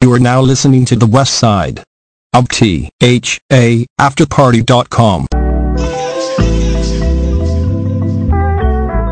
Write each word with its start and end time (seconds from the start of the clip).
You 0.00 0.12
are 0.12 0.20
now 0.20 0.40
listening 0.40 0.84
to 0.86 0.96
the 0.96 1.06
West 1.06 1.34
Side 1.34 1.82
of 2.32 2.48
T 2.48 2.90
H 3.02 3.40
A 3.52 3.84
Afterparty.com. 4.00 5.26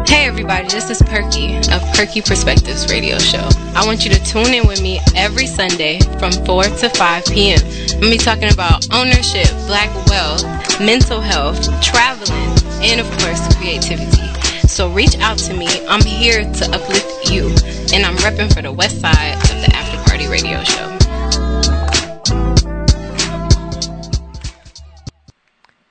Hey 0.06 0.26
everybody, 0.26 0.68
this 0.68 0.88
is 0.90 1.02
Perky 1.02 1.56
of 1.56 1.82
Perky 1.94 2.22
Perspectives 2.22 2.90
Radio 2.90 3.18
Show. 3.18 3.48
I 3.74 3.84
want 3.84 4.04
you 4.04 4.10
to 4.12 4.24
tune 4.24 4.54
in 4.54 4.66
with 4.66 4.80
me 4.80 5.00
every 5.14 5.46
Sunday 5.46 5.98
from 6.18 6.32
4 6.32 6.62
to 6.62 6.88
5 6.88 7.24
p.m. 7.26 7.60
I'm 7.94 8.10
be 8.10 8.16
talking 8.16 8.52
about 8.52 8.86
ownership, 8.94 9.50
black 9.66 9.92
wealth, 10.06 10.44
mental 10.80 11.20
health, 11.20 11.58
traveling, 11.82 12.55
and 12.88 13.00
of 13.00 13.10
course, 13.18 13.40
creativity. 13.56 14.22
So 14.68 14.88
reach 14.90 15.18
out 15.18 15.38
to 15.38 15.54
me. 15.54 15.66
I'm 15.86 16.02
here 16.02 16.42
to 16.42 16.64
uplift 16.72 17.30
you, 17.30 17.48
and 17.92 18.06
I'm 18.06 18.16
repping 18.18 18.52
for 18.54 18.62
the 18.62 18.72
west 18.72 19.00
side 19.00 19.34
of 19.34 19.60
the 19.60 19.74
After 19.74 19.98
Party 20.08 20.28
Radio 20.28 20.62
Show. 20.62 20.92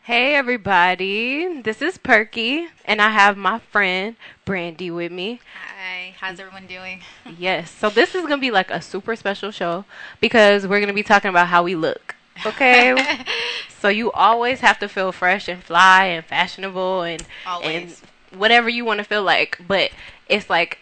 Hey 0.03 0.35
everybody, 0.35 1.61
this 1.63 1.81
is 1.81 1.97
Perky, 1.97 2.67
and 2.85 3.01
I 3.01 3.09
have 3.09 3.35
my 3.35 3.59
friend 3.59 4.15
Brandy 4.45 4.91
with 4.91 5.11
me. 5.11 5.41
Hi, 5.77 6.15
how's 6.19 6.39
everyone 6.39 6.67
doing? 6.67 7.01
Yes, 7.37 7.71
so 7.71 7.89
this 7.89 8.13
is 8.13 8.21
gonna 8.21 8.37
be 8.37 8.51
like 8.51 8.69
a 8.69 8.81
super 8.81 9.15
special 9.15 9.49
show 9.49 9.83
because 10.21 10.67
we're 10.67 10.79
gonna 10.79 10.93
be 10.93 11.03
talking 11.03 11.29
about 11.29 11.47
how 11.47 11.63
we 11.63 11.75
look. 11.75 12.04
Okay, 12.45 13.23
so 13.79 13.89
you 13.89 14.11
always 14.11 14.61
have 14.61 14.79
to 14.79 14.89
feel 14.89 15.11
fresh 15.11 15.47
and 15.47 15.63
fly 15.63 16.05
and 16.05 16.25
fashionable 16.25 17.03
and 17.03 17.23
Always. 17.45 18.01
and 18.31 18.39
whatever 18.39 18.69
you 18.69 18.85
want 18.85 18.97
to 18.97 19.03
feel 19.03 19.23
like, 19.23 19.59
but 19.67 19.91
it's 20.27 20.49
like 20.49 20.79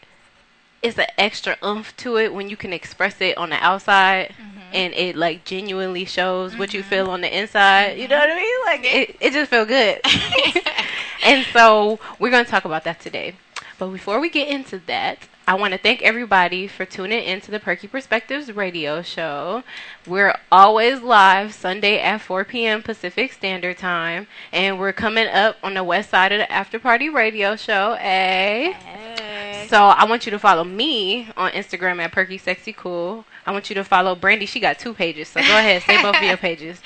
it's 0.84 0.98
an 0.98 1.08
extra 1.18 1.58
oomph 1.64 1.96
to 1.98 2.18
it 2.18 2.34
when 2.34 2.50
you 2.50 2.58
can 2.58 2.74
express 2.74 3.22
it 3.22 3.38
on 3.38 3.50
the 3.50 3.56
outside 3.64 4.30
mm-hmm. 4.30 4.60
and 4.74 4.94
it 4.94 5.16
like 5.16 5.46
genuinely 5.46 6.04
shows 6.04 6.58
what 6.58 6.74
you 6.74 6.82
mm-hmm. 6.82 6.90
feel 6.90 7.10
on 7.10 7.22
the 7.22 7.38
inside. 7.38 7.98
You 7.98 8.08
know 8.10 8.20
what 8.20 8.30
I 8.30 8.36
mean? 8.36 8.66
Like 8.66 8.82
it, 8.84 9.16
it 9.22 9.32
just 9.32 9.50
feel 9.50 9.66
good. 9.66 10.02
and 11.26 11.46
so 11.54 12.00
we're 12.20 12.30
going 12.30 12.44
to 12.44 12.52
talk 12.52 12.66
about 12.66 12.84
that 12.84 13.00
today. 13.00 13.36
But 13.80 13.88
before 13.88 14.20
we 14.20 14.30
get 14.30 14.50
into 14.50 14.80
that, 14.88 15.20
I 15.46 15.56
want 15.56 15.74
to 15.74 15.78
thank 15.78 16.02
everybody 16.02 16.68
for 16.68 16.86
tuning 16.86 17.22
in 17.22 17.42
to 17.42 17.52
the 17.52 17.60
Perky 17.60 17.86
Perspectives 17.86 18.50
radio 18.54 19.02
show. 19.02 19.64
We're 20.08 20.38
always 20.50 21.02
live 21.02 21.54
Sunday 21.54 22.00
at 22.00 22.22
4 22.22 22.46
p.m. 22.46 22.82
Pacific 22.82 23.34
Standard 23.34 23.78
Time, 23.78 24.28
and 24.54 24.80
we're 24.80 24.94
coming 24.94 25.28
up 25.28 25.58
on 25.62 25.74
the 25.74 25.84
west 25.84 26.12
side 26.12 26.32
of 26.32 26.40
the 26.40 26.50
After 26.50 26.80
Party 26.80 27.10
radio 27.10 27.58
show. 27.58 27.98
Eh? 28.00 28.74
A. 28.74 29.68
So 29.68 29.84
I 29.84 30.06
want 30.06 30.26
you 30.26 30.32
to 30.32 30.40
follow 30.40 30.64
me 30.64 31.28
on 31.36 31.52
Instagram 31.52 32.00
at 32.00 32.14
Perky 32.14 32.38
Sexy 32.38 32.72
Cool. 32.72 33.26
I 33.46 33.52
want 33.52 33.70
you 33.70 33.74
to 33.76 33.84
follow 33.84 34.16
Brandy. 34.16 34.46
She 34.46 34.62
got 34.62 34.80
two 34.80 34.94
pages, 34.94 35.28
so 35.28 35.42
go 35.42 35.58
ahead, 35.58 35.82
say 35.82 36.02
both 36.02 36.16
of 36.16 36.24
your 36.24 36.38
pages. 36.38 36.80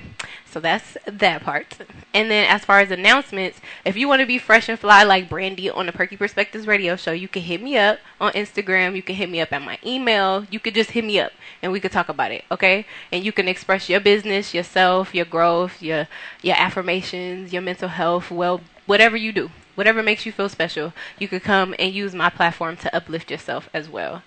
So 0.49 0.60
that's 0.60 0.97
that 1.06 1.43
part. 1.43 1.77
And 2.15 2.31
then 2.31 2.49
as 2.49 2.65
far 2.65 2.81
as 2.81 2.91
announcements, 2.91 3.60
if 3.84 3.97
you 3.97 4.09
want 4.09 4.21
to 4.21 4.27
be 4.27 4.38
fresh 4.38 4.69
and 4.69 4.78
fly 4.78 5.03
like 5.03 5.28
Brandy 5.28 5.69
on 5.69 5.87
the 5.87 5.93
Perky 5.93 6.16
Perspectives 6.16 6.66
radio 6.66 6.97
show, 6.97 7.12
you 7.12 7.28
can 7.28 7.43
hit 7.43 7.60
me 7.62 7.77
up 7.77 7.99
on 8.21 8.32
Instagram. 8.32 8.97
You 8.97 9.03
can 9.03 9.16
hit 9.16 9.28
me 9.28 9.41
up 9.41 9.53
at 9.53 9.62
my 9.62 9.78
email. 9.84 10.47
You 10.50 10.60
could 10.60 10.75
just 10.75 10.93
hit 10.93 11.04
me 11.04 11.21
up 11.21 11.32
and 11.62 11.72
we 11.72 11.81
could 11.81 11.93
talk 11.93 12.09
about 12.09 12.31
it. 12.31 12.44
Okay? 12.50 12.87
And 13.12 13.25
you 13.25 13.32
can 13.32 13.49
express 13.49 13.88
your 13.88 14.00
business, 14.00 14.54
yourself, 14.54 15.15
your 15.15 15.27
growth, 15.27 15.83
your 15.83 16.09
your 16.43 16.56
affirmations, 16.56 17.53
your 17.53 17.62
mental 17.62 17.88
health, 17.88 18.31
well, 18.31 18.60
whatever 18.87 19.16
you 19.16 19.33
do. 19.33 19.50
Whatever 19.75 20.03
makes 20.03 20.25
you 20.25 20.33
feel 20.33 20.48
special, 20.48 20.94
you 21.19 21.28
could 21.28 21.43
come 21.43 21.75
and 21.78 21.93
use 21.93 22.15
my 22.15 22.31
platform 22.31 22.78
to 22.78 22.97
uplift 22.97 23.31
yourself 23.31 23.69
as 23.75 23.91
well. 23.91 24.22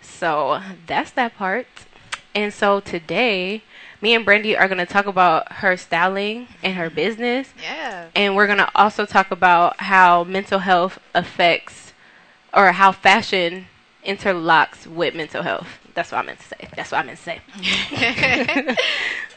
So 0.00 0.60
that's 0.86 1.10
that 1.12 1.34
part. 1.34 1.66
And 2.34 2.54
so 2.54 2.78
today, 2.78 3.62
me 4.02 4.14
and 4.14 4.24
Brandy 4.24 4.56
are 4.56 4.66
going 4.68 4.78
to 4.78 4.86
talk 4.86 5.06
about 5.06 5.50
her 5.52 5.76
styling 5.76 6.48
and 6.62 6.74
her 6.74 6.90
business. 6.90 7.48
Yeah. 7.62 8.08
And 8.14 8.34
we're 8.36 8.46
going 8.46 8.58
to 8.58 8.70
also 8.74 9.06
talk 9.06 9.30
about 9.30 9.80
how 9.80 10.24
mental 10.24 10.58
health 10.58 10.98
affects 11.14 11.92
or 12.52 12.72
how 12.72 12.90
fashion 12.92 13.66
interlocks 14.04 14.86
with 14.86 15.14
mental 15.14 15.44
health. 15.44 15.68
That's 15.94 16.10
what 16.10 16.18
I 16.18 16.22
meant 16.22 16.40
to 16.40 16.46
say. 16.46 16.68
That's 16.74 16.90
what 16.90 16.98
I 16.98 17.02
meant 17.04 17.18
to 17.18 17.24
say. 17.24 18.76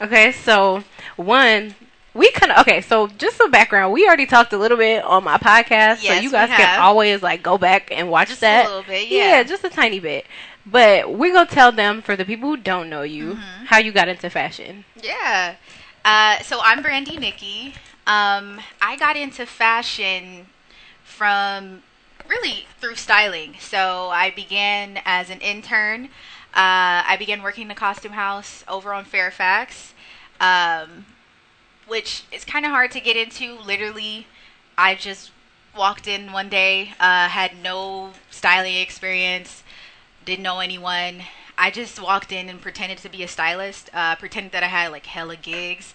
okay, 0.00 0.32
so 0.32 0.82
one, 1.14 1.76
we 2.16 2.30
kind 2.32 2.52
of 2.52 2.58
okay. 2.58 2.80
So 2.80 3.06
just 3.08 3.36
some 3.36 3.50
background. 3.50 3.92
We 3.92 4.06
already 4.06 4.26
talked 4.26 4.52
a 4.52 4.58
little 4.58 4.78
bit 4.78 5.04
on 5.04 5.24
my 5.24 5.38
podcast, 5.38 5.98
so 5.98 6.12
you 6.14 6.30
guys 6.30 6.48
can 6.48 6.80
always 6.80 7.22
like 7.22 7.42
go 7.42 7.58
back 7.58 7.90
and 7.92 8.10
watch 8.10 8.38
that. 8.40 8.66
A 8.66 8.68
little 8.68 8.82
bit, 8.84 9.08
yeah. 9.08 9.42
just 9.42 9.64
a 9.64 9.70
tiny 9.70 10.00
bit. 10.00 10.26
But 10.64 11.12
we're 11.12 11.32
gonna 11.32 11.48
tell 11.48 11.70
them 11.72 12.02
for 12.02 12.16
the 12.16 12.24
people 12.24 12.48
who 12.50 12.56
don't 12.56 12.88
know 12.90 13.02
you 13.02 13.34
Mm-hmm. 13.34 13.64
how 13.66 13.78
you 13.78 13.92
got 13.92 14.08
into 14.08 14.28
fashion. 14.30 14.84
Yeah. 15.00 15.54
Uh, 16.04 16.38
so 16.42 16.58
I'm 16.62 16.82
Brandy 16.82 17.16
Nikki. 17.18 17.74
Um, 18.06 18.60
I 18.80 18.96
got 18.98 19.16
into 19.16 19.44
fashion 19.46 20.46
from 21.04 21.82
really 22.28 22.66
through 22.80 22.94
styling. 22.96 23.54
So 23.60 24.08
I 24.10 24.30
began 24.30 25.00
as 25.04 25.30
an 25.30 25.40
intern. 25.40 26.06
Uh, 26.54 27.02
I 27.06 27.16
began 27.18 27.42
working 27.42 27.62
in 27.62 27.68
the 27.68 27.74
costume 27.74 28.12
house 28.12 28.64
over 28.66 28.92
on 28.94 29.04
Fairfax, 29.04 29.92
um, 30.40 31.04
which 31.86 32.24
is 32.32 32.44
kind 32.44 32.64
of 32.64 32.70
hard 32.70 32.90
to 32.92 33.00
get 33.00 33.16
into. 33.16 33.58
Literally, 33.58 34.26
I 34.78 34.94
just 34.94 35.30
walked 35.76 36.06
in 36.08 36.32
one 36.32 36.48
day, 36.48 36.92
uh, 37.00 37.28
had 37.28 37.56
no 37.62 38.12
styling 38.30 38.76
experience, 38.76 39.62
didn't 40.24 40.42
know 40.42 40.60
anyone. 40.60 41.22
I 41.58 41.70
just 41.70 42.00
walked 42.00 42.32
in 42.32 42.48
and 42.48 42.60
pretended 42.60 42.98
to 42.98 43.08
be 43.08 43.22
a 43.22 43.28
stylist, 43.28 43.90
uh, 43.94 44.16
pretended 44.16 44.52
that 44.52 44.62
I 44.62 44.66
had 44.68 44.90
like 44.92 45.06
hella 45.06 45.36
gigs. 45.36 45.94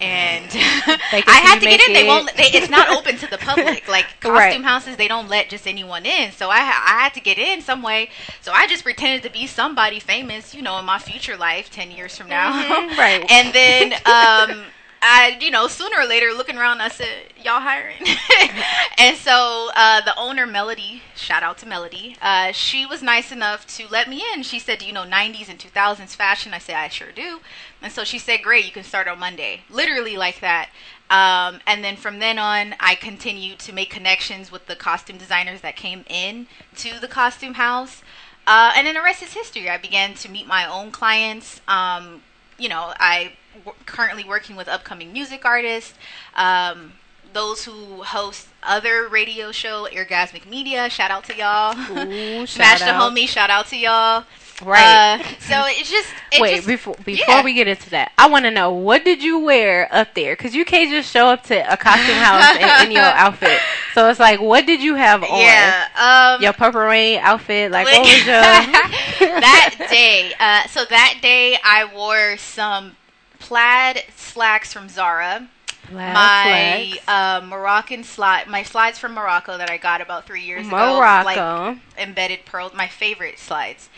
And 0.00 0.50
I 1.26 1.40
had 1.40 1.60
to 1.60 1.66
get 1.66 1.80
in. 1.80 1.92
make 1.92 1.92
They 1.92 2.04
won't. 2.04 2.36
They, 2.36 2.44
it's 2.52 2.68
not 2.68 2.88
open 2.96 3.16
to 3.18 3.26
the 3.26 3.38
public. 3.38 3.88
Like 3.88 4.16
costume 4.20 4.62
Right. 4.62 4.64
houses, 4.64 4.96
they 4.96 5.08
don't 5.08 5.28
let 5.28 5.48
just 5.48 5.66
anyone 5.66 6.06
in. 6.06 6.30
So 6.32 6.50
I, 6.50 6.58
I 6.58 7.00
had 7.02 7.14
to 7.14 7.20
get 7.20 7.38
in 7.38 7.62
some 7.62 7.82
way. 7.82 8.10
So 8.40 8.52
I 8.52 8.66
just 8.66 8.84
pretended 8.84 9.22
to 9.24 9.30
be 9.30 9.46
somebody 9.46 9.98
famous, 9.98 10.54
you 10.54 10.62
know, 10.62 10.78
in 10.78 10.84
my 10.84 10.98
future 10.98 11.36
life, 11.36 11.70
ten 11.70 11.90
years 11.90 12.16
from 12.16 12.28
now. 12.28 12.52
Mhm, 12.52 12.96
right. 12.96 13.24
And 13.28 13.52
then, 13.52 13.94
um, 14.04 14.72
I, 15.00 15.38
you 15.40 15.50
know, 15.50 15.68
sooner 15.68 16.00
or 16.00 16.06
later, 16.06 16.32
looking 16.32 16.56
around, 16.56 16.80
I 16.80 16.88
said, 16.88 17.32
"Y'all 17.42 17.60
hiring?" 17.60 18.02
and 18.98 19.16
so 19.16 19.70
uh, 19.74 20.00
the 20.02 20.16
owner, 20.18 20.46
Melody, 20.46 21.02
shout 21.14 21.42
out 21.42 21.58
to 21.58 21.66
Melody, 21.66 22.16
uh, 22.20 22.52
she 22.52 22.84
was 22.86 23.02
nice 23.02 23.30
enough 23.30 23.66
to 23.76 23.86
let 23.88 24.08
me 24.08 24.22
in. 24.34 24.42
She 24.42 24.58
said, 24.58 24.78
"Do 24.78 24.86
you 24.86 24.92
know 24.92 25.04
'90s 25.04 25.48
and 25.48 25.58
2000s 25.58 26.14
fashion?" 26.14 26.52
I 26.54 26.58
said, 26.58 26.76
"I 26.76 26.88
sure 26.88 27.12
do." 27.12 27.40
And 27.80 27.92
so 27.92 28.04
she 28.04 28.18
said, 28.18 28.42
"Great, 28.42 28.64
you 28.64 28.72
can 28.72 28.84
start 28.84 29.08
on 29.08 29.18
Monday." 29.18 29.62
Literally 29.70 30.16
like 30.16 30.40
that. 30.40 30.70
Um, 31.10 31.60
and 31.66 31.82
then 31.82 31.96
from 31.96 32.18
then 32.18 32.38
on, 32.38 32.74
I 32.80 32.94
continued 32.94 33.58
to 33.60 33.72
make 33.72 33.90
connections 33.90 34.52
with 34.52 34.66
the 34.66 34.76
costume 34.76 35.16
designers 35.16 35.62
that 35.62 35.74
came 35.76 36.04
in 36.08 36.48
to 36.76 37.00
the 37.00 37.08
costume 37.08 37.54
house. 37.54 38.02
Uh, 38.46 38.72
and 38.76 38.86
then 38.86 38.94
the 38.94 39.02
rest 39.02 39.22
is 39.22 39.32
history. 39.32 39.68
I 39.68 39.78
began 39.78 40.14
to 40.14 40.30
meet 40.30 40.46
my 40.46 40.66
own 40.66 40.90
clients. 40.90 41.60
Um, 41.68 42.22
you 42.58 42.68
know, 42.68 42.92
I 42.98 43.32
w- 43.64 43.76
currently 43.86 44.24
working 44.24 44.56
with 44.56 44.68
upcoming 44.68 45.12
music 45.12 45.44
artists. 45.44 45.94
Um, 46.34 46.92
those 47.32 47.64
who 47.64 48.02
host 48.04 48.48
other 48.62 49.06
radio 49.06 49.52
show, 49.52 49.86
Orgasmic 49.92 50.46
Media, 50.48 50.88
shout 50.88 51.10
out 51.10 51.24
to 51.24 51.36
y'all. 51.36 51.76
Ooh, 51.78 52.46
Smash 52.46 52.78
shout 52.78 52.88
the 52.88 52.94
out. 52.94 53.12
homie, 53.12 53.28
shout 53.28 53.50
out 53.50 53.66
to 53.66 53.76
y'all. 53.76 54.24
Right. 54.60 55.20
Uh, 55.20 55.22
so 55.38 55.62
it's 55.66 55.88
just 55.88 56.08
it 56.32 56.40
Wait, 56.40 56.56
just- 56.56 56.66
before 56.66 56.96
before 57.04 57.34
yeah. 57.36 57.44
we 57.44 57.52
get 57.54 57.68
into 57.68 57.90
that, 57.90 58.10
I 58.18 58.28
want 58.28 58.44
to 58.46 58.50
know 58.50 58.72
what 58.72 59.04
did 59.04 59.22
you 59.22 59.38
wear 59.38 59.88
up 59.94 60.14
there? 60.14 60.34
Because 60.34 60.52
you 60.52 60.64
can't 60.64 60.90
just 60.90 61.12
show 61.12 61.28
up 61.28 61.44
to 61.44 61.72
a 61.72 61.76
costume 61.76 62.16
house 62.16 62.56
in, 62.56 62.86
in 62.88 62.92
your 62.92 63.02
outfit. 63.04 63.60
So 63.94 64.08
it's 64.08 64.18
like, 64.18 64.40
what 64.40 64.66
did 64.66 64.82
you 64.82 64.96
have 64.96 65.22
on? 65.22 65.38
yeah, 65.38 66.34
um, 66.34 66.42
Your 66.42 66.52
purple 66.54 66.80
rain 66.80 67.20
outfit, 67.22 67.70
like 67.70 67.86
what 67.86 68.00
was 68.00 68.26
your? 68.26 68.26
that 69.20 69.76
day. 69.90 70.32
Uh, 70.40 70.66
so 70.68 70.84
that 70.86 71.18
day, 71.22 71.56
I 71.62 71.84
wore 71.94 72.36
some 72.38 72.96
plaid 73.38 74.04
slacks 74.16 74.72
from 74.72 74.88
Zara. 74.88 75.48
Plaid 75.86 76.14
my 76.14 76.98
uh, 77.08 77.40
Moroccan 77.46 78.04
slide, 78.04 78.46
my 78.46 78.62
slides 78.62 78.98
from 78.98 79.14
Morocco 79.14 79.56
that 79.56 79.70
I 79.70 79.78
got 79.78 80.00
about 80.00 80.26
three 80.26 80.42
years 80.42 80.66
ago. 80.66 80.76
Like 80.76 81.36
Morocco. 81.36 81.80
embedded 81.96 82.44
pearls, 82.44 82.74
my 82.74 82.88
favorite 82.88 83.38
slides. 83.38 83.88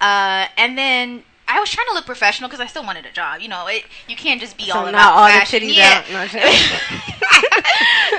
Uh, 0.00 0.46
and 0.56 0.76
then 0.76 1.24
I 1.48 1.60
was 1.60 1.70
trying 1.70 1.86
to 1.88 1.94
look 1.94 2.04
professional 2.06 2.48
because 2.48 2.60
I 2.60 2.66
still 2.66 2.84
wanted 2.84 3.06
a 3.06 3.10
job. 3.12 3.40
You 3.40 3.48
know, 3.48 3.66
it 3.66 3.84
you 4.06 4.16
can't 4.16 4.40
just 4.40 4.56
be 4.58 4.66
so 4.66 4.78
all 4.80 4.86
about 4.86 5.16
all 5.16 5.28
fashion. 5.28 5.60
the 5.60 5.66
titties 5.72 5.76
yeah. 5.76 6.04
out. 6.12 7.08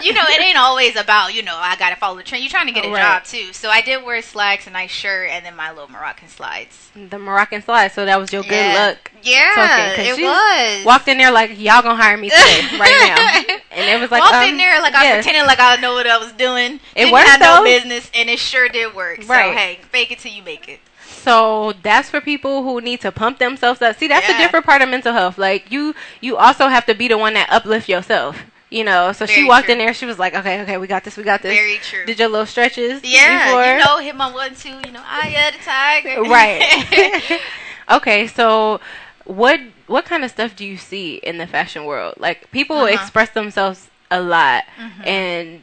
You 0.01 0.13
know, 0.13 0.21
it 0.27 0.41
ain't 0.41 0.57
always 0.57 0.95
about, 0.95 1.33
you 1.33 1.43
know, 1.43 1.55
I 1.57 1.75
gotta 1.75 1.95
follow 1.97 2.15
the 2.15 2.23
trend. 2.23 2.41
You're 2.43 2.49
trying 2.49 2.67
to 2.67 2.71
get 2.71 2.85
a 2.85 2.89
Right. 2.89 3.01
job 3.01 3.23
too. 3.25 3.51
So 3.51 3.69
I 3.69 3.81
did 3.81 4.03
wear 4.05 4.21
slacks, 4.21 4.65
a 4.65 4.69
nice 4.69 4.91
shirt, 4.91 5.29
and 5.29 5.45
then 5.45 5.55
my 5.57 5.71
little 5.71 5.89
Moroccan 5.89 6.29
slides. 6.29 6.89
the 6.95 7.19
Moroccan 7.19 7.61
slides. 7.61 7.93
So 7.95 8.05
that 8.05 8.17
was 8.17 8.31
your 8.31 8.43
good 8.43 8.51
Yeah. 8.53 8.73
luck. 8.73 9.11
Yeah, 9.21 9.93
token, 9.95 10.05
it 10.05 10.21
was. 10.21 10.85
Walked 10.85 11.07
in 11.09 11.17
there 11.17 11.31
like 11.31 11.59
y'all 11.59 11.81
gonna 11.81 12.01
hire 12.01 12.15
me 12.15 12.29
today, 12.33 12.77
right 12.77 12.95
now, 13.01 13.55
and 13.71 13.89
it 13.89 13.99
was 13.99 14.09
like 14.09 14.21
Walked 14.21 14.35
um, 14.35 14.49
in 14.49 14.57
there 14.57 14.81
like 14.81 14.95
I 14.95 15.11
pretended 15.15 15.45
like 15.45 15.59
I 15.59 15.75
know 15.77 15.93
what 15.95 16.07
I 16.07 16.17
was 16.17 16.31
doing. 16.33 16.75
It 16.75 16.79
Didn't 16.95 17.11
worked, 17.11 17.27
have 17.27 17.41
no 17.41 17.57
though. 17.57 17.63
business, 17.65 18.09
and 18.15 18.29
it 18.29 18.39
sure 18.39 18.69
did 18.69 18.95
work. 18.95 19.19
Right. 19.27 19.51
So 19.51 19.57
hey, 19.57 19.79
fake 19.91 20.11
it 20.13 20.19
till 20.19 20.31
you 20.31 20.43
make 20.43 20.69
it. 20.69 20.79
So 21.19 21.73
that's 21.83 22.09
for 22.09 22.21
people 22.21 22.63
who 22.63 22.81
need 22.81 23.01
to 23.01 23.11
pump 23.11 23.39
themselves 23.39 23.81
up. 23.81 23.97
See, 23.97 24.07
that's 24.07 24.27
a 24.29 24.37
different 24.37 24.65
part 24.65 24.81
of 24.81 24.89
mental 24.89 25.13
health. 25.13 25.37
Like 25.37 25.71
you, 25.71 25.93
you 26.21 26.37
also 26.37 26.67
have 26.67 26.85
to 26.85 26.95
be 26.95 27.07
the 27.07 27.17
one 27.17 27.33
that 27.33 27.49
uplift 27.51 27.89
yourself. 27.89 28.43
You 28.69 28.83
know. 28.83 29.11
So 29.11 29.25
she 29.25 29.43
walked 29.43 29.65
true. 29.65 29.73
in 29.73 29.79
there. 29.79 29.93
She 29.93 30.05
was 30.05 30.19
like, 30.19 30.35
"Okay, 30.35 30.61
okay, 30.61 30.77
we 30.77 30.87
got 30.87 31.03
this. 31.03 31.17
We 31.17 31.23
got 31.23 31.41
this." 31.41 31.55
Very 31.57 31.77
true. 31.77 32.05
Did 32.05 32.19
your 32.19 32.29
little 32.29 32.45
stretches? 32.45 33.01
Yeah, 33.03 33.45
before? 33.45 33.65
you 33.65 33.77
know, 33.77 33.97
hit 33.97 34.15
my 34.15 34.31
one 34.31 34.53
two. 34.55 34.69
You 34.85 34.91
know, 34.91 35.01
eye 35.03 35.35
of 35.47 35.53
the 35.57 35.63
tiger. 35.65 36.21
right. 36.29 37.41
okay, 37.91 38.27
so 38.27 38.79
what 39.25 39.59
what 39.87 40.05
kind 40.05 40.23
of 40.23 40.31
stuff 40.31 40.55
do 40.55 40.65
you 40.65 40.77
see 40.77 41.15
in 41.15 41.37
the 41.37 41.47
fashion 41.47 41.85
world? 41.85 42.15
Like 42.17 42.49
people 42.51 42.77
Uh-huh. 42.77 42.93
express 42.93 43.29
themselves 43.31 43.89
a 44.11 44.21
lot, 44.21 44.63
Mhm. 44.77 45.07
and 45.07 45.61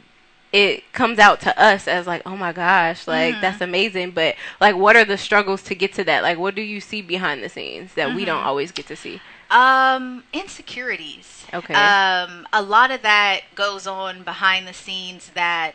it 0.56 0.92
comes 0.92 1.18
out 1.18 1.40
to 1.42 1.52
us 1.60 1.86
as 1.86 2.06
like, 2.06 2.22
oh 2.24 2.36
my 2.36 2.52
gosh, 2.52 3.06
like 3.06 3.34
Mhm. 3.36 3.40
that's 3.42 3.60
amazing. 3.60 4.12
But 4.12 4.36
like, 4.60 4.74
what 4.76 4.96
are 4.96 5.04
the 5.04 5.18
struggles 5.18 5.62
to 5.64 5.74
get 5.74 5.92
to 5.94 6.04
that? 6.04 6.22
Like, 6.22 6.38
what 6.38 6.54
do 6.54 6.62
you 6.62 6.80
see 6.80 7.02
behind 7.02 7.42
the 7.42 7.48
scenes 7.48 7.94
that 7.94 8.14
we 8.14 8.24
don't 8.24 8.42
Mhm. 8.42 8.46
always 8.46 8.72
get 8.72 8.86
to 8.88 8.96
see? 8.96 9.20
Um, 9.50 10.24
insecurities. 10.32 11.44
Okay. 11.54 11.74
Um, 11.74 12.46
a 12.52 12.62
lot 12.62 12.90
of 12.90 13.02
that 13.02 13.42
goes 13.54 13.86
on 13.86 14.22
behind 14.22 14.66
the 14.66 14.72
scenes 14.72 15.30
that 15.34 15.72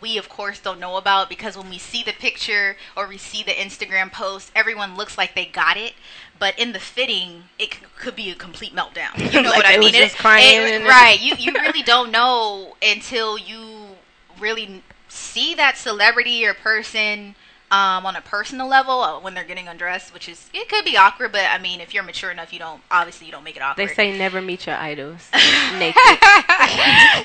we 0.00 0.18
of 0.18 0.28
course 0.28 0.58
don't 0.58 0.80
know 0.80 0.96
about 0.96 1.28
because 1.28 1.56
when 1.56 1.70
we 1.70 1.78
see 1.78 2.02
the 2.02 2.12
picture 2.12 2.76
or 2.96 3.06
we 3.06 3.16
see 3.18 3.42
the 3.44 3.52
Instagram 3.52 4.10
post, 4.12 4.50
everyone 4.54 4.96
looks 4.96 5.16
like 5.16 5.34
they 5.34 5.44
got 5.46 5.76
it, 5.76 5.94
but 6.40 6.58
in 6.58 6.72
the 6.72 6.80
fitting, 6.80 7.44
it 7.58 7.74
c- 7.74 7.80
could 7.98 8.16
be 8.16 8.28
a 8.30 8.34
complete 8.34 8.74
meltdown. 8.74 9.16
You 9.32 9.42
know 9.42 9.50
Like 9.50 9.58
what 9.58 9.66
I 9.66 9.76
mean? 9.78 9.94
it- 9.94 10.14
and- 10.24 10.84
right? 10.86 11.20
You 11.20 11.36
you 11.38 11.52
really 11.52 11.82
don't 11.82 12.10
know 12.10 12.74
until 12.82 13.38
you 13.38 13.81
really 14.42 14.82
see 15.08 15.54
that 15.54 15.78
celebrity 15.78 16.44
or 16.44 16.52
person. 16.54 17.36
Um, 17.70 18.04
on 18.04 18.16
a 18.16 18.20
personal 18.20 18.68
level, 18.68 19.00
uh, 19.00 19.18
when 19.18 19.32
they're 19.32 19.44
getting 19.44 19.66
undressed, 19.66 20.12
which 20.12 20.28
is 20.28 20.50
it 20.52 20.68
could 20.68 20.84
be 20.84 20.98
awkward, 20.98 21.32
but 21.32 21.46
I 21.48 21.56
mean, 21.58 21.80
if 21.80 21.94
you're 21.94 22.02
mature 22.02 22.30
enough, 22.30 22.52
you 22.52 22.58
don't 22.58 22.82
obviously 22.90 23.24
you 23.24 23.32
don't 23.32 23.44
make 23.44 23.56
it 23.56 23.62
awkward. 23.62 23.88
They 23.88 23.94
say 23.94 24.18
never 24.18 24.42
meet 24.42 24.66
your 24.66 24.76
idols 24.76 25.30
naked. 25.78 25.96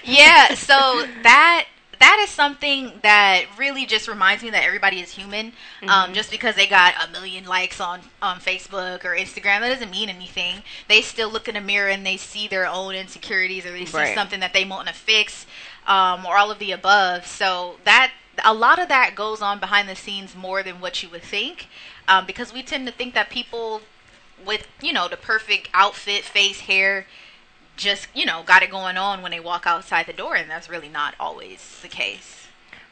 yeah, 0.05 0.53
so 0.53 1.05
that 1.23 1.65
that 1.99 2.19
is 2.23 2.29
something 2.29 2.93
that 3.01 3.45
really 3.57 3.85
just 3.85 4.07
reminds 4.07 4.43
me 4.43 4.49
that 4.51 4.63
everybody 4.63 4.99
is 5.01 5.11
human. 5.11 5.47
Mm-hmm. 5.47 5.89
Um, 5.89 6.13
just 6.13 6.31
because 6.31 6.55
they 6.55 6.67
got 6.67 6.93
a 7.05 7.11
million 7.11 7.45
likes 7.45 7.81
on 7.81 8.01
on 8.21 8.39
Facebook 8.39 9.03
or 9.03 9.15
Instagram, 9.15 9.59
that 9.61 9.69
doesn't 9.69 9.91
mean 9.91 10.07
anything. 10.07 10.63
They 10.87 11.01
still 11.01 11.29
look 11.29 11.47
in 11.47 11.55
the 11.55 11.61
mirror 11.61 11.89
and 11.89 12.05
they 12.05 12.15
see 12.15 12.47
their 12.47 12.67
own 12.67 12.95
insecurities, 12.95 13.65
or 13.65 13.71
they 13.71 13.85
see 13.85 13.97
Right. 13.97 14.15
something 14.15 14.39
that 14.39 14.53
they 14.53 14.63
want 14.63 14.87
to 14.87 14.93
fix, 14.93 15.45
um, 15.87 16.25
or 16.25 16.37
all 16.37 16.51
of 16.51 16.59
the 16.59 16.71
above. 16.71 17.25
So 17.25 17.77
that 17.85 18.11
a 18.43 18.53
lot 18.53 18.79
of 18.79 18.87
that 18.89 19.15
goes 19.15 19.41
on 19.41 19.59
behind 19.59 19.89
the 19.89 19.95
scenes 19.95 20.35
more 20.35 20.61
than 20.61 20.79
what 20.79 21.01
you 21.01 21.09
would 21.09 21.23
think, 21.23 21.67
um, 22.07 22.25
because 22.25 22.53
we 22.53 22.61
tend 22.61 22.85
to 22.87 22.93
think 22.93 23.13
that 23.13 23.29
people 23.29 23.81
with 24.45 24.67
you 24.81 24.93
know 24.93 25.07
the 25.07 25.17
perfect 25.17 25.69
outfit, 25.73 26.23
face, 26.23 26.61
hair 26.61 27.05
just 27.75 28.07
you 28.13 28.25
know 28.25 28.43
got 28.45 28.63
it 28.63 28.71
going 28.71 28.97
on 28.97 29.21
when 29.21 29.31
they 29.31 29.39
walk 29.39 29.65
outside 29.65 30.05
the 30.07 30.13
door 30.13 30.35
and 30.35 30.49
that's 30.49 30.69
really 30.69 30.89
not 30.89 31.13
always 31.19 31.79
the 31.81 31.87
case 31.87 32.47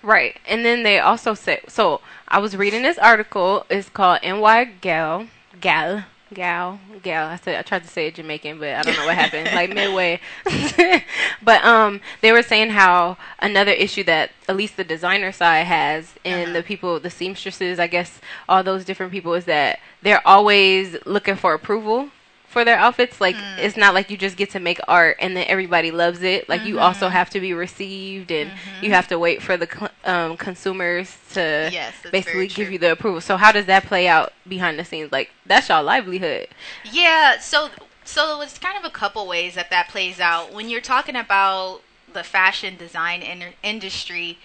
Right. 0.05 0.37
And 0.47 0.63
then 0.63 0.83
they 0.83 0.99
also 0.99 1.33
say 1.33 1.61
so 1.67 1.99
I 2.27 2.37
was 2.37 2.55
reading 2.55 2.83
this 2.83 2.99
article, 2.99 3.65
it's 3.71 3.89
called 3.89 4.19
NY 4.21 4.65
Gal 4.79 5.27
Gal 5.59 6.05
Gal 6.35 6.79
Gal. 7.01 7.27
I 7.29 7.37
said 7.37 7.55
I 7.57 7.61
tried 7.63 7.83
to 7.83 7.89
say 7.89 8.07
it 8.07 8.15
Jamaican, 8.15 8.59
but 8.59 8.75
I 8.75 8.83
don't 8.83 8.95
know 8.97 9.05
what 9.05 9.15
happened. 9.15 9.49
like 9.53 9.73
midway. 9.73 10.19
but 11.41 11.63
um 11.65 12.01
they 12.21 12.31
were 12.31 12.43
saying 12.43 12.71
how 12.71 13.17
another 13.39 13.71
issue 13.71 14.03
that 14.03 14.31
at 14.47 14.55
least 14.55 14.77
the 14.77 14.83
designer 14.83 15.31
side 15.31 15.65
has 15.65 16.13
and 16.23 16.51
Uh-huh. 16.51 16.53
the 16.53 16.63
people 16.63 16.99
the 16.99 17.09
seamstresses, 17.09 17.79
I 17.79 17.87
guess 17.87 18.19
all 18.47 18.61
those 18.63 18.85
different 18.85 19.11
people 19.11 19.33
is 19.33 19.45
that 19.45 19.79
they're 20.03 20.25
always 20.27 20.97
looking 21.05 21.35
for 21.35 21.53
approval 21.53 22.09
for 22.55 22.63
their 22.63 22.77
outfits. 22.77 23.19
Like 23.19 23.35
Mm. 23.35 23.57
it's 23.59 23.75
not 23.75 23.93
like 23.93 24.09
you 24.09 24.15
just 24.15 24.37
get 24.37 24.49
to 24.51 24.61
make 24.61 24.79
art 24.87 25.17
and 25.19 25.35
then 25.35 25.45
everybody 25.49 25.91
loves 25.91 26.21
it. 26.23 26.47
Like 26.47 26.63
you 26.63 26.75
Mm-hmm. 26.75 26.83
also 26.85 27.09
have 27.09 27.29
to 27.31 27.41
be 27.41 27.53
received 27.53 28.31
and 28.31 28.49
you 28.81 28.91
have 28.91 29.09
to 29.09 29.19
wait 29.19 29.41
for 29.41 29.57
the 29.57 29.67
cl- 29.67 29.91
um, 30.05 30.37
consumers 30.37 31.17
to 31.33 31.69
Yes, 31.69 31.93
basically 32.09 32.47
give 32.47 32.71
you 32.71 32.79
the 32.79 32.93
approval. 32.93 33.19
So 33.19 33.35
how 33.35 33.51
does 33.51 33.65
that 33.65 33.85
play 33.85 34.07
out 34.07 34.31
behind 34.47 34.79
the 34.79 34.85
scenes? 34.85 35.11
Like 35.11 35.31
that's 35.45 35.67
your 35.67 35.83
livelihood. 35.83 36.47
yeah 36.89 37.39
so 37.39 37.69
so 38.05 38.39
it's 38.39 38.57
kind 38.57 38.77
of 38.77 38.85
a 38.85 38.89
couple 38.89 39.27
ways 39.27 39.55
that 39.55 39.69
that 39.69 39.89
plays 39.89 40.21
out 40.21 40.53
when 40.53 40.69
you're 40.69 40.79
talking 40.95 41.15
about 41.17 41.81
the 42.13 42.23
fashion 42.23 42.77
design 42.77 43.21
in- 43.21 43.53
industry 43.63 44.37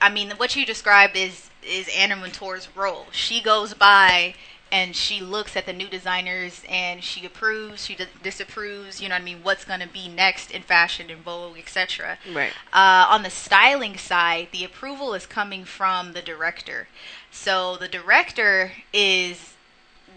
i 0.00 0.08
mean 0.08 0.30
what 0.38 0.56
you 0.56 0.64
described 0.64 1.14
is 1.16 1.50
is 1.62 1.88
anna 1.94 2.16
Wintour's 2.22 2.68
role 2.74 3.06
she 3.12 3.42
goes 3.42 3.74
by 3.74 4.34
and 4.72 4.96
she 4.96 5.20
looks 5.20 5.56
at 5.56 5.66
the 5.66 5.72
new 5.72 5.88
designers 5.88 6.62
and 6.68 7.02
she 7.04 7.24
approves 7.26 7.84
she 7.84 7.96
disapproves 8.22 9.00
you 9.00 9.08
know 9.08 9.14
what 9.14 9.20
i 9.22 9.24
mean 9.24 9.38
what's 9.42 9.64
going 9.64 9.80
to 9.80 9.88
be 9.88 10.08
next 10.08 10.50
in 10.50 10.62
fashion 10.62 11.10
and 11.10 11.22
vogue 11.22 11.58
etc 11.58 12.16
Right. 12.32 12.52
Uh, 12.72 13.06
on 13.10 13.22
the 13.22 13.30
styling 13.30 13.96
side, 13.96 14.48
the 14.52 14.64
approval 14.64 15.14
is 15.14 15.26
coming 15.26 15.64
from 15.64 16.12
the 16.12 16.22
director. 16.22 16.88
So 17.30 17.76
the 17.76 17.88
director 17.88 18.72
is, 18.92 19.54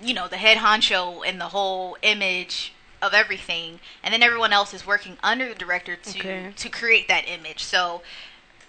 you 0.02 0.14
know, 0.14 0.28
the 0.28 0.38
head 0.38 0.58
honcho 0.58 1.26
in 1.26 1.38
the 1.40 1.50
whole 1.50 1.98
image 2.02 2.74
of 3.02 3.14
everything, 3.14 3.80
and 4.04 4.14
then 4.14 4.24
everyone 4.24 4.54
else 4.54 4.74
is 4.74 4.86
working 4.88 5.18
under 5.22 5.48
the 5.50 5.56
director 5.56 5.96
to 5.96 6.20
Okay. 6.20 6.54
to 6.56 6.70
create 6.70 7.08
that 7.08 7.28
image. 7.28 7.64
So 7.64 8.02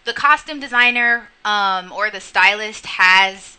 the 0.05 0.13
costume 0.13 0.59
designer 0.61 1.29
um, 1.45 1.93
or 1.93 2.11
the 2.11 2.21
stylist 2.21 2.87
has 2.87 3.58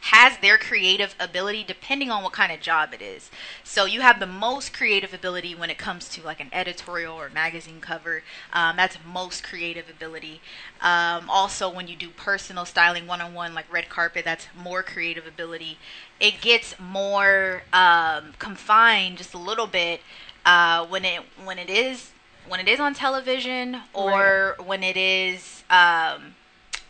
has 0.00 0.38
their 0.38 0.56
creative 0.56 1.14
ability 1.20 1.62
depending 1.62 2.10
on 2.10 2.22
what 2.22 2.32
kind 2.32 2.50
of 2.50 2.60
job 2.60 2.94
it 2.94 3.02
is. 3.02 3.30
So 3.62 3.84
you 3.84 4.00
have 4.00 4.18
the 4.18 4.26
most 4.26 4.72
creative 4.72 5.12
ability 5.12 5.54
when 5.54 5.68
it 5.70 5.78
comes 5.78 6.08
to 6.10 6.22
like 6.22 6.40
an 6.40 6.48
editorial 6.52 7.14
or 7.14 7.28
magazine 7.28 7.80
cover. 7.80 8.22
Um, 8.52 8.76
that's 8.76 8.96
most 9.06 9.44
creative 9.44 9.90
ability. 9.90 10.40
Um, 10.80 11.28
also, 11.28 11.68
when 11.68 11.86
you 11.86 11.96
do 11.96 12.08
personal 12.08 12.64
styling 12.64 13.06
one 13.06 13.20
on 13.20 13.34
one, 13.34 13.54
like 13.54 13.70
red 13.72 13.88
carpet, 13.88 14.24
that's 14.24 14.48
more 14.56 14.82
creative 14.82 15.26
ability. 15.26 15.78
It 16.18 16.40
gets 16.40 16.78
more 16.80 17.62
um, 17.72 18.34
confined 18.38 19.18
just 19.18 19.34
a 19.34 19.38
little 19.38 19.66
bit 19.66 20.00
uh, 20.46 20.86
when 20.86 21.04
it 21.04 21.22
when 21.44 21.58
it 21.58 21.68
is 21.68 22.12
when 22.48 22.58
it 22.58 22.68
is 22.68 22.80
on 22.80 22.94
television 22.94 23.82
or 23.92 24.56
when 24.64 24.82
it 24.82 24.96
is 24.96 25.62
um, 25.68 26.34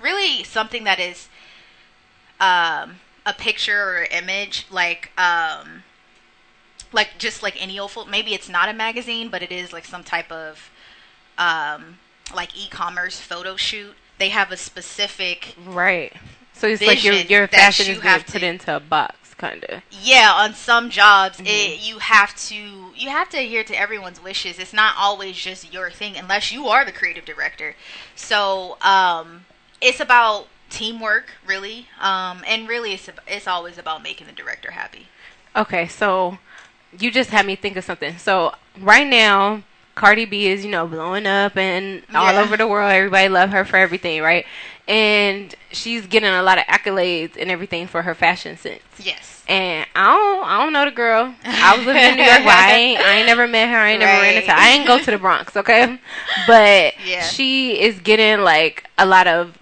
really 0.00 0.44
something 0.44 0.84
that 0.84 0.98
is 1.00 1.28
um, 2.40 3.00
a 3.26 3.32
picture 3.34 3.82
or 3.82 4.04
image 4.10 4.66
like 4.70 5.10
um, 5.20 5.84
like 6.92 7.18
just 7.18 7.42
like 7.42 7.60
any 7.62 7.78
old 7.78 7.92
maybe 8.08 8.34
it's 8.34 8.48
not 8.48 8.68
a 8.68 8.72
magazine 8.72 9.28
but 9.28 9.42
it 9.42 9.52
is 9.52 9.72
like 9.72 9.84
some 9.84 10.02
type 10.02 10.30
of 10.30 10.70
um, 11.38 11.98
like 12.34 12.56
e-commerce 12.56 13.20
photo 13.20 13.56
shoot 13.56 13.94
they 14.18 14.28
have 14.30 14.50
a 14.52 14.56
specific 14.56 15.54
Right. 15.56 16.12
So 16.52 16.66
it's 16.68 16.86
like 16.86 17.02
your 17.04 17.14
your 17.14 17.46
fashion 17.48 17.86
you 17.86 17.92
is 17.92 18.00
being 18.00 18.12
have 18.12 18.26
put 18.26 18.42
to- 18.42 18.46
into 18.48 18.76
a 18.76 18.80
box, 18.80 19.34
kind 19.34 19.64
of. 19.64 19.82
yeah 19.90 20.32
on 20.34 20.54
some 20.54 20.90
jobs 20.90 21.38
Mm-hmm. 21.38 21.46
it, 21.46 21.80
you 21.80 21.98
have 21.98 22.34
to 22.48 22.54
you 22.94 23.08
have 23.08 23.28
to 23.30 23.38
adhere 23.38 23.64
to 23.64 23.74
everyone's 23.78 24.22
wishes 24.22 24.58
it's 24.58 24.72
not 24.72 24.94
always 24.98 25.36
just 25.36 25.72
your 25.72 25.90
thing 25.90 26.16
unless 26.16 26.52
you 26.52 26.66
are 26.68 26.84
the 26.84 26.92
creative 26.92 27.24
director 27.24 27.74
so 28.14 28.76
um 28.82 29.46
it's 29.80 30.00
about 30.00 30.46
teamwork 30.70 31.32
really 31.46 31.88
um 32.00 32.42
and 32.46 32.68
really 32.68 32.92
it's 32.94 33.10
it's 33.26 33.46
always 33.48 33.76
about 33.78 34.02
making 34.02 34.26
the 34.26 34.32
director 34.32 34.70
happy 34.72 35.06
Okay, 35.56 35.88
so 35.88 36.38
you 36.96 37.10
just 37.10 37.30
had 37.30 37.44
me 37.44 37.56
think 37.56 37.76
of 37.76 37.84
something. 37.84 38.16
So 38.18 38.54
right 38.80 39.06
now, 39.06 39.62
Cardi 39.96 40.24
B 40.24 40.46
is 40.46 40.64
you 40.64 40.70
know 40.70 40.86
blowing 40.86 41.26
up 41.26 41.56
and 41.56 42.02
all 42.14 42.34
Yeah. 42.34 42.40
over 42.40 42.56
the 42.56 42.68
world. 42.68 42.92
Everybody 42.92 43.28
love 43.28 43.50
her 43.50 43.64
for 43.64 43.76
everything, 43.76 44.22
right? 44.22 44.46
And 44.86 45.54
she's 45.72 46.06
getting 46.06 46.28
a 46.30 46.42
lot 46.42 46.58
of 46.58 46.64
accolades 46.66 47.36
and 47.36 47.50
everything 47.50 47.86
for 47.88 48.02
her 48.02 48.14
fashion 48.14 48.56
sense. 48.56 48.82
yes 48.98 49.42
And 49.48 49.86
I 49.96 50.06
don't, 50.06 50.44
I 50.48 50.62
don't 50.62 50.72
know 50.72 50.84
the 50.84 50.90
girl. 50.92 51.34
I 51.44 51.74
was 51.74 51.84
living 51.86 52.04
in 52.04 52.16
New 52.16 52.22
York, 52.24 52.44
but 52.44 52.54
I 52.54 52.72
ain't, 52.74 53.00
I 53.02 53.16
ain't 53.16 53.26
never 53.26 53.46
met 53.48 53.68
her. 53.68 53.76
I 53.76 53.90
ain't 53.90 54.00
never 54.00 54.20
ran 54.20 54.36
into. 54.36 54.50
her. 54.52 54.56
I 54.56 54.68
ain't 54.70 54.86
go 54.86 54.98
to 54.98 55.10
the 55.10 55.18
Bronx, 55.18 55.56
okay? 55.56 55.98
But 56.46 56.94
Yeah. 57.04 57.20
she 57.22 57.80
is 57.80 57.98
getting 58.00 58.40
like 58.44 58.88
a 58.98 59.06
lot 59.06 59.26
of 59.26 59.58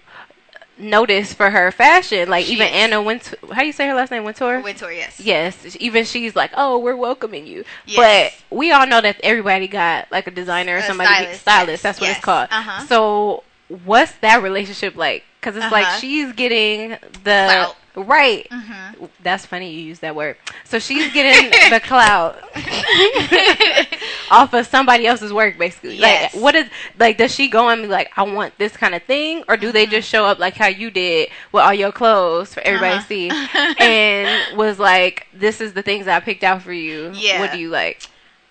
notice 0.78 1.32
for 1.34 1.50
her 1.50 1.70
fashion. 1.72 2.28
Like 2.28 2.46
She 2.46 2.52
even 2.52 2.68
is. 2.68 2.72
Anna 2.72 3.02
Wintour. 3.02 3.38
How 3.52 3.62
you 3.62 3.72
say 3.72 3.86
her 3.88 3.94
last 3.94 4.10
name? 4.10 4.24
Wintour. 4.24 4.60
winter 4.60 4.92
yes 4.92 5.20
Yes, 5.20 5.76
even 5.80 6.04
she's 6.04 6.34
like, 6.36 6.50
"Oh, 6.56 6.78
we're 6.78 6.96
welcoming 6.96 7.46
you." 7.46 7.64
Yes. 7.86 8.32
But 8.50 8.56
we 8.56 8.72
all 8.72 8.86
know 8.86 9.00
that 9.00 9.20
everybody 9.22 9.68
got 9.68 10.10
like 10.10 10.26
a 10.26 10.30
designer 10.30 10.74
or 10.76 10.78
A 10.78 10.82
somebody 10.82 11.08
stylist, 11.08 11.40
stylist. 11.42 11.70
yes, 11.70 11.82
That's 11.82 12.00
what 12.00 12.06
yes. 12.08 12.16
it's 12.16 12.24
called. 12.24 12.48
Uh-huh. 12.50 12.86
So, 12.86 13.42
what's 13.84 14.12
that 14.18 14.42
relationship 14.42 14.96
like? 14.96 15.24
Because 15.40 15.56
it's 15.56 15.70
like 15.72 15.86
Uh-huh. 15.86 15.98
she's 15.98 16.32
getting 16.32 16.90
the 17.24 17.46
Clout. 17.46 17.76
right. 17.94 18.46
hmm 18.50 19.04
That's 19.22 19.46
funny 19.46 19.70
you 19.70 19.80
use 19.82 20.00
that 20.00 20.14
word. 20.16 20.36
So 20.64 20.78
she's 20.78 21.12
getting 21.12 21.50
the 21.70 21.80
clout 21.80 22.36
off 24.30 24.52
of 24.52 24.66
somebody 24.66 25.06
else's 25.06 25.32
work, 25.32 25.56
basically. 25.58 25.96
Yes. 25.96 26.34
Like, 26.34 26.42
what 26.42 26.54
is 26.54 26.68
like? 26.98 27.18
Does 27.18 27.34
she 27.34 27.48
go 27.48 27.68
and 27.68 27.82
be 27.82 27.88
like, 27.88 28.10
"I 28.16 28.22
want 28.24 28.56
this 28.58 28.76
kind 28.76 28.94
of 28.94 29.02
thing," 29.04 29.44
or 29.48 29.56
do 29.56 29.72
they 29.72 29.84
Mm-hmm. 29.84 29.92
just 29.92 30.08
show 30.08 30.24
up 30.24 30.38
like 30.38 30.54
how 30.54 30.66
you 30.66 30.90
did 30.90 31.28
with 31.52 31.62
all 31.62 31.72
your 31.74 31.92
clothes 31.92 32.52
for 32.52 32.60
everybody 32.60 32.94
Uh-huh. 32.96 33.02
to 33.02 33.06
see, 33.08 33.30
and 33.84 34.56
was 34.56 34.78
like, 34.78 35.26
"This 35.32 35.60
is 35.60 35.72
the 35.72 35.82
things 35.82 36.06
I 36.08 36.20
picked 36.20 36.42
out 36.44 36.62
for 36.62 36.72
you." 36.72 37.10
Yeah. 37.14 37.40
What 37.40 37.52
do 37.52 37.58
you 37.58 37.70
like? 37.70 38.02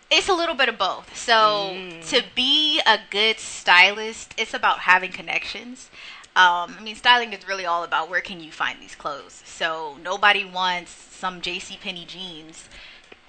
It's 0.09 0.29
a 0.29 0.33
little 0.33 0.55
bit 0.55 0.69
of 0.69 0.77
both. 0.77 1.15
So 1.17 1.33
Mm. 1.77 2.09
to 2.09 2.23
be 2.35 2.79
a 2.85 2.99
good 3.09 3.39
stylist, 3.39 4.33
it's 4.37 4.53
about 4.53 4.79
having 4.79 5.11
connections. 5.11 5.89
Um, 6.35 6.75
I 6.77 6.81
mean, 6.81 6.95
styling 6.95 7.33
is 7.33 7.47
really 7.47 7.65
all 7.65 7.83
about 7.83 8.09
where 8.09 8.21
can 8.21 8.39
you 8.39 8.51
find 8.51 8.79
these 8.81 8.95
clothes. 8.95 9.41
So 9.45 9.97
nobody 10.03 10.45
wants 10.45 10.91
some 10.91 11.41
J.C. 11.41 11.77
Penney 11.81 12.05
jeans 12.05 12.69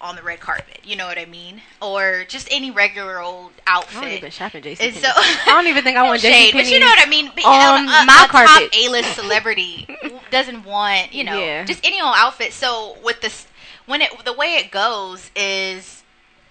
on 0.00 0.14
the 0.14 0.22
red 0.22 0.38
carpet. 0.40 0.80
You 0.84 0.94
know 0.94 1.06
what 1.06 1.18
I 1.18 1.24
mean? 1.24 1.62
Or 1.82 2.24
just 2.28 2.46
any 2.52 2.70
regular 2.70 3.20
old 3.20 3.52
outfit. 3.66 3.96
I 3.98 4.00
don't 4.02 4.10
even 4.12 4.30
shop 4.30 4.54
in 4.54 4.62
JC. 4.62 4.92
So 4.92 5.08
I 5.12 5.44
don't 5.46 5.66
even 5.66 5.82
think 5.82 5.96
I 5.96 6.02
want 6.06 6.20
shade, 6.20 6.52
but 6.52 6.70
you 6.70 6.78
know 6.78 6.86
what 6.86 7.04
I 7.04 7.08
mean. 7.10 7.32
But, 7.34 7.44
on 7.46 7.78
a, 7.88 8.04
my 8.04 8.24
a 8.26 8.28
carpet. 8.28 8.70
top 8.70 8.78
A-list 8.78 9.14
celebrity 9.16 9.88
doesn't 10.30 10.64
want 10.64 11.12
you 11.12 11.24
know 11.24 11.40
Yeah. 11.40 11.64
just 11.64 11.84
any 11.84 12.00
old 12.00 12.14
outfit. 12.16 12.52
So 12.52 12.96
with 13.02 13.20
this, 13.22 13.46
when 13.86 14.02
it 14.02 14.10
the 14.24 14.32
way 14.34 14.56
it 14.56 14.70
goes 14.70 15.30
is 15.34 15.97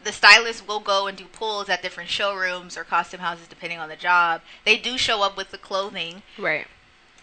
the 0.08 0.14
stylist 0.14 0.66
will 0.66 0.80
go 0.80 1.08
and 1.08 1.18
do 1.18 1.26
pulls 1.26 1.68
at 1.68 1.82
different 1.82 2.10
showrooms 2.10 2.78
or 2.78 2.86
costume 2.86 3.20
houses 3.20 3.46
depending 3.46 3.78
on 3.78 3.90
the 3.90 3.96
job. 3.98 4.42
They 4.64 4.78
do 4.78 4.98
show 4.98 5.22
up 5.22 5.36
with 5.36 5.52
the 5.52 5.58
clothing. 5.58 6.24
Right. 6.38 6.66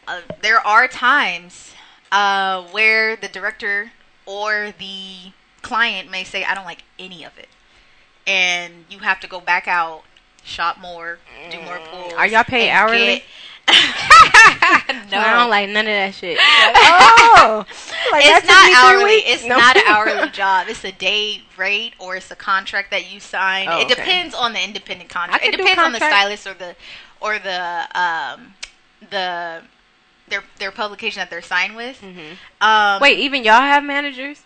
Uh, 0.07 0.21
there 0.43 0.59
are 0.59 0.87
times 0.87 1.73
uh, 2.13 2.63
where 2.65 3.17
the 3.17 3.29
director 3.29 3.93
or 4.27 4.75
the 4.79 5.33
client 5.63 6.11
may 6.11 6.25
say, 6.25 6.45
"I 6.45 6.55
don't 6.55 6.67
like 6.67 6.85
any 6.99 7.25
of 7.25 7.39
it," 7.39 7.49
and 8.27 8.85
you 8.91 8.99
have 8.99 9.19
to 9.21 9.27
go 9.27 9.41
back 9.41 9.67
out, 9.67 10.03
shop 10.43 10.79
more, 10.79 11.19
do 11.51 11.63
more 11.63 11.81
pulls. 11.91 12.13
Mm. 12.13 12.19
Are 12.19 12.27
y'all 12.27 12.45
paid 12.45 12.69
hourly? 12.69 12.99
get- 12.99 13.23
No, 15.11 15.21
I 15.21 15.35
don't 15.35 15.51
like 15.51 15.69
none 15.69 15.87
of 15.87 15.93
that 15.93 16.15
shit. 16.15 16.37
Like, 16.39 16.47
oh, 16.47 17.65
like, 18.13 18.25
it's 18.27 18.47
not 18.47 18.73
hourly. 18.73 19.13
It's 19.13 19.45
No. 19.45 19.57
not 19.59 19.77
an 19.77 19.83
hourly 19.87 20.31
job. 20.33 20.67
It's 20.69 20.83
a 20.85 20.91
day 20.93 21.43
rate 21.57 21.93
or 21.99 22.17
it's 22.17 22.31
a 22.31 22.37
contract 22.37 22.91
that 22.91 23.13
you 23.13 23.21
sign. 23.21 23.69
Oh, 23.69 23.79
It 23.79 23.85
okay. 23.85 23.95
depends 23.95 24.35
on 24.35 24.53
the 24.55 24.63
independent 24.65 25.11
contract. 25.11 25.45
It 25.45 25.57
depends 25.57 25.79
on 25.81 25.93
the 25.93 25.99
stylist 25.99 26.47
or 26.47 26.55
the 26.55 26.75
or 27.21 27.39
the 27.39 27.87
um 27.99 28.55
the 29.11 29.63
their 30.29 30.43
their 30.59 30.73
publication 30.73 31.21
that 31.21 31.31
they're 31.31 31.43
signed 31.43 31.77
with. 31.77 32.01
Mhm. 32.01 32.37
Um, 32.61 33.01
Wait, 33.01 33.19
even 33.19 33.45
y'all 33.45 33.61
have 33.61 33.85
managers? 33.85 34.41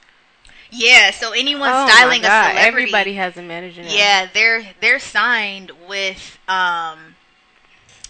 yeah. 0.71 1.11
So 1.13 1.33
anyone 1.33 1.71
Oh 1.73 1.87
styling 1.89 2.21
a 2.21 2.25
celebrity, 2.25 2.59
Everybody 2.67 3.15
has 3.15 3.37
a 3.39 3.43
manager. 3.43 3.83
Now. 3.83 3.89
yeah, 3.91 4.27
they're 4.33 4.67
they're 4.81 4.99
signed 4.99 5.71
with 5.89 6.39
um 6.49 7.15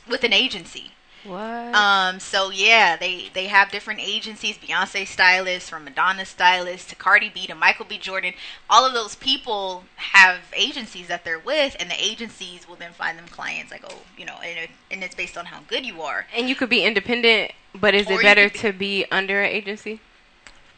with 0.09 0.25
an 0.25 0.33
agency. 0.33 0.93
What? 1.29 1.75
Um, 1.75 2.21
so 2.21 2.51
yeah, 2.51 2.97
they 2.97 3.29
they 3.35 3.47
have 3.47 3.71
different 3.71 4.01
agencies, 4.01 4.57
Beyonce 4.57 5.07
stylists, 5.07 5.69
from 5.69 5.85
Madonna 5.85 6.25
stylists 6.25 6.89
to 6.89 6.97
Cardi 6.97 7.29
B 7.29 7.47
to 7.47 7.55
Michael 7.55 7.85
B. 7.85 7.99
Jordan. 7.99 8.33
All 8.71 8.87
of 8.87 8.95
those 8.95 9.15
people 9.15 9.85
have 9.97 10.39
agencies 10.57 11.07
that 11.09 11.25
they're 11.25 11.39
with, 11.39 11.77
and 11.79 11.91
the 11.91 12.03
agencies 12.03 12.67
will 12.69 12.77
then 12.77 12.93
find 12.93 13.19
them 13.19 13.27
clients. 13.29 13.71
Like, 13.71 13.85
oh, 13.89 13.99
you 14.17 14.25
know, 14.25 14.37
and, 14.43 14.59
it, 14.59 14.71
and 14.91 15.05
it's 15.05 15.15
based 15.15 15.37
on 15.37 15.47
how 15.47 15.61
good 15.69 15.85
you 15.85 16.01
are. 16.03 16.27
and 16.35 16.49
you 16.49 16.55
could 16.55 16.71
be 16.71 16.83
independent, 16.85 17.53
but 17.75 17.95
is 17.95 18.07
Or 18.09 18.15
it 18.21 18.23
better 18.23 18.49
be- 18.49 18.59
to 18.61 18.73
be 18.73 19.05
under 19.11 19.43
an 19.43 19.51
agency? 19.51 20.01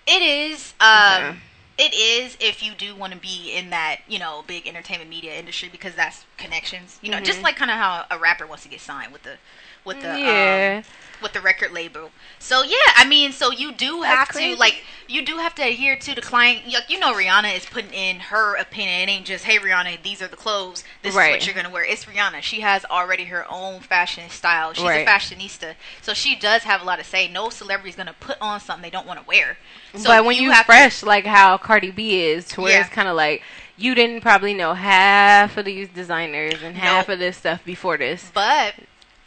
It 0.07 0.23
is. 0.23 0.75
Um, 0.81 0.91
Okay. 1.25 1.37
It 1.83 1.95
is 1.95 2.37
if 2.41 2.63
you 2.63 2.73
do 2.75 2.95
want 2.95 3.15
to 3.15 3.19
be 3.19 3.53
in 3.57 3.71
that 3.71 4.01
you 4.07 4.19
know 4.19 4.45
big 4.47 4.67
entertainment 4.67 5.09
media 5.09 5.35
industry 5.39 5.71
because 5.73 5.95
that's 5.95 6.27
connections. 6.37 6.99
You 7.01 7.11
know, 7.11 7.21
just 7.21 7.39
Mhm. 7.41 7.45
like 7.45 7.57
kind 7.57 7.71
of 7.71 7.79
how 7.79 8.05
a 8.11 8.19
rapper 8.19 8.47
wants 8.47 8.65
to 8.65 8.69
get 8.69 8.83
signed 8.83 9.13
with 9.15 9.23
the 9.23 9.39
with 9.85 10.01
the 10.03 10.11
um, 10.11 10.85
with 11.23 11.33
the 11.35 11.41
record 11.41 11.73
label. 11.73 12.11
So 12.39 12.63
yeah, 12.63 12.77
I 12.97 13.05
mean, 13.07 13.33
so 13.33 13.51
you 13.51 13.73
do 13.73 14.03
have 14.03 14.29
to 14.31 14.57
like 14.57 14.83
you 15.07 15.25
do 15.25 15.37
have 15.37 15.55
to 15.57 15.63
adhere 15.63 15.97
to 15.97 16.15
the 16.15 16.23
client. 16.23 16.63
You, 16.67 16.79
you 16.89 16.99
know, 16.99 17.13
Rihanna 17.13 17.55
is 17.57 17.67
putting 17.67 17.93
in 17.93 18.21
her 18.21 18.57
opinion. 18.57 19.09
It 19.09 19.13
ain't 19.13 19.27
just 19.27 19.45
hey 19.45 19.59
Rihanna, 19.59 20.03
these 20.03 20.23
are 20.23 20.29
the 20.29 20.37
clothes. 20.37 20.83
This 21.03 21.11
is 21.11 21.17
what 21.17 21.45
you're 21.47 21.55
gonna 21.55 21.69
wear. 21.71 21.85
It's 21.85 22.05
Rihanna. 22.07 22.41
She 22.43 22.61
has 22.61 22.85
already 22.87 23.25
her 23.25 23.45
own 23.51 23.81
fashion 23.81 24.31
style. 24.31 24.73
She's 24.73 24.85
Right. 24.85 25.07
a 25.07 25.11
fashionista, 25.11 25.75
so 26.01 26.15
she 26.15 26.37
does 26.37 26.63
have 26.63 26.81
a 26.81 26.85
lot 26.85 26.97
to 26.99 27.05
say. 27.05 27.29
No 27.29 27.51
celebrity 27.51 27.91
is 27.91 27.97
gonna 27.97 28.15
put 28.19 28.39
on 28.41 28.61
something 28.61 28.83
they 28.83 28.91
don't 28.91 29.07
want 29.07 29.21
to 29.21 29.27
wear. 29.27 29.59
So 29.95 30.05
but 30.09 30.25
when 30.25 30.37
you, 30.37 30.51
have 30.53 30.67
to- 30.67 30.73
fresh, 30.73 31.03
like 31.03 31.27
how 31.27 31.59
Cardi 31.59 31.91
B 31.91 32.23
is, 32.25 32.47
to 32.49 32.63
where 32.63 32.73
Yeah. 32.73 32.81
it's 32.81 32.91
kind 32.91 33.09
of 33.09 33.17
like 33.17 33.43
you 33.77 33.95
didn't 33.95 34.21
probably 34.21 34.55
know 34.55 34.75
half 34.75 35.57
of 35.57 35.65
these 35.65 35.89
designers 35.89 36.63
and 36.63 36.77
half 36.77 37.09
Nope. 37.09 37.15
of 37.15 37.19
this 37.19 37.37
stuff 37.37 37.65
before 37.65 37.97
this. 37.99 38.31
but 38.33 38.75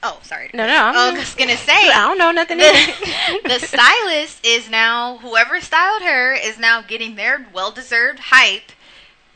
oh, 0.04 0.20
sorry. 0.24 0.50
No, 0.54 0.68
no, 0.68 0.84
I'm, 0.86 0.96
Oh, 0.96 1.16
I 1.16 1.20
was 1.20 1.36
gonna 1.36 1.58
say. 1.58 1.72
I 1.74 2.08
don't 2.08 2.18
know 2.18 2.32
nothing. 2.32 2.58
the, 2.58 3.40
the 3.46 3.60
stylist 3.60 4.46
is 4.46 4.70
now 4.70 5.18
whoever 5.18 5.60
styled 5.62 6.04
her 6.04 6.34
is 6.34 6.60
now 6.60 6.82
getting 6.82 7.16
their 7.16 7.48
well-deserved 7.54 8.20
hype 8.20 8.72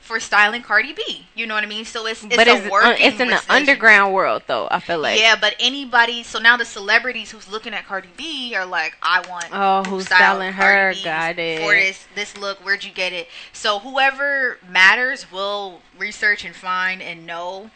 for 0.08 0.20
styling 0.22 0.62
Cardi 0.62 0.94
B. 0.94 1.28
You 1.36 1.46
know 1.46 1.54
what 1.54 1.64
I 1.64 1.68
mean? 1.68 1.84
So 1.86 2.08
it's 2.08 2.24
it's 2.24 2.36
but 2.36 2.48
it's, 2.48 2.66
uh, 2.66 2.96
it's 2.98 3.20
in 3.20 3.28
the 3.28 3.44
underground 3.50 4.14
world, 4.14 4.44
though. 4.48 4.68
I 4.72 4.80
feel 4.80 5.00
like 5.00 5.20
yeah, 5.20 5.36
but 5.40 5.56
anybody. 5.60 6.24
So 6.24 6.40
now 6.40 6.56
the 6.58 6.66
celebrities 6.66 7.30
who's 7.30 7.50
looking 7.50 7.74
at 7.74 7.86
Cardi 7.86 8.08
B 8.16 8.56
are 8.56 8.66
like, 8.66 8.98
I 9.02 9.28
want. 9.30 9.48
Oh, 9.52 9.84
who's 9.84 10.06
styling 10.06 10.54
her? 10.54 10.94
Cardi 10.94 11.04
Got 11.04 11.38
it. 11.40 11.60
For 11.62 11.74
this 11.74 12.06
this 12.16 12.38
look, 12.38 12.60
where'd 12.60 12.84
you 12.84 12.92
get 12.92 13.12
it? 13.14 13.28
So 13.52 13.80
whoever 13.80 14.58
matters 14.68 15.30
will 15.32 15.82
research 16.00 16.46
and 16.46 16.56
find 16.56 17.02
and 17.02 17.26
know. 17.26 17.70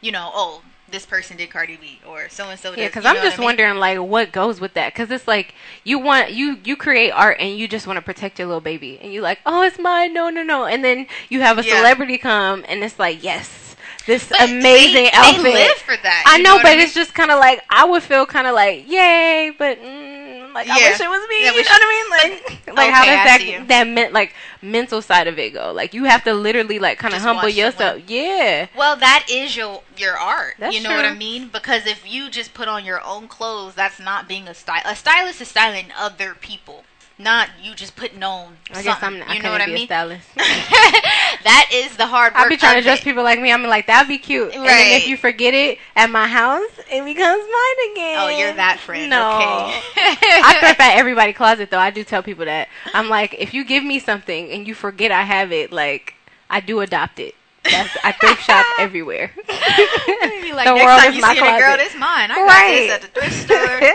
You 0.00 0.12
know, 0.12 0.30
oh, 0.34 0.62
this 0.90 1.04
person 1.06 1.36
did 1.36 1.50
Cardi 1.50 1.76
B 1.76 1.98
or 2.06 2.28
so 2.28 2.48
and 2.48 2.58
so. 2.58 2.72
Yeah, 2.74 2.86
because 2.86 3.04
I'm 3.04 3.16
just 3.16 3.38
wondering 3.38 3.76
like 3.76 3.98
what 4.00 4.32
goes 4.32 4.60
with 4.60 4.74
that. 4.74 4.92
Because 4.92 5.10
it's 5.10 5.26
like 5.26 5.54
you 5.84 5.98
want 5.98 6.32
you 6.32 6.58
you 6.64 6.76
create 6.76 7.10
art 7.10 7.36
and 7.40 7.56
you 7.58 7.66
just 7.68 7.86
want 7.86 7.96
to 7.96 8.02
protect 8.02 8.38
your 8.38 8.46
little 8.48 8.60
baby, 8.60 8.98
and 9.00 9.12
you're 9.12 9.22
like, 9.22 9.40
oh, 9.46 9.62
it's 9.62 9.78
mine. 9.78 10.12
No, 10.14 10.30
no, 10.30 10.42
no. 10.42 10.64
And 10.66 10.84
then 10.84 11.06
you 11.28 11.40
have 11.40 11.58
a 11.58 11.64
Yeah. 11.64 11.76
celebrity 11.78 12.18
come, 12.18 12.64
and 12.68 12.82
it's 12.84 12.98
like, 12.98 13.22
yes, 13.22 13.76
this 14.06 14.28
But 14.28 14.40
amazing 14.40 14.94
they, 14.94 15.10
outfit. 15.12 15.42
They 15.42 15.52
live 15.68 15.76
for 15.78 15.96
that. 15.96 16.24
I 16.26 16.38
know, 16.38 16.54
what 16.54 16.62
but 16.62 16.70
mean? 16.76 16.80
it's 16.80 16.94
just 16.94 17.14
kind 17.14 17.30
of 17.30 17.38
like 17.38 17.60
I 17.68 17.84
would 17.84 18.02
feel 18.02 18.26
kind 18.26 18.46
of 18.46 18.54
like, 18.54 18.88
yay, 18.88 19.52
but 19.56 19.80
mm, 19.80 20.15
like 20.56 20.68
I 20.70 20.78
Yeah. 20.78 20.88
wish 20.88 21.00
it 21.00 21.08
was 21.08 21.28
me. 21.28 21.44
Yeah, 21.44 21.50
you 21.52 21.62
know 21.62 21.70
what 21.70 21.82
I 21.82 21.88
mean? 21.96 22.10
Like, 22.10 22.66
like 22.76 22.90
how 22.90 23.02
Okay, 23.02 23.12
I 23.12 23.24
does 23.24 23.24
that 23.24 23.68
that 23.68 23.86
meant 23.86 24.12
like 24.12 24.34
mental 24.62 25.02
side 25.02 25.26
of 25.28 25.38
it 25.38 25.52
go? 25.52 25.72
Like 25.72 25.94
you 25.94 26.04
have 26.04 26.24
to 26.24 26.34
literally 26.34 26.78
like 26.78 26.98
kind 26.98 27.14
of 27.14 27.20
humble 27.22 27.48
yourself. 27.48 28.02
Yeah. 28.08 28.66
Well, 28.74 28.96
that 28.96 29.26
is 29.30 29.56
your 29.56 29.82
your 29.96 30.16
art. 30.16 30.54
That's 30.58 30.74
you 30.74 30.80
know 30.82 30.94
what 30.94 31.04
I 31.04 31.14
mean? 31.14 31.48
Because 31.48 31.86
if 31.86 32.10
you 32.10 32.30
just 32.30 32.54
put 32.54 32.68
on 32.68 32.84
your 32.84 33.00
own 33.04 33.28
clothes, 33.28 33.74
that's 33.74 33.98
not 34.00 34.28
being 34.28 34.48
a 34.48 34.54
style. 34.54 34.82
A 34.84 34.96
stylist 34.96 35.40
is 35.40 35.48
styling 35.48 35.86
other 35.96 36.34
people. 36.34 36.84
Not 37.18 37.48
you 37.62 37.74
just 37.74 37.96
putting 37.96 38.22
on. 38.22 38.56
I 38.72 38.82
guess 38.82 39.02
I'm. 39.02 39.22
I 39.22 39.34
you 39.34 39.42
know 39.42 39.50
what 39.50 39.60
I 39.62 39.66
mean. 39.66 39.86
stylist. 39.86 40.28
that 40.36 41.68
is 41.72 41.96
the 41.96 42.06
hard 42.06 42.34
work. 42.34 42.42
I'll 42.42 42.48
be 42.48 42.56
trying 42.56 42.76
to 42.76 42.82
dress 42.82 43.00
it. 43.00 43.04
people 43.04 43.22
like 43.22 43.40
me. 43.40 43.52
I'm 43.52 43.62
like 43.64 43.86
that'd 43.86 44.08
be 44.08 44.18
cute. 44.18 44.48
Right. 44.48 44.56
And 44.56 44.66
then 44.66 45.00
if 45.00 45.06
you 45.08 45.16
forget 45.16 45.54
it 45.54 45.78
at 45.94 46.10
my 46.10 46.26
house, 46.26 46.68
it 46.90 47.04
becomes 47.04 47.42
mine 47.42 47.92
again. 47.92 48.18
Oh, 48.20 48.28
you're 48.38 48.52
that 48.54 48.78
friend. 48.80 49.08
No. 49.10 49.16
Okay. 49.36 49.80
I 49.96 50.56
thrift 50.60 50.80
at 50.80 50.96
everybody 50.98 51.32
closet 51.32 51.70
though. 51.70 51.78
I 51.78 51.90
do 51.90 52.04
tell 52.04 52.22
people 52.22 52.44
that. 52.44 52.68
I'm 52.92 53.08
like, 53.08 53.34
if 53.38 53.54
you 53.54 53.64
give 53.64 53.82
me 53.84 53.98
something 53.98 54.50
and 54.50 54.66
you 54.66 54.74
forget 54.74 55.10
I 55.10 55.22
have 55.22 55.52
it, 55.52 55.72
like 55.72 56.14
I 56.50 56.60
do 56.60 56.80
adopt 56.80 57.18
it. 57.18 57.34
That's, 57.64 57.96
I 58.04 58.12
thrift 58.12 58.42
shop 58.44 58.64
everywhere. 58.78 59.32
Like, 59.36 59.48
The 59.48 60.74
next 60.74 60.84
world 60.84 61.00
time 61.00 61.10
is 61.10 61.16
you 61.16 61.22
my 61.22 61.34
see 61.34 61.40
it, 61.40 61.42
girl, 61.58 61.58
closet. 61.58 61.78
this 61.78 61.94
mine. 61.98 62.30
I 62.30 62.42
Right. 62.46 62.88
got 62.88 63.00
this 63.00 63.04
at 63.08 63.14
the 63.14 63.20
thrift 63.20 63.36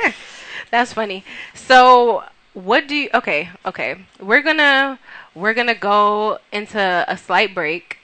store. 0.04 0.14
That's 0.72 0.92
funny. 0.94 1.24
So, 1.54 2.24
what 2.54 2.88
do 2.88 2.96
you? 2.96 3.10
Okay, 3.14 3.50
okay. 3.66 4.06
We're 4.20 4.42
gonna 4.42 5.00
we're 5.36 5.54
gonna 5.54 5.76
go 5.76 6.40
into 6.52 7.06
a 7.08 7.18
slight 7.18 7.54
break, 7.56 7.98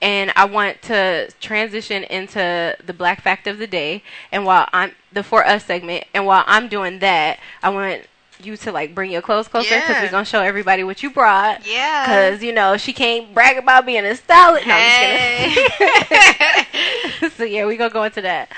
and 0.00 0.32
I 0.36 0.44
want 0.46 0.82
to 0.82 1.30
transition 1.40 2.02
into 2.04 2.76
the 2.84 2.92
Black 2.92 3.20
Fact 3.22 3.46
of 3.46 3.58
the 3.58 3.66
Day. 3.66 4.02
And 4.32 4.44
while 4.44 4.68
I'm 4.72 4.92
the 5.12 5.22
For 5.22 5.46
Us 5.46 5.64
segment, 5.64 6.04
and 6.14 6.26
while 6.26 6.44
I'm 6.46 6.68
doing 6.68 6.98
that, 7.00 7.38
I 7.62 7.68
want 7.70 8.02
you 8.42 8.54
to 8.54 8.70
like 8.72 8.94
bring 8.94 9.10
your 9.10 9.22
clothes 9.22 9.48
closer 9.48 9.74
because 9.74 9.88
Yeah. 9.90 10.02
we're 10.02 10.10
gonna 10.10 10.24
show 10.26 10.42
everybody 10.42 10.84
what 10.84 11.02
you 11.02 11.10
brought. 11.10 11.66
Yeah. 11.66 12.04
Cause 12.06 12.42
you 12.42 12.52
know 12.52 12.76
she 12.76 12.92
can't 12.92 13.32
brag 13.32 13.56
about 13.56 13.86
being 13.86 14.04
a 14.04 14.14
stylist. 14.14 14.66
No, 14.66 14.74
I'm 14.76 15.50
just 15.54 15.72
Hey. 15.72 17.28
so 17.36 17.44
yeah, 17.44 17.64
we 17.66 17.76
gonna 17.76 17.90
go 17.90 18.02
into 18.04 18.20
that. 18.22 18.50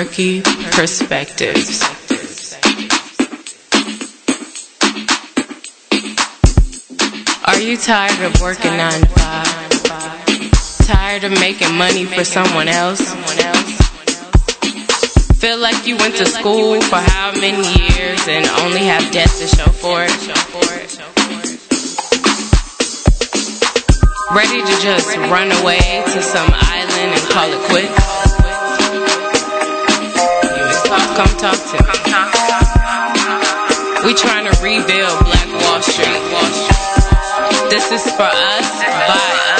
Perky 0.00 0.40
Perspectives. 0.40 1.82
Are 7.44 7.60
you 7.60 7.76
tired 7.76 8.22
of 8.22 8.40
working 8.40 8.78
nine 8.78 8.98
to 9.02 9.06
five? 9.08 10.86
Tired 10.86 11.24
of 11.24 11.32
making 11.32 11.74
money 11.76 12.06
for 12.06 12.24
someone 12.24 12.68
else? 12.68 13.12
Feel 15.38 15.58
like 15.58 15.86
you 15.86 15.98
went 15.98 16.16
to 16.16 16.24
school 16.24 16.80
for 16.80 16.96
how 16.96 17.32
many 17.32 17.60
years 17.92 18.26
and 18.26 18.46
only 18.64 18.80
have 18.86 19.12
debt 19.12 19.28
to 19.28 19.46
show 19.46 19.70
for 19.70 20.02
it? 20.02 20.10
Ready 24.34 24.62
to 24.62 24.80
just 24.80 25.14
run 25.28 25.52
away 25.60 26.02
to 26.06 26.22
some 26.22 26.48
island 26.54 27.12
and 27.12 27.28
call 27.28 27.52
it 27.52 27.68
quits? 27.68 28.29
Come 31.20 31.36
talk 31.36 31.52
to 31.52 31.76
me. 31.76 31.90
We 34.06 34.14
trying 34.14 34.50
to 34.50 34.62
rebuild 34.62 35.22
Black 35.26 35.48
Wall 35.52 35.82
Street. 35.82 36.16
This 37.68 37.92
is 37.92 38.02
for 38.14 38.22
us, 38.22 38.80
by 38.80 39.52
us. 39.52 39.59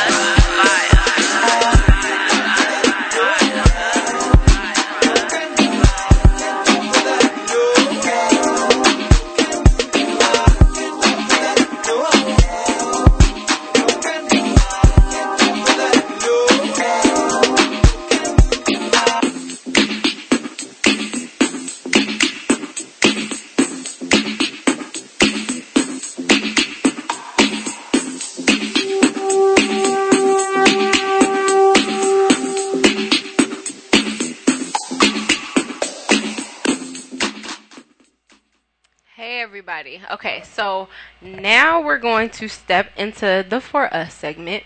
Okay, 40.08 40.42
so 40.44 40.88
now 41.20 41.82
we're 41.82 41.98
going 41.98 42.30
to 42.30 42.48
step 42.48 42.90
into 42.96 43.44
the 43.48 43.60
For 43.60 43.92
Us 43.92 44.14
segment. 44.14 44.64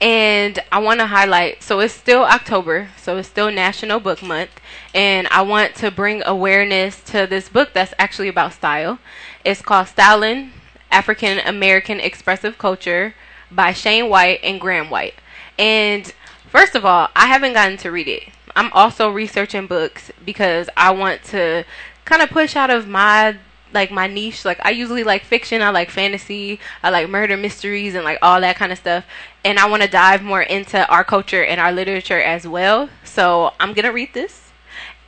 And 0.00 0.58
I 0.72 0.78
want 0.78 1.00
to 1.00 1.06
highlight 1.06 1.62
so 1.62 1.80
it's 1.80 1.92
still 1.92 2.22
October, 2.22 2.88
so 2.96 3.18
it's 3.18 3.28
still 3.28 3.50
National 3.50 4.00
Book 4.00 4.22
Month. 4.22 4.50
And 4.94 5.28
I 5.28 5.42
want 5.42 5.74
to 5.76 5.90
bring 5.90 6.22
awareness 6.24 7.02
to 7.04 7.26
this 7.26 7.48
book 7.48 7.70
that's 7.74 7.92
actually 7.98 8.28
about 8.28 8.54
style. 8.54 8.98
It's 9.44 9.60
called 9.60 9.88
Styling 9.88 10.52
African 10.90 11.38
American 11.40 12.00
Expressive 12.00 12.56
Culture 12.56 13.14
by 13.50 13.72
Shane 13.72 14.08
White 14.08 14.40
and 14.42 14.60
Graham 14.60 14.88
White. 14.88 15.14
And 15.58 16.12
first 16.48 16.74
of 16.74 16.86
all, 16.86 17.08
I 17.14 17.26
haven't 17.26 17.52
gotten 17.52 17.76
to 17.78 17.90
read 17.90 18.08
it. 18.08 18.24
I'm 18.56 18.72
also 18.72 19.10
researching 19.10 19.66
books 19.66 20.10
because 20.24 20.70
I 20.76 20.90
want 20.92 21.22
to 21.24 21.64
kind 22.04 22.22
of 22.22 22.30
push 22.30 22.56
out 22.56 22.70
of 22.70 22.88
my 22.88 23.36
like 23.72 23.90
my 23.90 24.06
niche. 24.06 24.44
Like 24.44 24.58
I 24.64 24.70
usually 24.70 25.04
like 25.04 25.24
fiction, 25.24 25.62
I 25.62 25.70
like 25.70 25.90
fantasy, 25.90 26.60
I 26.82 26.90
like 26.90 27.08
murder 27.08 27.36
mysteries 27.36 27.94
and 27.94 28.04
like 28.04 28.18
all 28.22 28.40
that 28.40 28.56
kind 28.56 28.72
of 28.72 28.78
stuff. 28.78 29.04
And 29.44 29.58
I 29.58 29.68
want 29.68 29.82
to 29.82 29.88
dive 29.88 30.22
more 30.22 30.42
into 30.42 30.86
our 30.88 31.04
culture 31.04 31.44
and 31.44 31.60
our 31.60 31.72
literature 31.72 32.20
as 32.20 32.46
well. 32.46 32.88
So 33.04 33.52
I'm 33.60 33.72
gonna 33.72 33.92
read 33.92 34.12
this. 34.14 34.50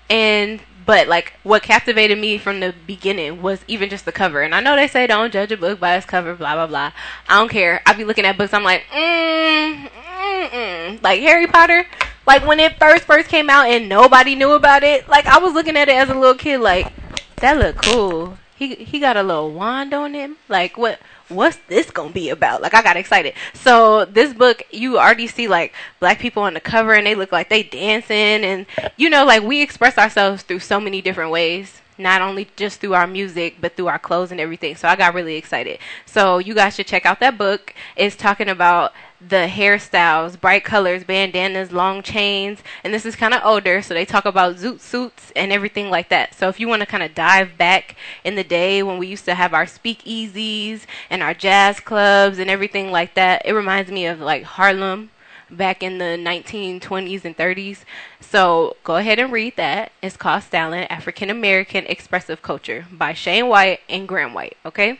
And 0.09 0.61
but 0.85 1.09
like 1.09 1.35
what 1.43 1.63
captivated 1.63 2.19
me 2.19 2.39
from 2.39 2.61
the 2.61 2.75
beginning 2.87 3.43
was 3.43 3.65
even 3.69 3.89
just 3.89 4.05
the 4.05 4.13
cover. 4.13 4.43
And 4.43 4.55
I 4.55 4.61
know 4.61 4.77
they 4.77 4.89
say 4.89 5.07
don't 5.07 5.33
judge 5.33 5.53
a 5.53 5.57
book 5.57 5.81
by 5.81 5.97
its 5.97 6.07
cover, 6.07 6.35
blah 6.35 6.55
blah 6.55 6.67
blah. 6.67 6.93
I 7.29 7.39
don't 7.39 7.51
care. 7.51 7.83
I 7.87 7.93
be 7.93 8.05
looking 8.05 8.25
at 8.25 8.39
books. 8.39 8.53
I'm 8.53 8.65
like, 8.65 8.85
mm, 8.93 9.89
mm, 9.89 10.49
mm. 10.49 11.03
like 11.03 11.21
Harry 11.21 11.47
Potter. 11.47 11.87
Like 12.27 12.47
when 12.47 12.61
it 12.61 12.79
first 12.79 13.05
first 13.05 13.29
came 13.29 13.51
out 13.51 13.67
and 13.67 13.89
nobody 13.89 14.35
knew 14.35 14.53
about 14.53 14.83
it. 14.83 15.09
Like 15.09 15.27
I 15.27 15.39
was 15.39 15.53
looking 15.53 15.77
at 15.77 15.89
it 15.89 15.97
as 15.97 16.09
a 16.09 16.15
little 16.15 16.35
kid. 16.37 16.61
Like 16.61 16.93
that 17.37 17.59
look 17.59 17.83
cool. 17.83 18.39
He 18.63 18.77
he 18.77 19.01
got 19.01 19.17
a 19.17 19.25
little 19.25 19.51
wand 19.51 19.93
on 19.93 20.15
him. 20.15 20.37
Like 20.49 20.79
what 20.79 21.01
what's 21.29 21.59
this 21.67 21.91
gonna 21.91 22.13
be 22.13 22.29
about? 22.29 22.63
Like 22.63 22.75
I 22.75 22.83
got 22.83 22.97
excited. 22.97 23.35
So 23.55 24.05
this 24.05 24.33
book 24.33 24.63
you 24.71 24.99
already 24.99 25.27
see 25.27 25.49
like 25.49 25.75
black 25.99 26.21
people 26.21 26.45
on 26.45 26.55
the 26.55 26.61
cover 26.61 26.95
and 26.95 27.05
they 27.05 27.17
look 27.17 27.33
like 27.33 27.49
they 27.49 27.65
dancing 27.65 28.45
and 28.45 28.67
you 28.97 29.11
know 29.11 29.25
like 29.25 29.43
we 29.43 29.63
express 29.63 29.99
ourselves 29.99 30.45
through 30.45 30.61
so 30.61 30.79
many 30.79 31.03
different 31.03 31.33
ways. 31.33 31.82
Not 31.99 32.23
only 32.23 32.49
just 32.57 32.81
through 32.81 32.95
our 32.95 33.07
music, 33.07 33.57
but 33.61 33.77
through 33.77 33.89
our 33.89 33.99
clothes 33.99 34.33
and 34.33 34.41
everything. 34.41 34.77
So 34.77 34.89
I 34.89 34.97
got 34.97 35.15
really 35.15 35.37
excited. 35.37 35.79
So 36.07 36.39
you 36.39 36.55
guys 36.55 36.75
should 36.75 36.87
check 36.87 37.05
out 37.07 37.21
that 37.21 37.39
book. 37.39 37.75
It's 37.97 38.17
talking 38.17 38.49
about 38.49 38.93
the 39.29 39.49
hairstyles, 39.49 40.41
bright 40.41 40.65
colors, 40.65 41.05
bandanas, 41.05 41.71
long 41.71 42.03
chains, 42.03 42.61
and 42.83 42.93
this 42.93 43.07
is 43.07 43.15
kind 43.15 43.35
of 43.35 43.41
older, 43.45 43.81
so 43.81 43.95
they 43.95 44.05
talk 44.05 44.25
about 44.25 44.57
zoot 44.57 44.81
suits 44.81 45.33
and 45.37 45.53
everything 45.53 45.91
like 45.91 46.09
that. 46.09 46.35
So 46.35 46.49
if 46.49 46.59
you 46.59 46.67
want 46.67 46.81
to 46.81 46.87
kind 46.87 47.03
of 47.03 47.15
dive 47.15 47.57
back 47.57 47.97
in 48.25 48.35
the 48.35 48.45
day 48.45 48.83
when 48.83 48.99
we 48.99 49.07
used 49.07 49.25
to 49.27 49.35
have 49.35 49.55
our 49.55 49.67
speakeasies 49.67 50.83
and 51.09 51.23
our 51.23 51.35
jazz 51.35 51.79
clubs 51.79 52.39
and 52.39 52.51
everything 52.51 52.91
like 52.91 53.15
that, 53.15 53.43
it 53.45 53.53
reminds 53.53 53.91
me 53.91 54.07
of 54.07 54.19
like 54.21 54.43
Harlem 54.43 55.11
back 55.53 55.83
in 55.83 55.99
the 55.99 56.17
1920s 56.17 57.25
and 57.25 57.37
30s. 57.37 57.85
So 58.21 58.77
go 58.83 58.97
ahead 58.97 59.19
and 59.19 59.33
read 59.33 59.57
that. 59.57 59.93
It's 60.03 60.17
called 60.17 60.43
Styling 60.43 60.85
African 60.85 61.31
American 61.31 61.85
Expressive 61.87 62.43
Culture 62.43 62.87
by 62.91 63.13
Shane 63.13 63.49
White 63.49 63.81
and 63.89 64.09
Graham 64.09 64.35
White, 64.35 64.57
okay? 64.65 64.99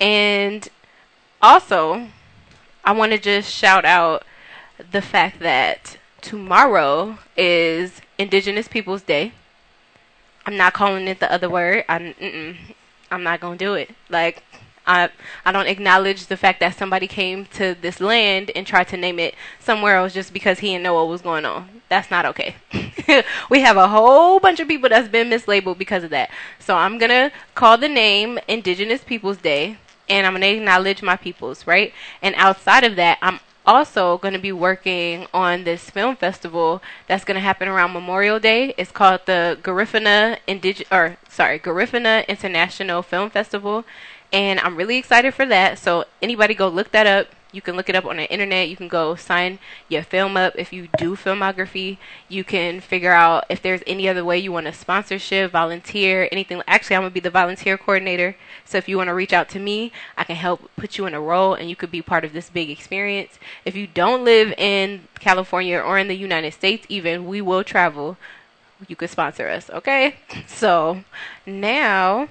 And 0.00 0.68
also, 1.40 2.08
I 2.84 2.92
want 2.92 3.12
to 3.12 3.18
just 3.18 3.52
shout 3.52 3.84
out 3.84 4.24
the 4.90 5.02
fact 5.02 5.40
that 5.40 5.98
tomorrow 6.20 7.18
is 7.36 8.00
Indigenous 8.16 8.68
Peoples 8.68 9.02
Day. 9.02 9.32
I'm 10.46 10.56
not 10.56 10.72
calling 10.72 11.06
it 11.06 11.20
the 11.20 11.30
other 11.30 11.50
word. 11.50 11.84
I'm, 11.88 12.56
I'm 13.10 13.22
not 13.22 13.40
gonna 13.40 13.58
do 13.58 13.74
it. 13.74 13.90
Like, 14.08 14.42
I 14.88 15.10
I 15.44 15.52
don't 15.52 15.68
acknowledge 15.68 16.26
the 16.26 16.36
fact 16.36 16.60
that 16.60 16.76
somebody 16.76 17.06
came 17.06 17.46
to 17.58 17.76
this 17.80 18.00
land 18.00 18.50
and 18.56 18.66
tried 18.66 18.88
to 18.88 18.96
name 18.96 19.18
it 19.18 19.34
somewhere 19.60 19.96
else 19.96 20.14
just 20.14 20.32
because 20.32 20.58
he 20.58 20.68
didn't 20.68 20.82
know 20.82 20.94
what 20.94 21.08
was 21.08 21.22
going 21.22 21.44
on. 21.44 21.82
That's 21.88 22.10
not 22.10 22.26
okay. 22.26 22.56
we 23.50 23.60
have 23.60 23.76
a 23.76 23.88
whole 23.88 24.40
bunch 24.40 24.60
of 24.60 24.68
people 24.68 24.88
that's 24.88 25.08
been 25.08 25.30
mislabeled 25.30 25.78
because 25.78 26.02
of 26.02 26.10
that. 26.10 26.30
So 26.58 26.76
I'm 26.76 26.98
gonna 26.98 27.30
call 27.54 27.78
the 27.78 27.88
name 27.88 28.38
Indigenous 28.48 29.02
Peoples 29.04 29.38
Day 29.38 29.78
and 30.08 30.26
I'm 30.26 30.40
to 30.40 30.46
acknowledge 30.46 31.02
my 31.02 31.16
peoples, 31.16 31.66
right? 31.66 31.92
And 32.22 32.34
outside 32.36 32.84
of 32.84 32.96
that, 32.96 33.18
I'm 33.20 33.40
also 33.66 34.16
going 34.18 34.32
to 34.32 34.40
be 34.40 34.52
working 34.52 35.26
on 35.34 35.64
this 35.64 35.90
film 35.90 36.16
festival 36.16 36.82
that's 37.06 37.24
going 37.24 37.34
to 37.34 37.40
happen 37.40 37.68
around 37.68 37.92
Memorial 37.92 38.40
Day. 38.40 38.74
It's 38.78 38.90
called 38.90 39.20
the 39.26 39.58
Garifuna 39.62 40.38
Indig- 40.48 40.90
or 40.90 41.18
sorry, 41.28 41.58
Garifuna 41.58 42.26
International 42.26 43.02
Film 43.02 43.28
Festival, 43.28 43.84
and 44.32 44.60
I'm 44.60 44.76
really 44.76 44.98
excited 44.98 45.34
for 45.34 45.46
that. 45.46 45.78
So 45.78 46.04
anybody 46.20 46.54
go 46.54 46.68
look 46.68 46.92
that 46.92 47.06
up. 47.06 47.28
You 47.50 47.62
can 47.62 47.76
look 47.76 47.88
it 47.88 47.94
up 47.94 48.04
on 48.04 48.18
the 48.18 48.30
internet. 48.30 48.68
You 48.68 48.76
can 48.76 48.88
go 48.88 49.14
sign 49.14 49.58
your 49.88 50.02
film 50.02 50.36
up 50.36 50.52
if 50.56 50.70
you 50.70 50.88
do 50.98 51.16
filmography. 51.16 51.96
You 52.28 52.44
can 52.44 52.80
figure 52.80 53.12
out 53.12 53.46
if 53.48 53.62
there's 53.62 53.80
any 53.86 54.06
other 54.06 54.22
way 54.22 54.38
you 54.38 54.52
want 54.52 54.66
a 54.66 54.72
sponsorship, 54.72 55.52
volunteer, 55.52 56.28
anything. 56.30 56.62
Actually, 56.66 56.96
I'm 56.96 57.02
gonna 57.02 57.10
be 57.10 57.20
the 57.20 57.30
volunteer 57.30 57.78
coordinator. 57.78 58.36
So 58.66 58.76
if 58.76 58.86
you 58.86 58.98
want 58.98 59.08
to 59.08 59.14
reach 59.14 59.32
out 59.32 59.48
to 59.50 59.58
me, 59.58 59.92
I 60.18 60.24
can 60.24 60.36
help 60.36 60.70
put 60.76 60.98
you 60.98 61.06
in 61.06 61.14
a 61.14 61.20
role, 61.20 61.54
and 61.54 61.70
you 61.70 61.76
could 61.76 61.90
be 61.90 62.02
part 62.02 62.22
of 62.22 62.34
this 62.34 62.50
big 62.50 62.68
experience. 62.68 63.38
If 63.64 63.74
you 63.74 63.86
don't 63.86 64.24
live 64.24 64.52
in 64.58 65.08
California 65.18 65.78
or 65.78 65.98
in 65.98 66.08
the 66.08 66.16
United 66.16 66.52
States, 66.52 66.84
even 66.90 67.26
we 67.26 67.40
will 67.40 67.64
travel. 67.64 68.18
You 68.86 68.94
could 68.94 69.10
sponsor 69.10 69.48
us, 69.48 69.70
okay? 69.70 70.16
So 70.46 71.02
now 71.46 72.28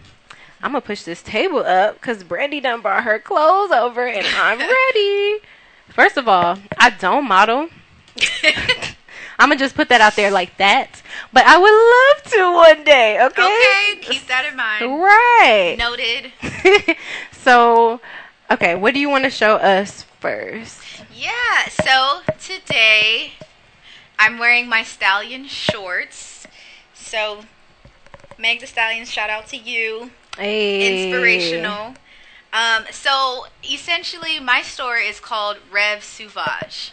I'm 0.62 0.72
gonna 0.72 0.82
push 0.82 1.04
this 1.04 1.22
table 1.22 1.60
up 1.60 1.96
because 1.96 2.24
Brandy 2.24 2.60
done 2.60 2.82
brought 2.82 3.04
her 3.04 3.20
clothes 3.20 3.72
over 3.72 4.08
and 4.08 4.26
I'm 4.26 4.60
ready. 4.94 5.40
First 5.90 6.18
of 6.18 6.28
all, 6.28 6.58
I 6.78 6.90
don't 6.90 7.28
model. 7.28 7.70
I'm 9.40 9.50
gonna 9.50 9.58
just 9.58 9.76
put 9.76 9.90
that 9.90 10.02
out 10.02 10.16
there 10.16 10.32
like 10.32 10.58
that. 10.58 11.02
But 11.32 11.46
I 11.46 11.58
would 11.58 11.72
love 11.72 12.34
to 12.34 12.54
one 12.54 12.84
day, 12.84 13.24
okay? 13.26 13.44
Okay, 13.44 14.00
keep 14.02 14.28
that 14.28 14.46
in 14.50 14.58
mind. 14.58 15.00
Right. 15.00 15.76
Noted. 15.78 16.98
so, 17.32 18.02
okay, 18.50 18.76
what 18.76 18.94
do 18.94 19.00
you 19.00 19.10
want 19.10 19.26
to 19.26 19.30
show 19.30 19.56
us 19.56 20.04
first? 20.20 20.82
Yeah, 21.14 21.68
so 21.70 22.22
today 22.40 23.34
I'm 24.18 24.40
wearing 24.40 24.68
my 24.68 24.82
stallion 24.84 25.46
shorts. 25.46 26.48
So, 26.96 27.42
Meg 28.40 28.60
the 28.60 28.68
Stallion, 28.68 29.06
shout 29.06 29.30
out 29.30 29.48
to 29.48 29.58
you. 29.58 30.12
Hey. 30.38 31.06
Inspirational. 31.06 31.96
Um, 32.54 32.86
so, 32.92 33.48
essentially, 33.64 34.40
my 34.40 34.62
store 34.62 34.98
is 34.98 35.20
called 35.20 35.58
Rev 35.72 36.04
Sauvage. 36.04 36.92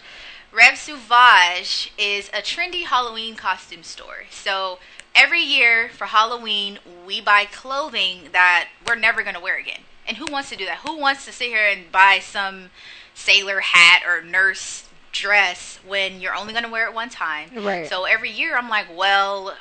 Rev 0.53 0.77
Sauvage 0.77 1.93
is 1.97 2.29
a 2.29 2.43
trendy 2.43 2.85
Halloween 2.85 3.37
costume 3.37 3.83
store. 3.83 4.25
So, 4.31 4.79
every 5.15 5.43
year 5.43 5.89
for 5.91 6.07
Halloween, 6.07 6.79
we 7.07 7.21
buy 7.21 7.45
clothing 7.45 8.31
that 8.33 8.69
we're 8.87 8.97
never 8.97 9.23
going 9.23 9.35
to 9.35 9.41
wear 9.41 9.59
again. 9.59 9.81
And 10.07 10.17
who 10.17 10.27
wants 10.31 10.51
to 10.51 10.57
do 10.57 10.67
that? 10.67 10.79
Who 10.79 10.99
wants 10.99 11.25
to 11.25 11.33
sit 11.33 11.49
here 11.49 11.67
and 11.67 11.91
buy 11.91 12.19
some 12.21 12.71
sailor 13.15 13.61
hat 13.61 14.03
or 14.07 14.23
nurse 14.23 14.89
dress 15.13 15.79
when 15.87 16.21
you're 16.21 16.35
only 16.35 16.53
going 16.53 16.65
to 16.65 16.71
wear 16.71 16.87
it 16.89 16.95
one 16.95 17.09
time? 17.09 17.65
Right. 17.65 17.89
So 17.89 18.05
every 18.05 18.31
year 18.31 18.57
I'm 18.57 18.69
like, 18.69 18.87
well, 18.95 19.55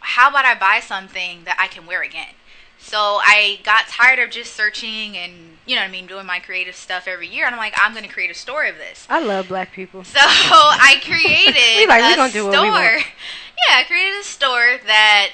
how 0.00 0.30
about 0.30 0.44
I 0.44 0.58
buy 0.58 0.80
something 0.80 1.44
that 1.44 1.56
I 1.60 1.68
can 1.68 1.86
wear 1.86 2.02
again? 2.02 2.34
So 2.78 3.18
I 3.22 3.58
got 3.64 3.88
tired 3.88 4.18
of 4.18 4.30
just 4.30 4.54
searching 4.54 5.16
and 5.16 5.32
you 5.66 5.74
know 5.74 5.82
what 5.82 5.88
I 5.88 5.90
mean, 5.90 6.06
doing 6.06 6.26
my 6.26 6.38
creative 6.38 6.76
stuff 6.76 7.08
every 7.08 7.26
year. 7.26 7.44
And 7.44 7.54
I'm 7.54 7.58
like, 7.58 7.74
I'm 7.76 7.92
going 7.92 8.04
to 8.04 8.12
create 8.12 8.30
a 8.30 8.34
store 8.34 8.64
of 8.66 8.76
this. 8.76 9.04
I 9.10 9.20
love 9.20 9.48
black 9.48 9.72
people. 9.72 10.04
So 10.04 10.18
I 10.20 11.00
created 11.04 11.54
We 11.78 11.86
like, 11.86 12.02
we 12.02 12.12
a 12.12 12.16
gonna 12.16 12.32
do 12.32 12.38
store. 12.40 12.50
what 12.52 12.62
we 12.62 12.70
want. 12.70 13.04
Yeah, 13.68 13.78
I 13.78 13.84
created 13.84 14.20
a 14.20 14.22
store 14.22 14.78
that 14.86 15.30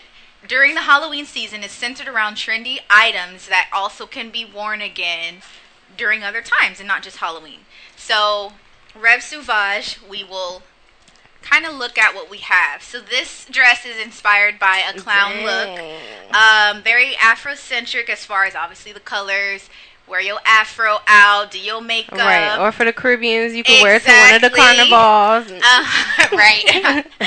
during 0.46 0.74
the 0.74 0.82
Halloween 0.82 1.26
season 1.26 1.62
is 1.64 1.72
centered 1.72 2.06
around 2.08 2.36
trendy 2.36 2.78
items 2.88 3.48
that 3.48 3.68
also 3.72 4.06
can 4.06 4.30
be 4.30 4.44
worn 4.44 4.80
again 4.80 5.42
during 5.96 6.22
other 6.22 6.40
times 6.40 6.78
and 6.78 6.86
not 6.88 7.02
just 7.02 7.16
Halloween. 7.18 7.60
So 7.96 8.52
Rev 8.94 9.22
Sauvage, 9.22 9.98
we 10.08 10.22
will 10.24 10.62
kind 11.42 11.66
of 11.66 11.74
look 11.74 11.98
at 11.98 12.14
what 12.14 12.30
we 12.30 12.38
have. 12.38 12.82
So 12.82 13.00
this 13.00 13.46
dress 13.50 13.84
is 13.84 14.02
inspired 14.02 14.58
by 14.58 14.82
a 14.88 14.98
clown 14.98 15.42
look. 15.42 15.78
Um, 16.34 16.82
very 16.82 17.12
Afrocentric 17.14 18.08
as 18.08 18.24
far 18.24 18.44
as 18.44 18.54
obviously 18.54 18.92
the 18.92 19.00
colors. 19.00 19.68
Wear 20.08 20.20
your 20.20 20.40
afro 20.44 20.98
out, 21.06 21.52
do 21.52 21.60
your 21.60 21.80
makeup. 21.80 22.18
Right. 22.18 22.58
Or 22.58 22.72
for 22.72 22.84
the 22.84 22.92
Caribbeans, 22.92 23.54
you 23.54 23.62
can 23.62 23.82
wear 23.82 23.96
it 23.96 24.02
to 24.02 24.10
one 24.10 24.34
of 24.34 24.42
the 24.42 24.50
carnivals. 24.50 25.52
Uh, 25.64 26.36
right. 26.36 27.06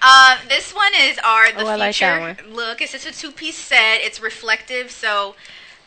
um, 0.00 0.38
this 0.48 0.72
one 0.72 0.92
is 0.96 1.18
our 1.24 1.52
the 1.52 1.60
Oh, 1.60 1.66
I 1.66 1.76
like 1.76 1.94
future 1.94 2.36
look. 2.48 2.80
It's 2.80 2.92
just 2.92 3.06
a 3.06 3.12
two 3.12 3.32
piece 3.32 3.58
set. 3.58 4.00
It's 4.00 4.22
reflective, 4.22 4.90
so 4.90 5.34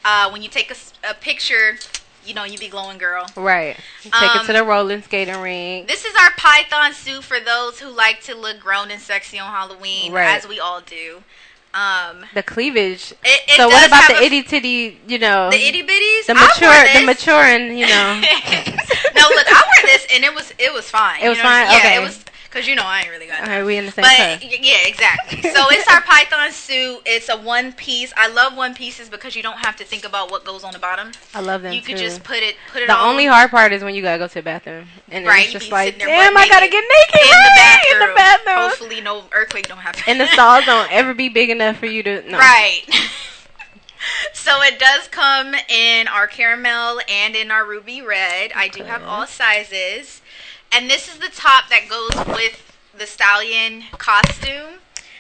uh, 0.04 0.30
when 0.30 0.42
you 0.42 0.50
take 0.50 0.72
a 1.10 1.14
picture, 1.14 1.78
you 2.26 2.34
know 2.34 2.44
you 2.44 2.58
be 2.58 2.68
glowing, 2.70 2.98
girl. 2.98 3.26
Right. 3.36 3.76
Take 4.02 4.14
it 4.14 4.36
Um, 4.42 4.46
to 4.46 4.54
the 4.54 4.64
rolling 4.64 5.02
skating 5.04 5.40
rink. 5.42 5.88
This 5.88 6.06
is 6.06 6.14
our 6.16 6.32
Python 6.38 6.94
suit 6.94 7.24
for 7.24 7.40
those 7.40 7.80
who 7.80 7.90
like 7.90 8.22
to 8.24 8.36
look 8.36 8.60
grown 8.60 8.92
and 8.92 9.02
sexy 9.02 9.40
on 9.40 9.52
Halloween, 9.52 10.12
Right. 10.12 10.36
as 10.36 10.48
we 10.48 10.60
all 10.60 10.82
do. 10.82 11.24
Um, 11.74 12.26
The 12.36 12.44
cleavage. 12.44 13.14
it, 13.24 13.42
it 13.48 13.58
so 13.58 13.68
what 13.68 13.88
about 13.88 14.08
the 14.08 14.18
a- 14.20 14.22
itty 14.24 14.44
titty? 14.44 15.00
You 15.08 15.18
know, 15.18 15.50
the 15.50 15.58
itty 15.58 15.82
bitties? 15.82 16.28
the 16.28 16.36
mature, 16.36 16.84
the 16.94 17.04
maturing. 17.06 17.76
You 17.78 17.88
know, 17.88 18.22
no, 18.22 19.22
look, 19.30 19.48
I 19.48 19.64
wore 19.66 19.84
this 19.88 20.06
and 20.14 20.24
it 20.24 20.34
was 20.36 20.54
it 20.60 20.72
was 20.72 20.88
fine. 20.90 21.22
It 21.24 21.30
was 21.30 21.38
you 21.40 21.44
know 21.44 21.50
fine? 21.50 21.72
Yeah, 21.72 21.78
Okay. 21.78 21.96
it 21.98 22.02
was 22.02 22.24
because 22.54 22.68
you 22.68 22.76
know 22.76 22.84
I 22.86 23.00
ain't 23.02 23.10
really 23.10 23.26
got. 23.26 23.40
all 23.42 23.48
nothing. 23.48 23.66
we 23.66 23.78
in 23.78 23.86
the 23.88 23.92
same 23.92 24.04
But 24.04 24.44
y- 24.44 24.60
yeah, 24.62 24.86
exactly. 24.86 25.42
So 25.42 25.70
it's 25.70 25.88
our 25.92 26.02
Python 26.06 26.52
suit. 26.52 27.02
It's 27.06 27.28
a 27.30 27.36
one 27.38 27.74
piece. 27.74 28.14
I 28.16 28.28
love 28.28 28.56
one 28.56 28.76
pieces 28.76 29.10
because 29.10 29.36
you 29.36 29.42
don't 29.42 29.58
have 29.66 29.76
to 29.78 29.84
think 29.84 30.06
about 30.06 30.30
what 30.30 30.46
goes 30.46 30.64
on 30.64 30.72
the 30.72 30.78
bottom. 30.80 31.12
I 31.34 31.40
love 31.42 31.64
them 31.64 31.74
you 31.74 31.82
too. 31.82 31.88
could 31.88 31.98
just 31.98 32.24
put 32.24 32.38
it 32.38 32.56
put 32.72 32.84
it 32.84 32.90
on 32.90 32.96
the 32.96 33.02
on 33.04 33.10
only 33.10 33.26
hard 33.26 33.50
part 33.50 33.74
is 33.74 33.84
when 33.84 33.96
you 33.96 34.04
gotta 34.04 34.20
go 34.20 34.28
to 34.28 34.34
the 34.36 34.44
bathroom, 34.44 34.86
and 35.10 35.26
Right, 35.26 35.46
it's 35.46 35.54
just 35.54 35.72
like, 35.72 35.98
damn, 35.98 36.38
I 36.38 36.48
gotta 36.48 36.68
get 36.68 36.84
naked 36.84 37.22
in 37.22 37.44
the 37.44 37.52
bathroom. 37.56 38.02
in 38.04 38.10
the 38.10 38.16
bathroom. 38.16 38.70
Hopefully, 38.70 39.02
no 39.02 39.24
earthquake 39.32 39.68
don't 39.68 39.78
happen. 39.80 40.04
And 40.06 40.20
the 40.22 40.28
stalls 40.28 40.66
don't 40.66 40.92
ever 40.92 41.14
be 41.16 41.30
big 41.30 41.50
enough 41.50 41.78
for 41.78 41.88
you 41.88 42.04
to. 42.04 42.22
No. 42.30 42.38
Right. 42.38 42.84
so 44.34 44.62
it 44.62 44.78
does 44.78 45.08
come 45.08 45.56
in 45.70 46.08
our 46.08 46.28
caramel 46.28 47.00
and 47.10 47.36
in 47.36 47.50
our 47.50 47.66
ruby 47.66 48.02
red. 48.04 48.52
I 48.56 48.68
do 48.68 48.84
have 48.84 49.02
all 49.04 49.26
sizes. 49.26 50.22
And 50.76 50.90
this 50.90 51.08
is 51.08 51.20
the 51.20 51.30
top 51.30 51.70
that 51.70 51.88
goes 51.90 52.26
with 52.36 52.74
the 52.98 53.06
stallion 53.06 53.84
costume. 53.98 54.80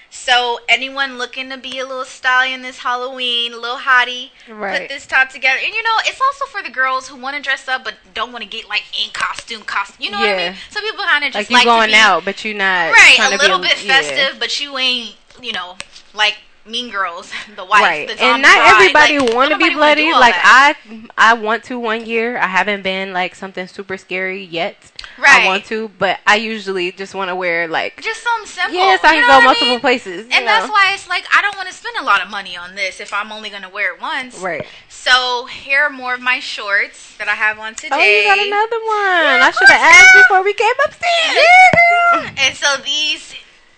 So 0.10 0.60
anyone 0.70 1.18
looking 1.18 1.50
to 1.50 1.58
be 1.58 1.80
a 1.80 1.86
little 1.88 2.06
stallion 2.06 2.62
this 2.62 2.80
Halloween, 2.80 3.52
a 3.54 3.58
little 3.58 3.78
hottie, 3.78 4.30
Right. 4.48 4.82
put 4.82 4.89
this 4.89 5.08
top 5.08 5.30
together. 5.30 5.60
And 5.63 5.74
you 5.74 5.82
know, 5.82 5.96
it's 6.06 6.22
also 6.22 6.46
for 6.46 6.62
the 6.62 6.70
girls 6.70 7.08
who 7.08 7.16
want 7.18 7.36
to 7.36 7.42
dress 7.42 7.68
up 7.68 7.84
but 7.84 7.96
don't 8.13 8.32
want 8.32 8.44
to 8.44 8.50
get 8.50 8.70
like 8.70 8.84
in 9.04 9.10
costume 9.12 9.63
costume. 9.63 10.04
You 10.06 10.12
know 10.12 10.20
what 10.20 10.30
I 10.30 10.50
mean? 10.50 10.56
Some 10.70 10.84
people 10.84 11.04
kind 11.04 11.24
of 11.26 11.34
just 11.34 11.50
Like 11.50 11.50
you 11.50 11.56
like, 11.58 11.66
going 11.66 11.89
be, 11.89 11.96
out, 11.96 12.26
but 12.26 12.46
you're 12.46 12.54
not 12.54 12.92
right 12.92 13.18
a 13.20 13.38
little 13.38 13.58
be, 13.60 13.70
bit 13.70 13.84
yeah. 13.84 14.02
festive 14.02 14.39
but 14.39 14.60
you 14.60 14.78
ain't 14.78 15.16
you 15.42 15.52
know 15.52 15.76
like 16.13 16.38
mean 16.66 16.92
girls 16.92 17.32
the 17.56 17.66
wife 17.66 17.82
right 17.82 18.08
the 18.08 18.22
and 18.24 18.42
not 18.42 18.56
bride. 18.56 18.72
everybody 18.72 19.20
Like, 19.20 19.34
want 19.34 19.52
to 19.52 19.58
be 19.58 19.72
bloody 19.74 20.12
like 20.13 20.34
that. 20.36 20.78
i 20.88 21.08
i 21.18 21.34
want 21.34 21.63
to 21.66 21.80
one 21.80 22.06
year 22.06 22.38
i 22.38 22.46
haven't 22.48 22.84
been 22.84 23.12
like 23.13 23.34
something 23.36 23.68
super 23.68 23.98
scary 23.98 24.44
yet 24.44 24.76
Right. 25.17 25.43
i 25.43 25.45
want 25.45 25.65
to 25.65 25.89
but 25.99 26.19
i 26.26 26.36
usually 26.36 26.91
just 26.91 27.13
want 27.13 27.30
to 27.30 27.36
wear 27.36 27.67
like 27.67 28.02
just 28.02 28.23
something 28.23 28.47
simple 28.47 28.73
yes 28.76 29.04
i 29.04 29.15
you 29.15 29.21
can 29.21 29.39
go 29.41 29.45
multiple 29.45 29.67
mean? 29.69 29.80
places 29.80 30.26
and 30.32 30.47
that's 30.47 30.67
know? 30.67 30.73
why 30.73 30.91
it's 30.93 31.08
like 31.08 31.26
I 31.36 31.41
don't 31.41 31.56
want 31.56 31.67
to 31.69 31.73
spend 31.73 31.95
a 31.99 32.04
lot 32.04 32.21
of 32.23 32.30
money 32.30 32.56
on 32.58 32.76
this 32.76 32.99
if 32.99 33.13
I'm 33.13 33.32
only 33.32 33.49
going 33.49 33.62
to 33.63 33.69
wear 33.69 33.93
it 33.95 34.02
once. 34.02 34.39
right 34.39 34.65
So 34.89 35.45
here 35.45 35.84
are 35.84 35.89
more 35.89 36.13
of 36.13 36.21
my 36.21 36.39
shorts 36.39 37.15
that 37.17 37.28
I 37.28 37.36
have 37.36 37.60
on 37.60 37.76
today. 37.76 37.89
oh 37.91 37.97
you 37.99 38.23
got 38.23 38.38
another 38.39 38.80
one 38.86 39.39
Yeah, 39.39 39.47
i 39.47 39.52
should 39.52 39.69
have 39.69 39.82
asked 39.82 40.15
before 40.15 40.43
we 40.43 40.54
came 40.54 40.73
upstairs 40.86 41.36
Yeah, 41.36 42.23
girl. 42.23 42.32
And 42.38 42.56
so 42.56 42.78
these 42.84 43.34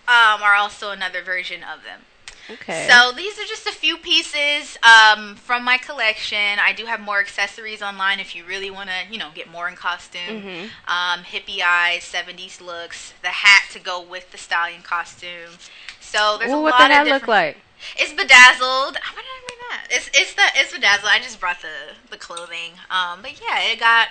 um, 0.08 0.41
are 0.43 0.54
also 0.56 0.91
another 0.91 1.21
version 1.21 1.62
of 1.63 1.84
them. 1.84 2.02
Okay 2.49 2.88
So 2.88 3.12
these 3.12 3.38
are 3.39 3.45
just 3.45 3.65
a 3.67 3.71
few 3.71 3.97
pieces 3.97 4.77
um, 4.84 5.36
from 5.36 5.63
my 5.63 5.77
collection. 5.77 6.60
I 6.60 6.73
do 6.73 6.86
have 6.86 6.99
more 6.99 7.19
accessories 7.19 7.81
online 7.81 8.19
if 8.19 8.36
you 8.36 8.43
really 8.45 8.69
want 8.69 8.89
to, 8.89 8.95
you 9.12 9.17
know, 9.17 9.29
get 9.34 9.49
more 9.49 9.67
in 9.67 9.75
costume. 9.75 10.43
Mhm. 10.43 10.63
Um, 10.88 11.23
hippie 11.23 11.62
eyes, 11.62 12.03
70s 12.03 12.62
looks, 12.62 13.13
the 13.21 13.29
hat 13.29 13.63
to 13.71 13.79
go 13.79 13.99
with 14.01 14.31
the 14.31 14.38
stallion 14.38 14.81
costume. 14.84 15.58
So 15.99 16.38
there's 16.38 16.53
Ooh, 16.53 16.55
a 16.55 16.62
what 16.62 16.71
lot 16.71 16.79
the 16.79 16.86
of 16.86 16.91
hat 16.91 17.03
different. 17.03 17.23
look 17.23 17.27
like 17.27 17.58
It's 17.97 18.13
bedazzled. 18.13 18.95
Why 18.95 19.21
did 19.21 19.31
I 19.38 19.41
bring 19.47 19.60
that? 19.69 19.88
It's 19.89 20.10
it's 20.13 20.34
the 20.34 20.43
it's 20.55 20.73
bedazzled. 20.73 21.10
I 21.12 21.19
just 21.19 21.39
brought 21.39 21.62
the 21.62 21.95
the 22.10 22.17
clothing. 22.17 22.73
Um, 22.89 23.21
but 23.21 23.39
yeah, 23.41 23.60
it 23.71 23.79
got 23.79 24.10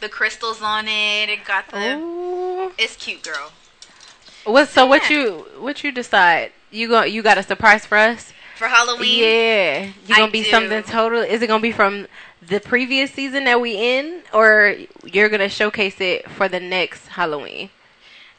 the 0.00 0.08
crystals 0.08 0.62
on 0.62 0.86
it. 0.88 1.28
It 1.28 1.44
got 1.44 1.68
the. 1.70 1.96
Ooh. 1.96 2.72
It's 2.78 2.96
cute, 2.96 3.22
girl. 3.22 3.52
what 4.44 4.68
so 4.68 4.86
what 4.86 5.10
you 5.10 5.46
what 5.58 5.82
you 5.84 5.92
decide 5.92 6.52
you 6.70 6.88
go 6.88 7.02
you 7.02 7.22
got 7.22 7.38
a 7.38 7.42
surprise 7.42 7.84
for 7.86 7.96
us 7.98 8.32
For 8.56 8.68
Halloween. 8.68 9.18
Yeah, 9.18 9.84
you 10.06 10.14
I 10.14 10.18
gonna 10.18 10.32
be 10.32 10.42
do. 10.42 10.50
something 10.50 10.82
total. 10.84 11.20
Is 11.20 11.42
it 11.42 11.46
gonna 11.46 11.62
be 11.62 11.72
from 11.72 12.06
the 12.46 12.60
previous 12.60 13.10
season 13.10 13.44
that 13.44 13.60
we 13.60 13.74
in, 13.76 14.22
or 14.32 14.76
you're 15.04 15.28
gonna 15.28 15.48
showcase 15.48 16.00
it 16.00 16.28
for 16.30 16.48
the 16.48 16.60
next 16.60 17.08
Halloween? 17.08 17.70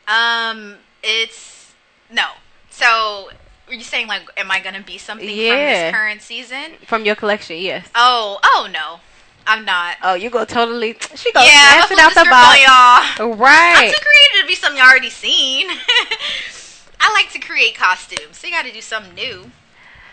Um, 0.08 0.78
it's 1.04 1.74
no. 2.12 2.26
So, 2.70 3.30
are 3.67 3.74
you 3.74 3.84
saying 3.84 4.08
like, 4.08 4.24
am 4.38 4.52
I 4.52 4.60
gonna 4.60 4.82
be 4.82 4.98
something 4.98 5.28
from 5.28 5.36
this 5.36 5.94
current 5.94 6.22
season? 6.22 6.74
From 6.86 7.06
your 7.06 7.15
collection, 7.15 7.58
yes. 7.58 7.88
Oh, 7.96 8.39
oh 8.44 8.70
no, 8.72 9.00
I'm 9.48 9.65
not. 9.65 9.98
Oh, 10.04 10.13
you 10.13 10.30
go 10.30 10.46
totally. 10.46 10.98
She 11.15 11.32
goes 11.32 11.46
yeah, 11.46 11.82
I'm 11.82 11.88
snatch 11.88 11.91
it 11.91 12.17
out 12.17 12.24
the 12.24 12.30
box. 12.30 13.17
y'all. 13.20 13.36
Right. 13.36 13.76
I'm 13.78 13.91
too 13.91 14.00
creative 14.00 14.41
to 14.41 14.48
be 14.48 14.56
something 14.56 14.78
you 14.78 14.84
already 14.84 15.10
seen. 15.10 15.67
I 17.02 17.12
like 17.14 17.32
to 17.34 17.40
create 17.40 17.76
costumes, 17.76 18.38
so 18.38 18.48
you 18.48 18.54
got 18.54 18.66
to 18.66 18.72
do 18.72 18.82
something 18.82 19.16
new. 19.16 19.52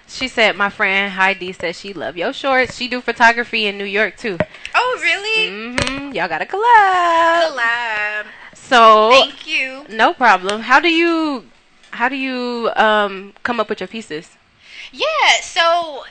She 0.08 0.26
said, 0.26 0.56
"My 0.56 0.70
friend 0.70 1.12
Heidi 1.12 1.52
said 1.52 1.76
she 1.76 1.92
love 1.92 2.16
your 2.16 2.32
shorts. 2.32 2.76
She 2.76 2.88
do 2.88 3.02
photography 3.02 3.66
in 3.66 3.76
New 3.76 3.84
York 3.84 4.16
too. 4.16 4.38
Oh, 4.74 4.98
really? 5.02 5.76
hmm 5.76 6.12
y'all 6.14 6.28
got 6.28 6.38
to 6.38 6.46
collab. 6.46 7.42
Collab. 7.52 8.26
So 8.54 9.10
Thank 9.10 9.46
you. 9.46 9.84
no 9.90 10.14
problem. 10.14 10.62
How 10.62 10.80
do 10.80 10.88
you 10.88 11.44
how 11.90 12.08
do 12.08 12.16
you 12.16 12.70
um 12.76 13.34
come 13.42 13.60
up 13.60 13.68
with 13.68 13.80
your 13.80 13.88
pieces? 13.88 14.30
Yeah, 14.90 15.40
so 15.42 16.04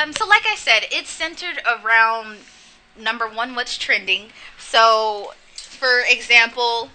um 0.00 0.12
so 0.12 0.24
like 0.26 0.46
I 0.46 0.54
said, 0.56 0.86
it's 0.92 1.10
centered 1.10 1.60
around 1.66 2.38
number 2.96 3.26
1 3.28 3.56
what's 3.56 3.76
trending. 3.76 4.30
So 4.56 5.34
for 5.56 6.02
example, 6.08 6.90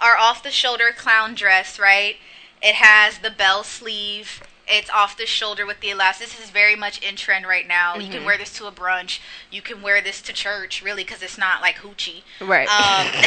our 0.00 0.16
off 0.18 0.42
the 0.42 0.50
shoulder 0.50 0.90
clown 0.94 1.34
dress, 1.34 1.78
right? 1.78 2.16
It 2.66 2.74
has 2.74 3.18
the 3.18 3.30
bell 3.30 3.62
sleeve. 3.62 4.42
It's 4.68 4.90
off 4.90 5.16
the 5.16 5.26
shoulder 5.26 5.64
with 5.64 5.78
the 5.78 5.90
elastic. 5.90 6.26
This 6.26 6.40
is 6.42 6.50
very 6.50 6.74
much 6.74 7.00
in 7.00 7.14
trend 7.14 7.46
right 7.46 7.68
now. 7.68 7.98
You 7.98 8.10
can 8.10 8.24
wear 8.24 8.36
this 8.36 8.52
to 8.54 8.66
a 8.66 8.72
brunch. 8.72 9.20
You 9.48 9.62
can 9.62 9.80
wear 9.82 10.02
this 10.02 10.20
to 10.22 10.32
church, 10.32 10.82
really, 10.82 11.04
because 11.04 11.22
it's 11.22 11.38
not 11.38 11.62
like 11.62 11.76
hoochie. 11.76 12.22
Right. 12.40 12.66
Um, 12.68 13.06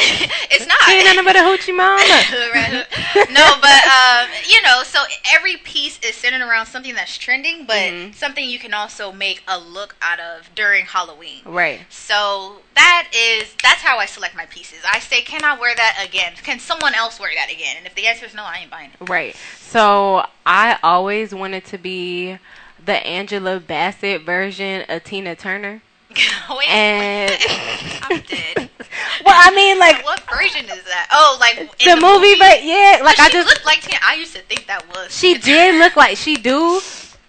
it's 0.50 0.66
not. 0.66 0.86
Ain't 0.90 1.06
nothing 1.06 1.24
but 1.24 1.36
a 1.36 1.38
hoochie 1.38 1.74
mama. 1.74 2.02
Right. 2.52 2.86
no, 3.30 3.56
but 3.62 3.84
um, 3.86 4.28
you 4.46 4.60
know, 4.60 4.82
so 4.82 5.02
every 5.34 5.56
piece 5.56 5.98
is 6.00 6.14
centered 6.14 6.42
around 6.46 6.66
something 6.66 6.94
that's 6.94 7.16
trending, 7.16 7.64
but 7.64 7.76
Mhm. 7.76 8.14
something 8.14 8.46
you 8.46 8.58
can 8.58 8.74
also 8.74 9.10
make 9.10 9.42
a 9.48 9.58
look 9.58 9.96
out 10.02 10.20
of 10.20 10.54
during 10.54 10.84
Halloween. 10.84 11.40
right. 11.46 11.80
So 11.88 12.60
that 12.74 13.08
is 13.14 13.54
that's 13.62 13.82
how 13.82 13.98
I 13.98 14.06
select 14.06 14.36
my 14.36 14.46
pieces. 14.46 14.78
I 14.90 14.98
say, 15.00 15.22
can 15.22 15.44
I 15.44 15.58
wear 15.58 15.74
that 15.74 16.04
again? 16.06 16.32
Can 16.42 16.58
someone 16.58 16.94
else 16.94 17.18
wear 17.18 17.30
that 17.34 17.52
again? 17.52 17.76
And 17.76 17.86
if 17.86 17.94
the 17.94 18.06
answer 18.06 18.26
is 18.26 18.34
no, 18.34 18.44
I 18.44 18.58
ain't 18.62 18.70
buying 18.70 18.90
it. 18.98 19.08
Right. 19.08 19.36
So 19.58 20.24
I 20.46 20.78
always 20.82 21.34
wanted 21.34 21.64
to 21.66 21.78
be 21.78 22.38
the 22.84 23.06
Angela 23.06 23.60
Bassett 23.60 24.22
version 24.22 24.84
of 24.88 25.04
Tina 25.04 25.36
Turner. 25.36 25.82
Oh, 26.48 26.56
Wait, 26.58 26.68
And 26.68 27.30
I'm 28.02 28.20
dead. 28.22 28.56
well, 29.24 29.36
I 29.36 29.54
mean, 29.54 29.78
like 29.78 30.04
What 30.04 30.20
version 30.28 30.64
is 30.64 30.82
that? 30.84 31.08
Oh, 31.12 31.36
like 31.38 31.56
in 31.58 31.66
the, 31.68 31.94
movie, 31.94 32.34
but 32.36 32.64
yeah, 32.64 33.00
like 33.04 33.20
I 33.20 33.28
just 33.30 33.46
looked 33.46 33.64
like 33.64 33.82
Tina. 33.82 33.98
I 34.02 34.16
used 34.16 34.34
to 34.34 34.42
think 34.42 34.66
that 34.66 34.84
was. 34.92 35.16
she 35.16 35.38
did 35.38 35.76
look 35.78 35.94
like 35.94 36.16
she 36.16 36.34
do, 36.34 36.80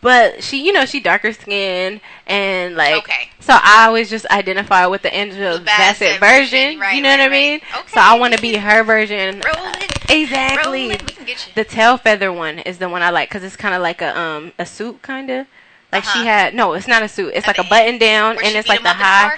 but 0.02 0.44
she, 0.44 0.66
you 0.66 0.74
know, 0.74 0.86
she 0.86 1.00
darker 1.00 1.32
skin 1.34 2.02
and 2.28 2.76
like. 2.76 2.96
Okay. 3.04 3.30
So 3.40 3.54
I 3.60 3.86
always 3.88 4.10
just 4.10 4.26
identify 4.28 4.86
with 4.86 5.02
the 5.02 5.12
Angela 5.14 5.58
The 5.58 5.66
Bassett, 5.66 6.20
Bassett 6.20 6.20
version. 6.20 6.60
version, 6.60 6.80
right, 6.80 6.96
you 6.96 7.02
know 7.02 7.10
what 7.10 7.20
right, 7.20 7.26
I 7.26 7.30
mean? 7.30 7.60
right. 7.74 7.90
So 7.90 8.00
I 8.00 8.18
want 8.20 8.34
to 8.36 8.42
be 8.42 8.56
her 8.56 8.84
version. 8.84 9.42
Rolling, 9.42 9.82
Exactly. 10.10 10.82
rolling. 10.84 10.90
We 10.90 10.98
can 10.98 11.26
get 11.26 11.48
you. 11.48 11.54
The 11.56 11.64
tail 11.64 11.98
feather 11.98 12.32
one 12.32 12.60
is 12.60 12.78
the 12.78 12.88
one 12.90 13.02
I 13.02 13.10
like 13.10 13.30
because 13.30 13.44
it's 13.44 13.56
kind 13.56 13.74
of 13.74 13.82
like 13.82 14.02
a 14.02 14.18
um 14.18 14.52
a 14.60 14.66
suit 14.66 15.02
kind 15.02 15.30
of. 15.30 15.48
Like 15.92 16.04
she 16.04 16.20
Uh-huh. 16.20 16.24
had 16.24 16.54
no, 16.56 16.74
it's 16.74 16.88
not 16.88 17.02
a 17.04 17.08
suit. 17.10 17.34
It's 17.36 17.48
At 17.48 17.58
like 17.58 17.66
a 17.66 17.70
button 17.70 17.98
down 17.98 18.38
and 18.44 18.56
it's 18.56 18.70
like 18.70 18.82
the 18.84 18.90
up 18.90 18.96
in 18.96 19.00
the 19.00 19.04
high. 19.06 19.38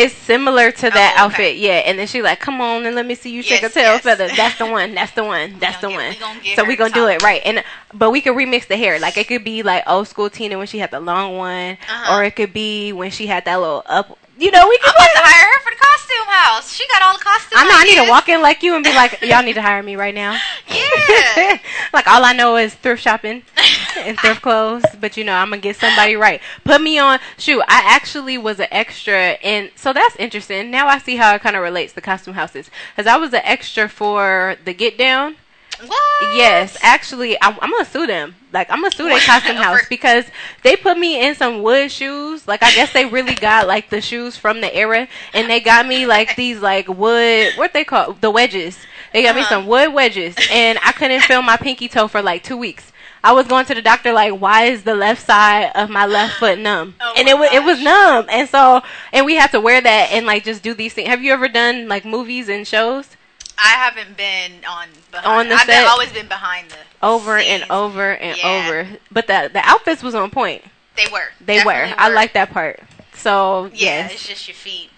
It's 0.00 0.14
similar 0.14 0.70
to 0.72 0.90
that 0.90 1.16
Oh, 1.18 1.24
outfit, 1.26 1.56
yeah. 1.56 1.82
And 1.86 1.98
then 1.98 2.06
she 2.06 2.22
like, 2.22 2.40
come 2.40 2.60
on 2.60 2.86
and 2.86 2.94
let 2.96 3.04
me 3.06 3.14
see 3.14 3.30
you 3.30 3.42
shake 3.42 3.62
Yes, 3.62 3.70
a 3.72 3.74
tail 3.74 3.92
yes. 3.94 4.02
feather. 4.02 4.28
That's 4.28 4.56
the 4.58 4.66
one. 4.66 4.94
That's 4.94 5.12
the 5.12 5.24
one. 5.24 5.58
That's 5.58 5.80
the 5.80 5.88
get- 5.88 5.96
one. 6.22 6.40
we 6.42 6.54
so 6.54 6.64
we 6.64 6.76
gonna 6.76 6.88
to 6.90 6.94
do 6.94 7.06
it 7.08 7.22
right. 7.22 7.42
And 7.44 7.62
but 7.92 8.10
we 8.10 8.20
could 8.20 8.34
remix 8.34 8.66
the 8.66 8.76
hair. 8.76 8.98
Like 8.98 9.16
it 9.18 9.28
could 9.28 9.44
be 9.44 9.62
like 9.62 9.84
old 9.86 10.08
school 10.08 10.30
Tina 10.30 10.56
when 10.58 10.66
she 10.66 10.78
had 10.78 10.90
the 10.90 11.00
long 11.00 11.36
one, 11.36 11.72
Uh-huh. 11.88 12.16
or 12.16 12.24
it 12.24 12.34
could 12.36 12.52
be 12.52 12.92
when 12.92 13.10
she 13.10 13.26
had 13.26 13.44
that 13.44 13.56
little 13.60 13.82
up. 13.86 14.16
You 14.40 14.50
know, 14.50 14.66
we 14.66 14.78
can. 14.78 14.88
I'm 14.88 14.94
about 14.94 15.12
to 15.12 15.22
hire 15.22 15.52
her 15.52 15.60
for 15.60 15.70
the 15.70 15.76
costume 15.76 16.26
house. 16.28 16.72
She 16.72 16.88
got 16.88 17.02
all 17.02 17.12
the 17.12 17.22
costumes. 17.22 17.60
I 17.60 17.68
know. 17.68 17.74
I 17.76 17.84
need 17.84 18.02
to 18.02 18.08
walk 18.08 18.30
in 18.30 18.40
like 18.40 18.62
you 18.62 18.74
and 18.74 18.82
be 18.82 18.94
like, 18.94 19.20
y'all 19.22 19.42
need 19.42 19.52
to 19.52 19.60
hire 19.60 19.82
me 19.82 19.96
right 19.96 20.14
now. 20.14 20.40
Yeah. 20.66 21.58
like 21.92 22.08
all 22.08 22.24
I 22.24 22.32
know 22.32 22.56
is 22.56 22.74
thrift 22.74 23.02
shopping 23.02 23.42
and 23.98 24.18
thrift 24.18 24.40
clothes, 24.40 24.84
but 24.98 25.18
you 25.18 25.24
know 25.24 25.34
I'm 25.34 25.50
gonna 25.50 25.60
get 25.60 25.76
somebody 25.76 26.16
right. 26.16 26.40
Put 26.64 26.80
me 26.80 26.98
on. 26.98 27.18
Shoot, 27.36 27.60
I 27.68 27.82
actually 27.84 28.38
was 28.38 28.60
an 28.60 28.68
extra, 28.70 29.36
and 29.42 29.72
so 29.76 29.92
that's 29.92 30.16
interesting. 30.16 30.70
Now 30.70 30.88
I 30.88 30.96
see 30.98 31.16
how 31.16 31.34
it 31.34 31.42
kind 31.42 31.54
of 31.54 31.62
relates 31.62 31.92
to 31.92 32.00
costume 32.00 32.32
houses, 32.32 32.70
because 32.96 33.06
I 33.06 33.18
was 33.18 33.34
an 33.34 33.42
extra 33.44 33.90
for 33.90 34.56
the 34.64 34.72
Get 34.72 34.96
Down. 34.96 35.36
What? 35.86 36.36
Yes, 36.36 36.76
actually, 36.82 37.40
I'm, 37.40 37.56
I'm 37.60 37.70
gonna 37.70 37.84
sue 37.84 38.06
them. 38.06 38.34
Like 38.52 38.70
I'm 38.70 38.80
gonna 38.80 38.90
sue 38.94 39.08
their 39.08 39.20
costume 39.20 39.56
house 39.66 39.80
because 39.88 40.24
they 40.62 40.76
put 40.76 40.98
me 40.98 41.24
in 41.26 41.34
some 41.34 41.62
wood 41.62 41.90
shoes. 41.90 42.46
Like 42.46 42.62
I 42.62 42.70
guess 42.72 42.92
they 42.92 43.06
really 43.06 43.34
got 43.34 43.66
like 43.66 43.90
the 43.90 44.00
shoes 44.00 44.36
from 44.36 44.60
the 44.60 44.74
era, 44.74 45.08
and 45.32 45.48
they 45.48 45.60
got 45.60 45.86
me 45.86 46.06
like 46.06 46.36
these 46.36 46.60
like 46.60 46.88
wood. 46.88 47.52
What 47.56 47.72
they 47.72 47.84
call 47.84 48.12
the 48.14 48.30
wedges. 48.30 48.78
They 49.12 49.22
got 49.22 49.34
me 49.34 49.42
Uh-huh. 49.42 49.48
some 49.50 49.66
wood 49.66 49.92
wedges, 49.92 50.36
and 50.50 50.78
I 50.84 50.92
couldn't 50.92 51.22
feel 51.22 51.42
my 51.42 51.56
pinky 51.56 51.88
toe 51.88 52.06
for 52.08 52.22
like 52.22 52.42
two 52.44 52.56
weeks. 52.56 52.92
I 53.22 53.32
was 53.32 53.46
going 53.46 53.66
to 53.66 53.74
the 53.74 53.82
doctor 53.82 54.12
like, 54.12 54.32
why 54.40 54.64
is 54.64 54.84
the 54.84 54.94
left 54.94 55.24
side 55.26 55.72
of 55.74 55.90
my 55.90 56.06
left 56.06 56.38
foot 56.38 56.58
numb? 56.58 56.94
Oh 57.00 57.12
and 57.16 57.28
it 57.28 57.36
was 57.38 57.50
it 57.52 57.62
was 57.64 57.80
numb, 57.82 58.26
and 58.30 58.48
so 58.48 58.82
and 59.12 59.26
we 59.26 59.34
had 59.34 59.50
to 59.52 59.60
wear 59.60 59.80
that 59.80 60.10
and 60.12 60.26
like 60.26 60.44
just 60.44 60.62
do 60.62 60.74
these 60.74 60.94
things. 60.94 61.08
Have 61.08 61.22
you 61.22 61.32
ever 61.32 61.48
done 61.48 61.86
like 61.88 62.04
movies 62.04 62.48
and 62.48 62.66
shows? 62.66 63.16
I 63.62 63.68
haven't 63.68 64.16
been 64.16 64.64
on 64.68 64.88
behind. 65.10 65.26
On 65.26 65.48
the 65.48 65.54
I've 65.56 65.66
been, 65.66 65.76
set? 65.76 65.86
always 65.86 66.12
been 66.12 66.28
behind 66.28 66.70
the 66.70 66.76
over 67.02 67.36
and 67.38 67.64
over 67.70 68.12
and 68.12 68.36
Yeah. 68.38 68.48
over. 68.48 68.88
But 69.10 69.26
the 69.26 69.50
the 69.52 69.60
outfits 69.66 70.02
was 70.02 70.14
on 70.14 70.30
point. 70.30 70.64
They 70.96 71.06
were. 71.12 71.28
They 71.40 71.56
Definitely 71.56 71.90
were. 71.92 71.94
I 71.98 72.08
like 72.08 72.32
that 72.34 72.50
part. 72.50 72.80
So 73.14 73.70
Yeah, 73.74 74.08
yes, 74.08 74.12
it's 74.14 74.26
just 74.28 74.48
your 74.48 74.54
feet. 74.54 74.90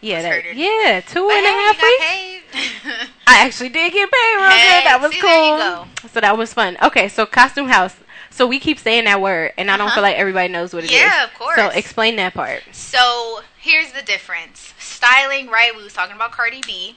yeah, 0.00 0.22
that, 0.22 0.54
yeah, 0.54 1.00
two 1.00 1.26
But 1.26 1.36
and 1.36 1.46
a 1.46 1.50
half 1.50 1.82
weeks. 1.82 3.10
I 3.26 3.44
actually 3.44 3.68
did 3.68 3.92
get 3.92 4.10
paid 4.10 4.34
real 4.36 4.50
Hey, 4.50 4.80
good. 4.80 4.86
That 4.86 4.98
was 5.00 5.12
see, 5.12 5.20
cool. 5.20 5.28
there 5.30 5.52
you 5.52 5.86
go. 6.02 6.08
So 6.12 6.20
that 6.20 6.36
was 6.36 6.52
fun. 6.52 6.76
Okay, 6.82 7.08
so 7.08 7.26
costume 7.26 7.68
house. 7.68 7.96
So 8.30 8.46
we 8.46 8.58
keep 8.60 8.78
saying 8.78 9.04
that 9.04 9.20
word, 9.20 9.52
and 9.58 9.70
I 9.70 9.76
don't 9.76 9.88
Uh-huh. 9.88 9.96
feel 9.96 10.02
like 10.02 10.16
everybody 10.16 10.48
knows 10.48 10.72
what 10.72 10.84
it 10.84 10.90
is. 10.90 10.92
Yeah, 10.92 11.24
of 11.24 11.34
course. 11.34 11.56
So 11.56 11.68
explain 11.68 12.16
that 12.16 12.32
part. 12.34 12.62
So 12.72 13.42
here's 13.58 13.92
the 13.92 14.02
difference. 14.02 14.72
Styling, 14.78 15.48
right? 15.48 15.74
We 15.76 15.82
was 15.82 15.92
talking 15.92 16.14
about 16.16 16.32
Cardi 16.32 16.60
B. 16.66 16.96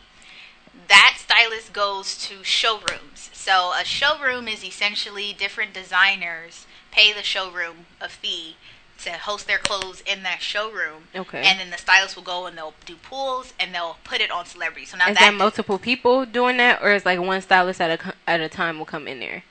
That 0.87 1.17
stylist 1.17 1.73
goes 1.73 2.17
to 2.27 2.43
showrooms. 2.43 3.29
So 3.33 3.71
a 3.79 3.83
showroom 3.83 4.47
is 4.47 4.63
essentially 4.63 5.33
different 5.33 5.73
designers 5.73 6.65
pay 6.91 7.11
the 7.11 7.23
showroom 7.23 7.87
a 7.99 8.07
fee 8.07 8.55
to 9.03 9.11
host 9.11 9.47
their 9.47 9.57
clothes 9.57 10.01
in 10.05 10.23
that 10.23 10.41
showroom. 10.41 11.05
Okay. 11.15 11.41
And 11.43 11.59
then 11.59 11.71
the 11.71 11.77
stylist 11.77 12.15
will 12.15 12.23
go 12.23 12.45
and 12.45 12.57
they'll 12.57 12.75
do 12.85 12.95
pulls 12.95 13.53
and 13.59 13.73
they'll 13.73 13.97
put 14.03 14.21
it 14.21 14.31
on 14.31 14.45
celebrities. 14.45 14.91
So 14.91 14.97
now 14.97 15.09
Is 15.09 15.17
that 15.17 15.31
that 15.31 15.37
multiple 15.37 15.77
people 15.77 16.25
doing 16.25 16.57
that, 16.57 16.81
or 16.81 16.93
is 16.93 17.05
like 17.05 17.19
one 17.19 17.41
stylist 17.41 17.81
at 17.81 17.99
a 17.99 18.13
at 18.27 18.39
a 18.39 18.49
time 18.49 18.77
will 18.77 18.85
come 18.85 19.07
in 19.07 19.19
there? 19.19 19.43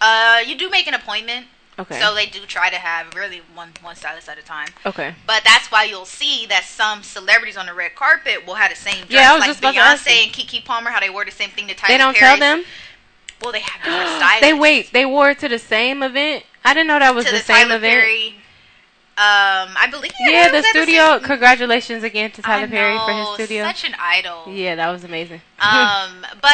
uh 0.00 0.40
you 0.46 0.56
do 0.56 0.68
make 0.70 0.86
an 0.86 0.94
appointment. 0.94 1.46
Okay. 1.78 2.00
So 2.00 2.14
they 2.14 2.26
do 2.26 2.40
try 2.40 2.70
to 2.70 2.76
have 2.76 3.14
really 3.14 3.40
one 3.54 3.70
one 3.82 3.94
stylist 3.94 4.28
at 4.28 4.38
a 4.38 4.42
time. 4.42 4.68
okay. 4.84 5.14
But 5.26 5.42
that's 5.44 5.70
why 5.70 5.84
you'll 5.84 6.04
see 6.04 6.46
that 6.46 6.64
some 6.64 7.02
celebrities 7.02 7.56
on 7.56 7.66
the 7.66 7.74
red 7.74 7.94
carpet 7.94 8.46
will 8.46 8.54
have 8.54 8.70
the 8.70 8.76
same 8.76 9.06
dress. 9.06 9.10
Yeah, 9.10 9.30
I 9.30 9.34
was 9.34 9.40
like 9.40 9.50
just 9.50 9.60
about 9.60 9.74
to 9.74 9.80
ask 9.80 10.06
Beyonce 10.06 10.24
and 10.24 10.32
Keke 10.32 10.64
Palmer, 10.64 10.90
how 10.90 11.00
they 11.00 11.10
wore 11.10 11.24
the 11.24 11.30
same 11.30 11.50
thing 11.50 11.68
to 11.68 11.74
Tyler 11.74 11.94
They 11.94 11.98
don't 11.98 12.16
Perry. 12.16 12.38
tell 12.38 12.56
them. 12.56 12.64
Well, 13.40 13.52
they 13.52 13.60
have 13.60 13.84
different 13.84 14.16
stylists. 14.16 14.40
they 14.40 14.54
wait. 14.54 14.92
They 14.92 15.06
wore 15.06 15.30
it 15.30 15.38
to 15.40 15.48
the 15.48 15.58
same 15.58 16.02
event. 16.02 16.44
I 16.64 16.74
didn't 16.74 16.88
know 16.88 16.98
that 16.98 17.14
was 17.14 17.24
to 17.26 17.30
the, 17.30 17.38
the, 17.38 17.44
same 17.44 17.68
Tyler 17.68 17.76
event. 17.76 18.00
Perry. 18.02 18.34
Um, 19.18 19.74
I 19.76 19.88
believe. 19.90 20.12
Yeah, 20.20 20.48
the 20.50 20.62
studio. 20.62 21.18
Congratulations 21.20 22.04
again 22.04 22.30
to 22.32 22.42
Tyler 22.42 22.66
I 22.66 22.68
Perry 22.68 22.98
for 22.98 23.12
his 23.12 23.28
studio. 23.34 23.64
Such 23.64 23.84
an 23.84 23.94
idol. 23.98 24.44
Yeah, 24.48 24.76
that 24.76 24.90
was 24.90 25.02
amazing. 25.02 25.40
Um, 25.60 26.24
but 26.40 26.52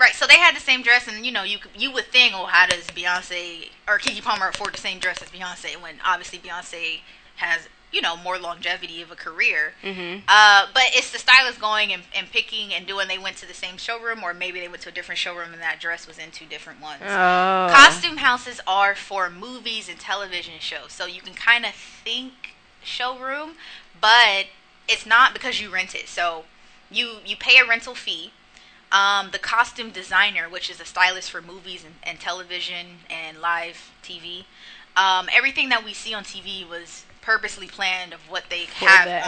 right, 0.00 0.14
so 0.14 0.26
they 0.26 0.38
had 0.38 0.56
the 0.56 0.60
same 0.60 0.82
dress, 0.82 1.06
and 1.06 1.24
you 1.24 1.32
know, 1.32 1.42
you 1.42 1.58
you 1.76 1.92
would 1.92 2.06
think, 2.06 2.34
oh, 2.34 2.46
how 2.46 2.66
does 2.66 2.86
Beyonce 2.88 3.68
or 3.86 3.98
Keke 3.98 4.22
Palmer 4.22 4.48
afford 4.48 4.74
the 4.74 4.78
same 4.78 4.98
dress 4.98 5.22
as 5.22 5.28
Beyonce 5.28 5.80
when 5.80 5.96
obviously 6.04 6.38
Beyonce 6.38 7.00
has 7.36 7.68
you 7.92 8.00
know 8.00 8.16
more 8.16 8.38
longevity 8.38 9.02
of 9.02 9.10
a 9.10 9.16
career. 9.16 9.74
hmm 9.82 10.18
Uh, 10.28 10.66
but 10.72 10.84
it's 10.92 11.10
the 11.10 11.18
stylist 11.18 11.60
going 11.60 11.92
and, 11.92 12.02
and 12.16 12.30
picking 12.30 12.72
and 12.72 12.86
doing. 12.86 13.08
They 13.08 13.18
went 13.18 13.36
to 13.38 13.46
the 13.46 13.54
same 13.54 13.76
showroom, 13.76 14.22
or 14.22 14.32
maybe 14.32 14.60
they 14.60 14.68
went 14.68 14.82
to 14.82 14.88
a 14.88 14.92
different 14.92 15.18
showroom, 15.18 15.52
and 15.52 15.62
that 15.62 15.80
dress 15.80 16.06
was 16.06 16.18
in 16.18 16.30
two 16.30 16.46
different 16.46 16.80
ones. 16.80 17.02
Oh. 17.04 17.68
Costume 17.72 18.18
houses 18.18 18.60
are 18.66 18.94
for 18.94 19.30
movies 19.30 19.88
and 19.88 19.98
television 19.98 20.54
shows, 20.60 20.92
so 20.92 21.06
you 21.06 21.20
can 21.20 21.34
kind 21.34 21.64
of 21.64 21.72
think 21.74 22.54
showroom, 22.82 23.54
but 24.00 24.46
it's 24.88 25.06
not 25.06 25.32
because 25.32 25.60
you 25.60 25.70
rent 25.70 25.94
it. 25.94 26.08
So 26.08 26.44
you 26.90 27.18
you 27.24 27.36
pay 27.36 27.58
a 27.58 27.66
rental 27.66 27.94
fee. 27.94 28.32
Um, 28.92 29.30
the 29.30 29.38
costume 29.38 29.90
designer, 29.90 30.48
which 30.48 30.68
is 30.68 30.80
a 30.80 30.84
stylist 30.84 31.30
for 31.30 31.40
movies 31.40 31.84
and, 31.84 31.94
and 32.02 32.18
television 32.18 32.98
and 33.08 33.40
live 33.40 33.90
TV, 34.02 34.44
um, 34.96 35.28
everything 35.32 35.68
that 35.68 35.84
we 35.84 35.92
see 35.94 36.12
on 36.12 36.24
TV 36.24 36.68
was 36.68 37.04
purposely 37.22 37.66
planned 37.66 38.12
of 38.12 38.20
what 38.30 38.44
they 38.50 38.64
For 38.64 38.86
have 38.86 39.06
that 39.06 39.26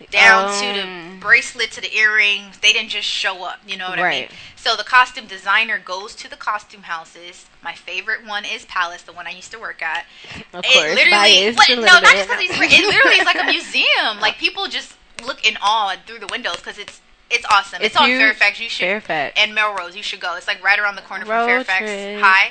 on 0.00 0.08
down 0.10 0.52
to 0.60 0.72
the 0.72 0.82
Um, 0.82 1.20
bracelet 1.20 1.70
to 1.72 1.80
the 1.80 1.94
earrings. 1.94 2.58
They 2.58 2.72
didn't 2.72 2.90
just 2.90 3.08
show 3.08 3.44
up. 3.44 3.60
You 3.66 3.76
know 3.76 3.88
what 3.88 3.98
I 3.98 4.02
mean? 4.10 4.28
So 4.56 4.76
the 4.76 4.84
costume 4.84 5.26
designer 5.26 5.78
goes 5.78 6.14
to 6.16 6.28
the 6.28 6.36
costume 6.36 6.82
houses. 6.82 7.46
My 7.62 7.74
favorite 7.74 8.26
one 8.26 8.44
is 8.44 8.64
Palace, 8.66 9.02
the 9.02 9.12
one 9.12 9.26
I 9.26 9.30
used 9.30 9.52
to 9.52 9.58
work 9.58 9.80
at. 9.82 10.06
Of 10.52 10.64
It 10.64 10.72
course, 10.74 10.94
literally, 10.94 11.46
a 11.48 11.76
no, 11.76 12.00
not 12.00 12.02
just 12.02 12.28
because 12.28 12.40
he's. 12.40 12.50
It 12.50 12.84
literally 12.86 13.16
is 13.16 13.24
like 13.24 13.40
a 13.40 13.44
museum. 13.44 14.20
Like 14.20 14.36
people 14.38 14.66
just 14.68 14.96
look 15.24 15.46
in 15.46 15.56
awe 15.62 15.96
through 16.06 16.18
the 16.18 16.26
windows 16.26 16.56
because 16.56 16.78
it's 16.78 17.00
it's 17.30 17.46
awesome. 17.50 17.78
It's, 17.82 17.94
It's 17.94 17.96
on 17.96 18.08
huge. 18.08 18.20
Fairfax. 18.20 18.60
You 18.60 18.68
should 18.68 18.84
Fairfax. 18.84 19.40
and 19.40 19.54
Melrose. 19.54 19.96
You 19.96 20.02
should 20.02 20.20
go. 20.20 20.36
It's 20.36 20.46
like 20.46 20.62
right 20.62 20.78
around 20.78 20.96
the 20.96 21.02
corner 21.02 21.24
Road 21.24 21.46
from 21.46 21.64
Fairfax 21.64 21.78
trip. 21.84 22.20
High. 22.20 22.50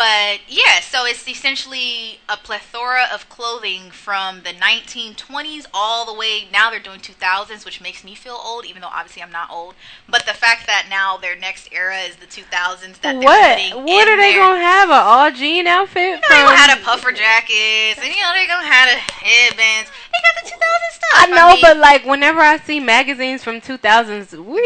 But 0.00 0.40
yeah, 0.48 0.80
so 0.80 1.04
it's 1.04 1.28
essentially 1.28 2.20
a 2.26 2.38
plethora 2.38 3.04
of 3.12 3.28
clothing 3.28 3.90
from 3.90 4.40
the 4.44 4.56
1920s 4.56 5.66
all 5.74 6.06
the 6.06 6.18
way 6.18 6.48
now 6.50 6.70
they're 6.70 6.80
doing 6.80 7.00
2000s, 7.00 7.66
which 7.66 7.82
makes 7.82 8.02
me 8.02 8.14
feel 8.14 8.40
old, 8.42 8.64
even 8.64 8.80
though 8.80 8.88
obviously 8.88 9.22
I'm 9.22 9.30
not 9.30 9.50
old. 9.50 9.74
But 10.08 10.24
the 10.24 10.32
fact 10.32 10.66
that 10.66 10.86
now 10.88 11.18
their 11.18 11.36
next 11.36 11.68
era 11.70 11.98
is 11.98 12.16
the 12.16 12.24
2000s 12.24 13.02
that 13.02 13.20
they're 13.20 13.20
What? 13.20 13.84
What 13.84 14.08
are 14.08 14.16
they 14.16 14.32
gonna 14.32 14.64
have? 14.64 14.88
An 14.88 15.04
all 15.04 15.30
jean 15.30 15.66
outfit? 15.66 16.02
You 16.02 16.14
know, 16.14 16.20
they're 16.30 16.46
gonna 16.46 16.56
have 16.56 16.78
the 16.78 16.84
puffer 16.84 17.12
jackets, 17.12 18.00
and 18.00 18.08
you 18.08 18.22
know 18.24 18.32
they're 18.32 18.48
gonna 18.48 18.72
have 18.72 18.88
the 18.88 19.12
headbands. 19.20 19.90
They 20.08 20.18
got 20.24 20.42
the 20.42 20.48
2000 20.48 20.60
stuff. 20.96 21.10
I 21.12 21.26
know, 21.26 21.52
mean, 21.52 21.60
but 21.60 21.76
like 21.76 22.06
whenever 22.06 22.40
I 22.40 22.56
see 22.56 22.80
magazines 22.80 23.44
from 23.44 23.60
2000s, 23.60 24.32
we 24.32 24.60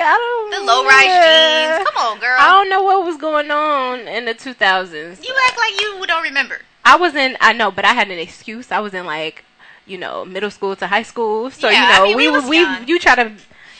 I 0.00 0.16
don't 0.16 0.50
the 0.50 0.66
low 0.66 0.86
rise 0.86 1.04
yeah. 1.04 1.76
jeans. 1.76 1.88
Come 1.90 2.06
on, 2.06 2.18
girl. 2.18 2.36
I 2.38 2.48
don't 2.48 2.70
know 2.70 2.82
what 2.82 3.04
was 3.04 3.18
going 3.18 3.50
on 3.50 4.08
in 4.08 4.24
the 4.24 4.32
2000s. 4.34 4.53
You 4.60 5.34
act 5.46 5.58
like 5.58 5.80
you 5.80 6.06
don't 6.06 6.22
remember. 6.22 6.58
I 6.84 6.96
was 6.96 7.14
in. 7.14 7.36
I 7.40 7.52
know, 7.52 7.70
but 7.70 7.84
I 7.84 7.92
had 7.94 8.10
an 8.10 8.18
excuse. 8.18 8.70
I 8.70 8.80
was 8.80 8.92
in 8.94 9.06
like, 9.06 9.44
you 9.86 9.98
know, 9.98 10.24
middle 10.24 10.50
school 10.50 10.76
to 10.76 10.86
high 10.86 11.02
school. 11.02 11.50
So 11.50 11.68
Yeah, 11.70 11.88
you 11.90 11.98
know, 11.98 12.04
mean, 12.08 12.16
we 12.16 12.26
we 12.28 12.30
was 12.36 12.44
we 12.44 12.60
young. 12.60 12.86
you 12.86 12.98
try 12.98 13.14
to 13.16 13.32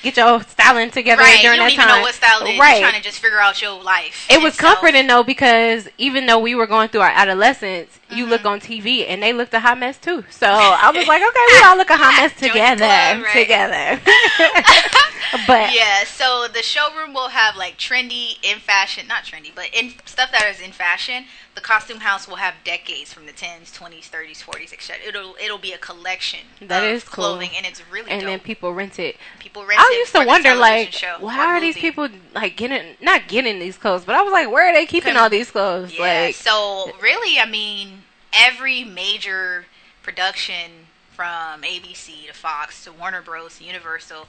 get 0.03 0.17
your 0.19 0.43
styling 0.43 0.91
together 0.91 1.23
right? 1.23 1.41
during 1.41 1.57
you 1.57 1.61
don't 1.63 1.67
that 1.69 1.73
even 1.73 1.85
time. 1.87 1.97
know 1.99 2.03
what 2.03 2.15
style 2.15 2.43
is. 2.47 2.59
Right. 2.59 2.81
You're 2.81 2.89
trying 2.91 3.01
to 3.01 3.07
just 3.09 3.21
figure 3.21 3.39
out 3.41 3.63
your 3.63 3.83
life. 3.83 4.27
it 4.31 4.43
was 4.43 4.55
so- 4.55 4.61
comforting 4.67 5.07
though 5.07 5.23
because 5.23 5.89
even 5.97 6.27
though 6.27 6.39
we 6.39 6.55
were 6.55 6.67
going 6.67 6.89
through 6.91 7.01
our 7.01 7.11
adolescence, 7.11 7.99
you 8.11 8.27
Mhm. 8.27 8.29
look 8.29 8.45
on 8.45 8.61
TV 8.61 9.07
and 9.09 9.23
they 9.23 9.33
looked 9.33 9.55
a 9.55 9.61
hot 9.61 9.79
mess 9.79 9.97
too. 9.97 10.23
So 10.29 10.47
I 10.47 10.91
was 10.95 11.07
like, 11.13 11.23
okay, 11.23 11.47
we 11.53 11.63
all 11.65 11.77
look 11.79 11.89
a 11.91 11.97
hot 11.97 12.15
mess 12.21 12.35
together, 12.39 12.85
club, 12.85 13.23
right? 13.23 13.33
together. 13.33 14.01
but 15.33 15.73
yeah, 15.73 16.05
so 16.05 16.47
the 16.53 16.63
showroom 16.63 17.15
will 17.15 17.29
have 17.29 17.57
like 17.57 17.79
trendy 17.79 18.39
in 18.43 18.59
fashion, 18.59 19.07
not 19.07 19.25
trendy, 19.25 19.51
but 19.55 19.67
in 19.73 19.93
stuff 20.05 20.31
that 20.33 20.45
is 20.47 20.61
in 20.61 20.73
fashion. 20.73 21.25
The 21.55 21.61
costume 21.61 22.01
house 22.01 22.27
will 22.27 22.37
have 22.37 22.55
decades 22.65 23.13
from 23.13 23.27
the 23.27 23.33
10s, 23.33 23.71
20s, 23.73 24.09
30s, 24.11 24.43
40s, 24.43 24.73
etc. 24.73 25.07
It'll 25.07 25.37
it'll 25.43 25.59
be 25.59 25.73
a 25.73 25.79
collection 25.79 26.41
That 26.61 26.83
of 26.83 26.91
is 26.91 27.05
cool. 27.05 27.25
clothing, 27.25 27.51
and 27.57 27.65
it's 27.65 27.81
really 27.91 28.11
and 28.11 28.21
dope. 28.21 28.29
then 28.29 28.41
people 28.41 28.75
rent 28.75 28.99
it. 28.99 29.17
people 29.39 29.65
rent 29.65 29.81
I 29.81 29.97
used 30.01 30.13
to 30.15 30.27
wonder, 30.27 30.55
like, 30.55 30.93
show 30.93 31.17
well, 31.21 31.29
or 31.29 31.33
how 31.33 31.47
are 31.49 31.61
these 31.61 31.77
people 31.77 32.09
like 32.35 32.57
getting 32.57 32.97
not 33.01 33.29
getting 33.29 33.59
these 33.61 33.77
clothes? 33.79 34.05
But 34.05 34.17
I 34.17 34.23
was 34.23 34.33
like, 34.33 34.51
where 34.51 34.69
are 34.69 34.75
they 34.75 34.87
keeping 34.87 35.17
all 35.17 35.31
these 35.31 35.51
clothes? 35.51 35.93
Yeah, 35.97 36.25
Like, 36.27 36.35
so 36.35 36.91
really, 37.01 37.39
I 37.39 37.47
mean, 37.47 38.03
every 38.33 38.85
major 38.85 39.67
production 40.03 40.87
from 41.13 41.63
ABC 41.63 42.27
to 42.27 42.33
Fox 42.35 42.85
to 42.85 42.93
Warner 42.93 43.23
Bros. 43.23 43.59
to 43.59 43.65
Universal, 43.65 44.27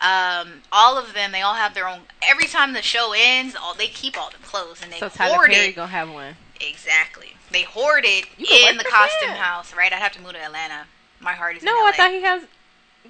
um, 0.00 0.62
all 0.72 0.98
of 0.98 1.14
them, 1.14 1.32
they 1.32 1.42
all 1.42 1.54
have 1.54 1.74
their 1.74 1.88
own. 1.88 2.00
Every 2.28 2.46
time 2.46 2.72
the 2.72 2.82
show 2.82 3.12
ends, 3.16 3.56
all 3.60 3.74
they 3.74 3.86
keep 3.86 4.18
all 4.18 4.30
the 4.30 4.44
clothes 4.46 4.80
and 4.82 4.92
they 4.92 4.98
so 4.98 5.08
Tyler 5.08 5.34
hoard 5.34 5.50
Perry 5.50 5.68
it. 5.68 5.76
gonna 5.76 5.88
have 5.88 6.10
one. 6.10 6.34
Exactly, 6.60 7.34
they 7.50 7.62
hoard 7.62 8.04
it 8.06 8.26
in 8.38 8.76
the 8.76 8.84
costume 8.84 9.30
house. 9.30 9.74
Right, 9.74 9.92
I'd 9.92 9.98
have 10.00 10.12
to 10.12 10.20
move 10.20 10.32
to 10.32 10.38
Atlanta. 10.38 10.86
My 11.20 11.32
heart 11.32 11.56
is 11.56 11.62
No. 11.62 11.72
I 11.72 11.92
thought 11.96 12.10
he 12.10 12.22
has. 12.22 12.42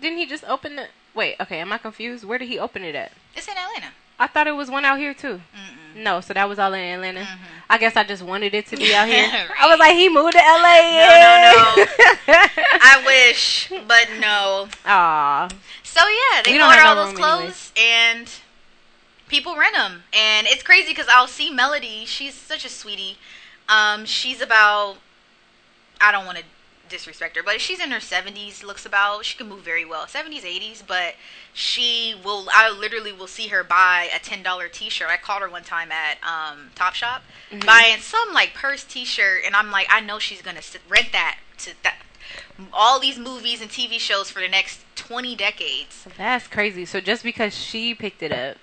Didn't 0.01 0.19
he 0.19 0.27
just 0.27 0.45
open 0.45 0.79
it? 0.79 0.91
Wait, 1.15 1.37
okay, 1.41 1.61
am 1.61 1.73
I 1.73 1.79
confused? 1.79 2.25
Where 2.25 2.39
did 2.39 2.49
he 2.49 2.59
open 2.59 2.83
it 2.83 2.95
at? 2.95 3.13
it's 3.37 3.47
in 3.47 3.55
Atlanta. 3.57 3.93
I 4.19 4.27
thought 4.27 4.47
it 4.47 4.53
was 4.53 4.71
one 4.71 4.85
out 4.85 4.99
here 4.99 5.15
too. 5.15 5.41
Mm-mm. 5.55 5.84
No, 5.95 6.21
so 6.21 6.35
that 6.35 6.49
was 6.49 6.59
all 6.59 6.73
in 6.75 6.81
Atlanta. 6.81 7.21
Mhm. 7.21 7.39
I 7.71 7.79
guess 7.79 7.97
I 7.97 8.05
just 8.05 8.23
wanted 8.23 8.55
it 8.55 8.67
to 8.69 8.77
be 8.77 8.95
out 8.95 9.09
here. 9.09 9.27
Right. 9.27 9.49
I 9.61 9.67
was 9.69 9.79
like, 9.79 9.95
he 9.95 10.09
moved 10.09 10.33
to 10.33 10.39
LA. 10.39 10.81
No, 10.91 11.07
no, 11.47 11.75
no. 11.77 11.87
I 12.83 13.03
wish, 13.07 13.71
but 13.87 14.09
no. 14.21 14.69
Aw. 14.87 15.49
So 15.83 16.01
yeah, 16.01 16.43
they 16.43 16.53
We 16.53 16.59
don't 16.59 16.69
order 16.71 16.83
all 16.83 16.97
no 16.97 17.07
those 17.07 17.17
clothes 17.17 17.73
and 17.79 18.29
people 19.29 19.57
rent 19.57 19.75
them, 19.75 20.03
and 20.13 20.47
it's 20.49 20.63
crazy 20.63 20.89
because 20.91 21.07
I'll 21.13 21.29
see 21.29 21.51
Melody. 21.51 22.05
She's 22.07 22.35
such 22.35 22.65
a 22.65 22.69
sweetie. 22.69 23.17
Um, 23.69 24.05
she's 24.05 24.41
about 24.41 24.97
I 26.01 26.13
don't 26.13 26.27
want 26.27 26.39
to 26.39 26.45
disrespect 26.89 27.37
her, 27.37 27.43
but 27.43 27.61
she's 27.61 27.81
in 27.81 27.91
her 27.91 28.01
seventies. 28.01 28.63
Looks 28.63 28.85
about 28.87 29.25
she 29.25 29.37
can 29.37 29.49
move 29.49 29.61
very 29.63 29.85
well, 29.85 30.07
seventies, 30.07 30.45
eighties, 30.45 30.83
but 30.87 31.15
she 31.53 32.15
will. 32.25 32.47
I 32.53 32.71
literally 32.71 33.13
will 33.13 33.27
see 33.27 33.49
her 33.49 33.63
buy 33.65 34.09
a 34.15 34.19
ten 34.19 34.43
dollar 34.43 34.69
t 34.69 34.89
shirt. 34.89 35.09
I 35.11 35.17
called 35.17 35.43
her 35.43 35.49
one 35.49 35.65
time 35.65 35.91
at 35.93 36.19
um, 36.23 36.71
Top 36.75 36.95
Shop 36.95 37.23
Mhm. 37.51 37.67
buying 37.67 38.01
some 38.01 38.33
like 38.33 38.55
purse 38.55 38.85
t 38.85 39.05
shirt, 39.05 39.43
and 39.47 39.55
I'm 39.55 39.71
like, 39.71 39.87
I 39.91 40.01
know 40.01 40.19
she's 40.19 40.43
gonna 40.43 40.63
rent 40.89 41.13
that 41.13 41.39
to 41.59 41.71
that. 41.83 41.97
All 42.73 43.01
these 43.01 43.19
movies 43.19 43.61
and 43.61 43.71
TV 43.71 43.99
shows 43.99 44.31
for 44.31 44.41
the 44.41 44.49
next 44.49 44.81
20 44.97 45.35
decades. 45.37 46.07
That's 46.17 46.47
crazy. 46.47 46.85
So 46.85 47.01
just 47.01 47.23
because 47.23 47.55
she 47.55 47.95
picked 47.95 48.23
it 48.23 48.33
up, 48.33 48.57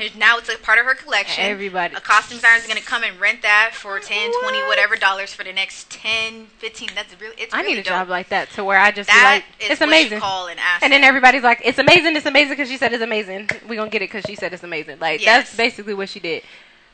And 0.00 0.16
now 0.16 0.38
it's 0.38 0.48
a 0.48 0.56
part 0.58 0.78
of 0.78 0.84
her 0.86 0.94
collection. 0.94 1.42
everybody. 1.44 1.94
A 1.96 2.00
costume 2.00 2.38
designer 2.38 2.56
is 2.56 2.66
going 2.68 2.78
to 2.78 2.84
come 2.84 3.02
and 3.02 3.18
rent 3.20 3.42
that 3.42 3.70
for 3.74 3.98
10, 3.98 4.30
20, 4.42 4.58
whatever 4.68 4.94
dollars 4.94 5.34
for 5.34 5.42
the 5.42 5.52
next 5.52 5.90
10, 5.90 6.46
15. 6.58 6.90
That's 6.94 7.20
really, 7.20 7.34
it's 7.36 7.52
I 7.52 7.62
really 7.62 7.74
need 7.74 7.80
a 7.80 7.82
dope. 7.82 7.92
job 7.92 8.08
like 8.08 8.28
that 8.28 8.48
to 8.50 8.62
where 8.64 8.78
I 8.78 8.92
just 8.92 9.10
be 9.10 9.16
like, 9.16 9.42
is 9.60 9.70
it's 9.70 9.80
what 9.80 9.88
amazing. 9.88 10.12
you 10.18 10.20
call 10.20 10.46
an 10.46 10.58
asset. 10.60 10.84
And 10.84 10.92
then 10.92 11.02
everybody's 11.02 11.42
like, 11.42 11.60
it's 11.64 11.78
amazing, 11.78 12.14
it's 12.14 12.26
amazing 12.26 12.50
because 12.52 12.68
she 12.68 12.76
said 12.76 12.92
it's 12.92 13.02
amazing. 13.02 13.48
We're 13.68 13.74
going 13.74 13.90
to 13.90 13.92
get 13.92 14.02
it 14.02 14.10
because 14.10 14.24
she 14.24 14.36
said 14.36 14.52
it's 14.52 14.62
amazing. 14.62 15.00
Like, 15.00 15.20
Yes. 15.20 15.46
that's 15.48 15.56
basically 15.56 15.94
what 15.94 16.08
she 16.08 16.20
did. 16.20 16.44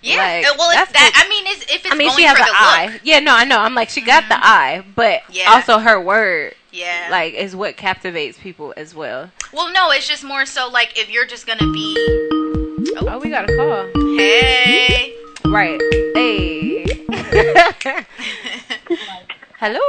yeah. 0.01 0.17
like, 0.17 0.47
Uh, 0.47 0.55
well, 0.57 0.71
it's 0.71 0.79
that's 0.79 0.93
that. 0.93 1.13
good. 1.15 1.27
I 1.27 1.29
mean, 1.29 1.45
it's, 1.47 1.63
if 1.65 1.85
it's 1.85 1.93
I 1.93 1.97
mean, 1.97 2.09
going 2.09 2.17
she 2.21 2.25
has 2.25 2.39
an 2.39 2.45
the 2.47 2.51
eye. 2.55 2.89
look. 2.95 3.01
Yeah, 3.05 3.21
no, 3.21 3.35
I 3.35 3.45
know. 3.45 3.59
I'm 3.59 3.75
like, 3.75 3.91
she 3.91 4.01
got 4.01 4.25
the 4.31 4.35
Mhm. 4.37 4.41
eye, 4.43 4.85
but 4.97 5.23
Yeah. 5.29 5.53
also 5.53 5.79
her 5.79 6.01
word, 6.01 6.55
Yeah. 6.73 7.09
like, 7.11 7.35
is 7.35 7.55
what 7.55 7.77
captivates 7.77 8.39
people 8.39 8.73
as 8.79 8.95
well. 8.95 9.31
well, 9.53 9.71
no, 9.71 9.91
it's 9.91 10.09
just 10.09 10.25
more 10.25 10.47
so 10.47 10.69
like 10.69 10.99
if 10.99 11.11
you're 11.11 11.27
just 11.27 11.47
going 11.47 11.59
to 11.59 11.71
be. 11.71 12.44
Oh, 12.97 13.19
we 13.19 13.29
got 13.31 13.49
a 13.51 13.57
call. 13.57 13.87
Hey. 14.17 15.15
Right. 15.47 15.81
Hey. 16.15 16.85
Hello. 19.59 19.81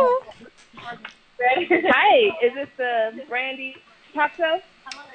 Hi, 1.40 2.32
is 2.44 2.54
this 2.56 2.70
the 2.78 3.22
Brandy 3.30 3.76
talk 4.14 4.32
show? 4.36 4.60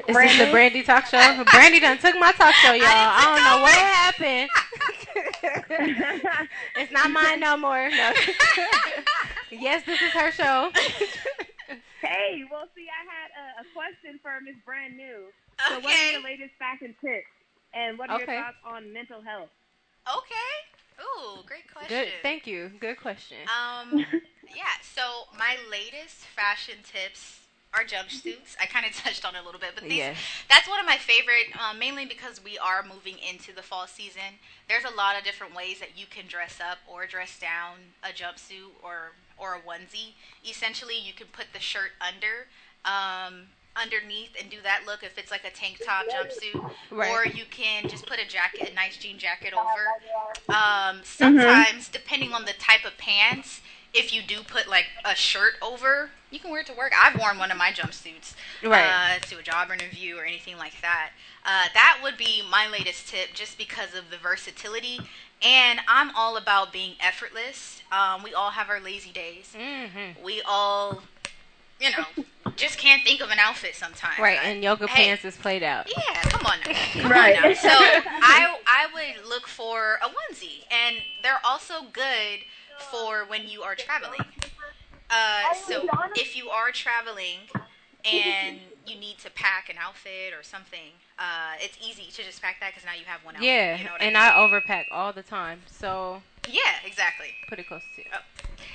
Is 0.09 0.17
this 0.17 0.39
the 0.39 0.51
Brandy 0.51 0.83
talk 0.83 1.07
show? 1.07 1.45
Brandy 1.53 1.81
done 1.81 1.99
took 1.99 2.15
my 2.19 2.33
talk 2.33 2.55
show, 2.55 2.73
y'all. 2.73 2.87
I 2.87 3.25
don't 3.27 3.45
know 3.45 3.63
what 3.63 3.75
happened. 3.75 4.51
it's 6.77 6.93
not 6.93 7.11
mine 7.11 7.41
no 7.41 7.57
more. 7.57 7.89
No. 7.91 8.13
yes, 9.51 9.85
this 9.87 10.01
is 10.01 10.13
her 10.13 10.31
show. 10.33 10.71
hey, 12.01 12.45
well, 12.51 12.69
see, 12.75 12.87
I 12.89 13.03
had 13.09 13.31
a, 13.35 13.63
a 13.63 13.65
question 13.75 14.19
for 14.23 14.41
Miss 14.45 14.57
Brand 14.65 14.97
New. 14.97 15.27
So, 15.69 15.75
what 15.77 15.85
are 15.85 15.89
Okay. 15.89 16.13
your 16.13 16.23
latest 16.23 16.53
fashion 16.59 16.95
tips, 17.05 17.27
and 17.75 17.99
what 17.99 18.11
are 18.11 18.21
Okay. 18.23 18.35
your 18.35 18.43
thoughts 18.45 18.57
on 18.65 18.93
mental 18.93 19.21
health? 19.23 19.51
Okay. 20.09 21.03
Ooh, 21.03 21.43
great 21.47 21.73
question. 21.73 21.89
Good. 21.89 22.09
Thank 22.23 22.47
you. 22.47 22.71
Good 22.81 22.99
question. 22.99 23.39
Um, 23.49 23.99
yeah. 24.55 24.77
So 24.95 25.03
my 25.39 25.57
latest 25.71 26.27
fashion 26.37 26.77
tips 26.83 27.39
are 27.73 27.85
jumpsuits. 27.85 28.57
I 28.61 28.67
kind 28.67 28.85
of 28.85 28.93
touched 28.97 29.25
on 29.25 29.35
it 29.37 29.43
a 29.43 29.45
little 29.45 29.61
bit, 29.61 29.71
but 29.77 29.85
these, 29.85 29.93
Yes. 29.99 30.17
that's 30.49 30.69
one 30.69 30.81
of 30.81 30.87
my 30.87 30.97
favorite. 30.97 31.55
Um, 31.59 31.79
mainly 31.79 32.05
because 32.05 32.43
we 32.43 32.59
are 32.59 32.83
moving 32.83 33.17
into 33.19 33.55
the 33.55 33.63
fall 33.63 33.87
season. 33.87 34.41
There's 34.69 34.85
a 34.85 34.95
lot 34.95 35.17
of 35.17 35.23
different 35.25 35.55
ways 35.55 35.79
that 35.81 35.97
you 35.97 36.07
can 36.11 36.27
dress 36.27 36.59
up 36.61 36.79
or 36.89 37.07
dress 37.07 37.39
down 37.39 37.77
a 38.03 38.09
jumpsuit 38.09 38.71
or 38.83 39.13
or 39.39 39.55
a 39.55 39.61
onesie. 39.61 40.15
Essentially, 40.45 40.99
you 40.99 41.13
can 41.15 41.29
put 41.29 41.47
the 41.55 41.61
shirt 41.61 41.93
under. 42.01 42.49
Um, 42.85 43.47
underneath 43.77 44.31
and 44.41 44.51
do 44.51 44.57
that 44.63 44.83
look 44.87 45.03
if 45.03 45.17
it's 45.19 45.31
like 45.31 45.45
a 45.45 45.51
tank 45.51 45.81
top 45.85 46.07
jumpsuit. 46.07 46.71
Right. 46.91 47.11
or 47.11 47.25
you 47.27 47.45
can 47.51 47.89
just 47.89 48.07
put 48.07 48.19
a 48.19 48.27
jacket 48.29 48.71
a 48.71 48.75
nice 48.75 48.97
jean 48.97 49.19
jacket 49.19 49.53
over. 49.55 50.55
Um, 50.55 51.01
sometimes 51.05 51.89
depending 51.89 52.33
on 52.33 52.45
the 52.45 52.53
type 52.55 52.85
of 52.85 52.97
pants 52.99 53.61
if 53.95 54.13
you 54.15 54.23
do 54.23 54.43
put 54.43 54.69
like 54.69 54.87
a 55.05 55.15
shirt 55.15 55.55
over 55.63 56.11
you 56.31 56.39
can 56.39 56.51
wear 56.53 56.61
it 56.61 56.67
to 56.67 56.73
work. 56.75 56.93
I've 56.97 57.19
worn 57.19 57.39
one 57.39 57.51
of 57.51 57.57
my 57.59 57.71
jumpsuits 57.73 58.35
Right. 58.63 59.17
uh, 59.17 59.19
to 59.27 59.39
a 59.39 59.43
job 59.43 59.71
interview 59.73 60.17
or 60.17 60.25
anything 60.25 60.57
like 60.59 60.81
that. 60.81 61.11
Uh, 61.45 61.65
that 61.75 61.99
would 62.05 62.17
be 62.17 62.41
my 62.49 62.69
latest 62.69 63.09
tip 63.09 63.31
just 63.35 63.59
because 63.59 63.95
of 63.97 64.11
the 64.11 64.17
versatility. 64.17 65.01
And 65.43 65.81
i'm 65.89 66.15
all 66.15 66.37
about 66.37 66.73
being 66.73 66.95
effortless. 67.01 67.83
Um, 67.91 68.23
we 68.23 68.35
all 68.35 68.51
have 68.51 68.69
our 68.69 68.79
lazy 68.81 69.11
days. 69.11 69.55
Hmm 69.57 70.23
we 70.25 70.43
all 70.47 71.03
you 71.81 71.91
know 71.91 72.05
just 72.57 72.79
can't 72.79 73.03
think 73.03 73.21
of 73.21 73.31
an 73.31 73.39
outfit 73.39 73.75
sometimes 73.75 74.19
Right, 74.19 74.39
and 74.43 74.63
yoga 74.63 74.87
Hey, 74.87 75.05
pants 75.07 75.25
is 75.25 75.37
played 75.37 75.63
out. 75.63 75.87
yeah, 75.89 76.23
come 76.25 76.47
on 76.47 76.59
now. 76.67 76.73
Come 77.03 77.13
Right. 77.13 77.37
on 77.37 77.49
now. 77.49 77.55
So 77.55 77.69
I 77.71 78.55
I 78.67 78.87
would 78.93 79.27
look 79.29 79.47
for 79.47 79.95
a 80.03 80.09
onesie, 80.09 80.65
and 80.71 80.97
they're 81.23 81.41
also 81.45 81.75
good 81.93 82.41
for 82.91 83.25
when 83.27 83.49
you 83.49 83.63
are 83.63 83.75
traveling. 83.75 84.21
Uh, 85.11 85.55
so 85.55 85.87
if 86.17 86.37
you 86.37 86.51
are 86.51 86.71
traveling 86.71 87.39
and 88.05 88.57
you 88.87 88.99
need 88.99 89.19
to 89.19 89.31
pack 89.31 89.69
an 89.69 89.77
outfit 89.81 90.33
or 90.39 90.43
something, 90.43 90.93
uh, 91.19 91.55
it's 91.61 91.77
easy 91.85 92.11
to 92.13 92.23
just 92.23 92.41
pack 92.43 92.61
that 92.61 92.71
because 92.71 92.85
now 92.85 92.93
you 92.95 93.05
have 93.07 93.25
one 93.25 93.35
outfit. 93.37 93.47
Yeah, 93.49 93.77
you 93.79 93.85
know 93.85 93.91
and 94.01 94.17
I, 94.17 94.29
I 94.31 94.33
overpack 94.33 94.85
all 94.91 95.13
the 95.13 95.23
time. 95.23 95.61
So 95.67 96.23
yeah, 96.49 96.61
exactly. 96.85 97.29
put 97.49 97.59
it 97.59 97.67
close 97.69 97.83
to 97.97 98.03
you. 98.03 98.09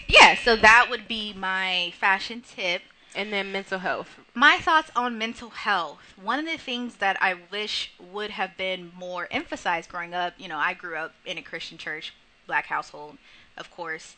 Yeah, 0.08 0.36
so 0.36 0.56
that 0.56 0.88
would 0.90 1.08
be 1.08 1.34
my 1.34 1.94
fashion 2.00 2.42
tip. 2.42 2.82
And 3.16 3.32
then 3.32 3.52
mental 3.52 3.80
health. 3.80 4.20
My 4.34 4.58
thoughts 4.58 4.92
on 4.96 5.18
mental 5.18 5.50
health. 5.50 6.00
One 6.22 6.40
of 6.40 6.46
the 6.46 6.58
things 6.58 6.96
that 6.96 7.18
I 7.22 7.36
wish 7.52 7.94
would 8.12 8.32
have 8.32 8.58
been 8.58 8.92
more 8.94 9.28
emphasized 9.32 9.90
growing 9.90 10.14
up, 10.14 10.34
you 10.38 10.50
know, 10.50 10.58
I 10.58 10.74
grew 10.74 10.96
up 10.96 11.14
in 11.26 11.38
a 11.38 11.42
Christian 11.42 11.78
church, 11.78 12.14
black 12.46 12.66
household, 12.66 13.18
of 13.58 13.72
course. 13.72 14.16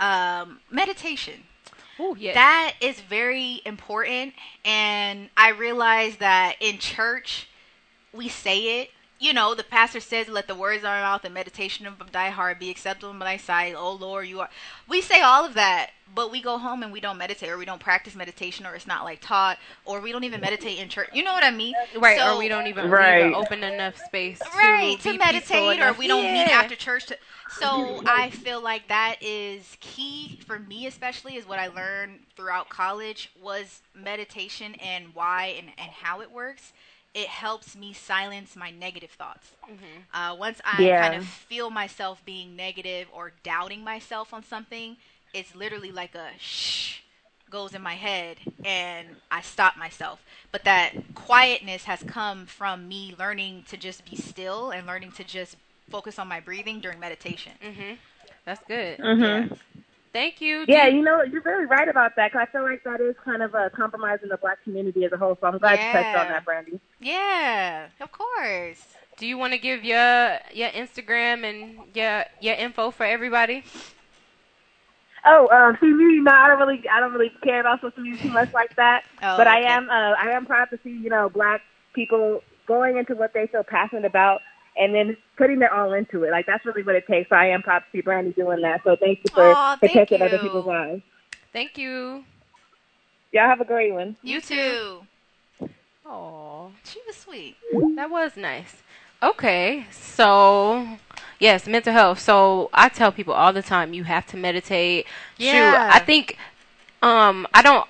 Um, 0.00 0.60
meditation. 0.70 1.44
Oh 1.98 2.14
yeah. 2.14 2.34
That 2.34 2.74
is 2.80 3.00
very 3.00 3.60
important. 3.64 4.34
And 4.64 5.28
I 5.36 5.50
realize 5.50 6.16
that 6.16 6.56
in 6.60 6.78
church, 6.78 7.48
we 8.12 8.28
say 8.28 8.80
it. 8.80 8.90
You 9.20 9.34
know, 9.34 9.54
the 9.54 9.62
pastor 9.64 10.00
says, 10.00 10.28
let 10.30 10.48
the 10.48 10.54
words 10.54 10.78
of 10.82 10.86
our 10.88 11.02
mouth 11.02 11.26
and 11.26 11.34
meditation 11.34 11.86
of 11.86 12.10
thy 12.10 12.30
heart 12.30 12.58
be 12.58 12.70
acceptable 12.70 13.12
in 13.12 13.18
thy 13.18 13.36
sight. 13.36 13.74
Oh, 13.76 13.92
Lord, 13.92 14.26
you 14.26 14.40
are. 14.40 14.48
We 14.88 15.02
say 15.02 15.20
all 15.20 15.44
of 15.44 15.52
that, 15.52 15.90
but 16.14 16.32
we 16.32 16.40
go 16.40 16.56
home 16.56 16.82
and 16.82 16.90
we 16.90 17.00
don't 17.00 17.18
meditate 17.18 17.50
or 17.50 17.58
we 17.58 17.66
don't 17.66 17.80
practice 17.80 18.14
meditation 18.16 18.64
or 18.64 18.74
it's 18.74 18.86
not 18.86 19.04
like 19.04 19.20
taught 19.20 19.58
or 19.84 20.00
we 20.00 20.10
don't 20.10 20.24
even 20.24 20.40
meditate 20.40 20.78
in 20.78 20.88
church. 20.88 21.10
You 21.12 21.22
know 21.22 21.34
what 21.34 21.44
I 21.44 21.50
mean? 21.50 21.74
right, 21.98 22.18
So- 22.18 22.34
or 22.34 22.38
we 22.38 22.48
don't 22.48 22.66
even 22.66 22.88
Right. 22.88 23.26
leave 23.26 23.34
open 23.34 23.62
enough 23.62 23.98
space 24.06 24.40
right 24.56 24.98
to, 25.02 25.12
to 25.12 25.18
meditate 25.18 25.82
or 25.82 25.92
we 25.92 26.08
don't 26.08 26.22
meet 26.32 26.48
after 26.50 26.74
church 26.74 27.06
to, 27.06 27.18
so 27.58 28.00
i 28.06 28.30
feel 28.30 28.60
like 28.62 28.88
that 28.88 29.16
is 29.20 29.76
key 29.80 30.38
for 30.46 30.58
me 30.58 30.86
especially 30.86 31.36
is 31.36 31.46
what 31.46 31.58
i 31.58 31.66
learned 31.68 32.20
throughout 32.36 32.68
college 32.68 33.30
was 33.40 33.80
meditation 33.94 34.74
and 34.76 35.14
why 35.14 35.54
and, 35.58 35.68
and 35.78 35.90
how 35.90 36.20
it 36.20 36.30
works 36.30 36.72
it 37.14 37.28
helps 37.28 37.76
me 37.76 37.92
silence 37.92 38.56
my 38.56 38.70
negative 38.70 39.10
thoughts 39.10 39.52
uh, 40.14 40.34
once 40.38 40.60
i 40.64 40.82
Yeah. 40.84 41.00
kind 41.00 41.14
of 41.14 41.24
feel 41.24 41.70
myself 41.70 42.24
being 42.24 42.56
negative 42.56 43.08
or 43.12 43.32
doubting 43.42 43.82
myself 43.84 44.32
on 44.32 44.42
something 44.44 44.96
it's 45.32 45.54
literally 45.54 45.92
like 45.92 46.14
a 46.14 46.28
shh 46.38 47.00
goes 47.50 47.74
in 47.74 47.82
my 47.82 47.94
head 47.94 48.38
and 48.64 49.08
I 49.30 49.40
stop 49.42 49.76
myself. 49.76 50.22
But 50.52 50.64
that 50.64 50.92
quietness 51.14 51.84
has 51.84 52.02
come 52.04 52.46
from 52.46 52.88
me 52.88 53.14
learning 53.18 53.64
to 53.68 53.76
just 53.76 54.08
be 54.08 54.16
still 54.16 54.70
and 54.70 54.86
learning 54.86 55.12
to 55.12 55.24
just 55.24 55.56
focus 55.90 56.18
on 56.18 56.28
my 56.28 56.40
breathing 56.40 56.80
during 56.80 57.00
meditation. 57.00 57.52
Mhm. 57.62 57.98
That's 58.44 58.64
good. 58.66 58.98
Mhm. 59.00 59.58
Thank 60.12 60.40
you. 60.40 60.64
Yeah, 60.66 60.86
you 60.88 61.02
know, 61.02 61.22
you're 61.22 61.42
very 61.42 61.66
right 61.66 61.88
about 61.88 62.16
that. 62.16 62.32
'cause 62.32 62.40
I 62.42 62.46
feel 62.50 62.62
like 62.62 62.82
that 62.84 63.00
is 63.00 63.14
kind 63.24 63.42
of 63.42 63.54
a 63.54 63.70
compromise 63.70 64.18
in 64.22 64.28
the 64.28 64.36
black 64.36 64.62
community 64.64 65.04
as 65.04 65.12
a 65.12 65.16
whole. 65.16 65.36
So 65.40 65.46
I'm 65.46 65.58
glad 65.58 65.80
you 65.80 65.86
touched 65.92 66.14
on 66.16 66.28
that, 66.28 66.44
Brandy. 66.44 66.80
Yeah, 66.98 67.88
of 68.00 68.10
course. 68.10 68.96
Do 69.18 69.26
you 69.26 69.38
want 69.38 69.52
to 69.52 69.58
give 69.58 69.84
your 69.84 70.38
your 70.52 70.70
Instagram 70.70 71.44
and 71.44 71.94
your 71.94 72.24
your 72.40 72.54
info 72.56 72.90
for 72.90 73.04
everybody? 73.04 73.64
Oh, 75.24 75.48
um, 75.48 75.76
see 75.80 75.92
me, 75.92 76.20
no, 76.20 76.32
I 76.32 76.48
don't 76.48 76.58
really, 76.58 76.82
I 76.90 76.98
don't 76.98 77.12
really 77.12 77.30
care 77.44 77.60
about 77.60 77.82
social 77.82 78.02
media 78.02 78.22
too 78.22 78.30
much 78.32 78.48
like 78.54 78.74
that. 78.76 79.02
Oh, 79.22 79.36
but 79.36 79.46
I 79.46 79.60
am, 79.60 79.90
uh, 79.90 80.14
I 80.18 80.30
am 80.32 80.46
proud 80.46 80.70
to 80.70 80.78
see, 80.82 80.90
you 80.90 81.10
know, 81.10 81.28
black 81.28 81.60
people 81.94 82.42
going 82.66 82.96
into 82.96 83.14
what 83.14 83.34
they 83.34 83.46
feel 83.46 83.62
passionate 83.62 84.06
about 84.06 84.40
and 84.76 84.94
then 84.94 85.16
putting 85.36 85.58
their 85.58 85.72
all 85.72 85.92
into 85.92 86.24
it. 86.24 86.30
Like 86.30 86.46
that's 86.46 86.64
really 86.64 86.82
what 86.82 86.94
it 86.94 87.06
takes. 87.06 87.28
So 87.28 87.36
I 87.36 87.46
am 87.46 87.62
proud 87.62 87.80
to 87.80 87.84
see 87.92 88.00
Brandy 88.00 88.32
doing 88.32 88.60
that. 88.62 88.82
So 88.84 88.96
thank 88.96 89.18
you 89.24 89.30
for, 89.34 89.52
Aw, 89.54 89.76
for 89.76 89.86
thank 89.88 89.98
touching 90.08 90.22
other 90.22 90.38
people's 90.38 90.66
lives. 90.66 91.02
Thank 91.52 91.76
you. 91.78 92.24
Y'all 93.32 93.46
have 93.48 93.60
a 93.60 93.64
great 93.64 93.92
one. 93.92 94.16
You 94.22 94.40
too. 94.40 95.02
Oh, 96.06 96.72
She 96.84 97.00
was 97.06 97.16
sweet. 97.16 97.56
that 97.96 98.10
was 98.10 98.36
nice. 98.36 98.82
Okay, 99.22 99.86
so 99.90 100.98
yes, 101.38 101.66
mental 101.66 101.92
health. 101.92 102.18
So 102.18 102.70
I 102.72 102.88
tell 102.88 103.12
people 103.12 103.34
all 103.34 103.52
the 103.52 103.62
time, 103.62 103.92
you 103.92 104.04
have 104.04 104.26
to 104.28 104.36
meditate. 104.36 105.06
Shoot, 105.38 105.44
Yeah. 105.46 105.90
I 105.92 105.98
think, 106.00 106.36
um, 107.02 107.46
I 107.54 107.62
don't 107.62 107.86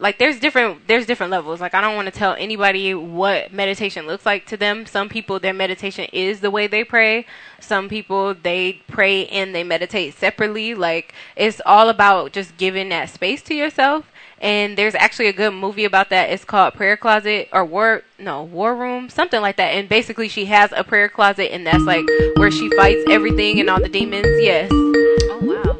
like. 0.00 0.18
There's 0.18 0.40
different. 0.40 0.86
There's 0.88 1.06
different 1.06 1.30
levels. 1.30 1.60
Like 1.60 1.74
I 1.74 1.80
don't 1.80 1.96
want 1.96 2.06
to 2.06 2.12
tell 2.12 2.34
anybody 2.34 2.94
what 2.94 3.52
meditation 3.52 4.06
looks 4.06 4.26
like 4.26 4.46
to 4.46 4.56
them. 4.56 4.86
Some 4.86 5.08
people, 5.08 5.38
their 5.38 5.54
meditation 5.54 6.06
is 6.12 6.40
the 6.40 6.50
way 6.50 6.66
they 6.66 6.84
pray. 6.84 7.26
Some 7.60 7.88
people 7.88 8.34
they 8.34 8.82
pray 8.88 9.26
and 9.28 9.54
they 9.54 9.62
meditate 9.62 10.14
separately. 10.14 10.74
Like 10.74 11.14
it's 11.36 11.60
all 11.64 11.88
about 11.88 12.32
just 12.32 12.56
giving 12.56 12.88
that 12.88 13.10
space 13.10 13.42
to 13.42 13.54
yourself. 13.54 14.10
And 14.40 14.78
there's 14.78 14.94
actually 14.94 15.26
a 15.26 15.34
good 15.34 15.52
movie 15.52 15.84
about 15.84 16.08
that. 16.10 16.30
It's 16.30 16.44
called 16.44 16.72
Prayer 16.72 16.96
Closet 16.96 17.48
or 17.52 17.64
War 17.64 18.02
no 18.18 18.42
War 18.42 18.74
Room, 18.74 19.10
something 19.10 19.40
like 19.40 19.56
that. 19.56 19.68
And 19.74 19.88
basically, 19.88 20.28
she 20.28 20.46
has 20.46 20.72
a 20.74 20.82
prayer 20.82 21.10
closet, 21.10 21.52
and 21.52 21.66
that's 21.66 21.84
like 21.84 22.06
where 22.36 22.50
she 22.50 22.70
fights 22.70 23.02
everything 23.10 23.60
and 23.60 23.68
all 23.68 23.80
the 23.80 23.88
demons. 23.88 24.26
Yes. 24.40 24.70
Oh 24.72 25.40
wow. 25.42 25.76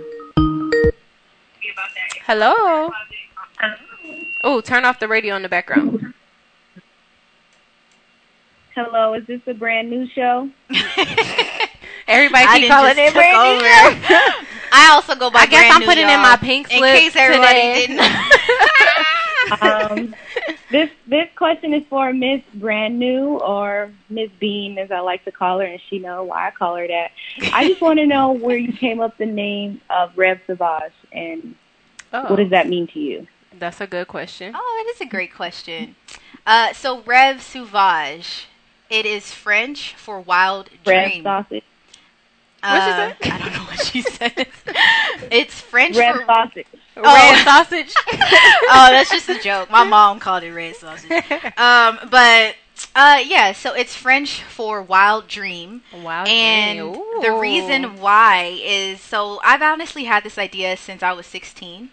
Hello. 2.27 2.91
Oh, 4.43 4.61
turn 4.61 4.85
off 4.85 4.99
the 5.01 5.09
radio 5.09 5.37
in 5.37 5.43
the 5.43 5.49
background. 5.49 6.15
Hello, 8.75 9.15
is 9.15 9.27
this 9.27 9.41
a 9.47 9.55
brand 9.55 9.91
new 9.91 10.07
show? 10.09 10.49
Everybody 12.09 12.45
I 12.47 12.59
keep 12.59 12.69
calling 12.69 12.95
it 12.97 13.07
took 13.07 13.15
brand 13.15 13.61
new 13.61 13.67
over. 13.67 14.07
show. 14.07 14.31
I 14.73 14.91
also 14.93 15.15
go 15.17 15.31
by 15.31 15.41
I 15.41 15.47
guess 15.47 15.61
brand 15.61 15.73
I'm 15.75 15.81
new, 15.81 15.87
putting 15.87 16.05
in 16.05 16.11
y'all. 16.11 16.23
my 16.23 16.37
pink 16.37 16.71
in 16.73 16.79
slip 16.79 16.95
case 16.97 17.17
everybody 17.17 17.87
today. 17.87 17.87
didn't. 17.89 19.63
um, 19.63 20.15
this 20.71 20.91
this 21.09 21.29
question 21.37 21.75
is 21.75 21.83
for 21.91 22.13
Miss 22.13 22.41
Brand 22.55 22.99
New 22.99 23.39
or 23.41 23.91
Miss 24.09 24.31
Bean, 24.39 24.79
as 24.79 24.91
I 24.93 25.01
like 25.01 25.25
to 25.25 25.33
call 25.33 25.59
her, 25.59 25.67
and 25.67 25.81
she 25.91 25.99
know 25.99 26.23
why 26.25 26.47
I 26.47 26.51
call 26.53 26.77
her 26.77 26.87
that. 26.87 27.11
I 27.53 27.69
just 27.69 27.81
want 27.81 27.99
to 27.99 28.07
know 28.07 28.33
where 28.33 28.57
you 28.57 28.73
came 28.73 29.01
up 29.01 29.19
the 29.19 29.27
name 29.27 29.81
of 29.91 30.17
Rev 30.17 30.41
Savage, 30.47 30.93
and 31.13 31.57
Oh, 32.13 32.31
what 32.31 32.37
does 32.37 32.51
that 32.51 32.69
mean 32.69 32.87
to 32.89 32.99
you? 33.01 33.27
That's 33.61 33.81
a 33.81 33.87
good 33.87 34.09
question. 34.09 34.53
Oh, 34.57 34.85
that 34.87 34.93
is 34.95 35.01
a 35.01 35.09
great 35.11 35.33
question. 35.35 35.95
Uh, 36.47 36.73
so 36.73 37.03
Rev 37.03 37.41
Sauvage, 37.43 38.47
it 38.89 39.07
is 39.07 39.31
French 39.33 39.95
for 39.95 40.21
wild 40.21 40.71
Rev 40.87 41.11
dream. 41.11 41.23
sausage. 41.23 41.63
What'd 42.63 42.83
she 42.83 42.91
Uh, 42.91 43.15
say? 43.23 43.31
I 43.31 43.39
don't 43.39 43.53
know 43.53 43.65
what 43.65 43.81
she 43.87 44.03
said. 44.03 44.47
it's 45.31 45.61
French 45.61 45.97
Rev 45.97 46.17
for 46.17 46.25
sausage. 46.25 46.67
Red 46.97 47.05
Oh. 47.05 47.43
sausage. 47.45 47.95
oh, 48.13 48.89
that's 48.91 49.11
just 49.11 49.29
a 49.29 49.39
joke. 49.39 49.71
My 49.71 49.85
mom 49.85 50.19
called 50.19 50.43
it 50.43 50.53
red 50.53 50.77
sausage. 50.77 51.11
Um, 51.57 51.99
but 52.11 52.57
uh, 52.95 53.23
yeah, 53.25 53.53
so 53.53 53.73
it's 53.75 53.95
French 53.95 54.43
for 54.43 54.83
wild 54.83 55.29
dream. 55.29 55.83
Wow. 56.03 56.25
And 56.25 56.95
the 57.23 57.33
reason 57.41 58.01
why 58.01 58.59
is 58.63 59.01
so 59.01 59.41
I've 59.45 59.63
honestly 59.63 60.05
had 60.05 60.25
this 60.25 60.37
idea 60.39 60.77
since 60.77 61.03
I 61.03 61.13
was 61.13 61.27
16. 61.27 61.91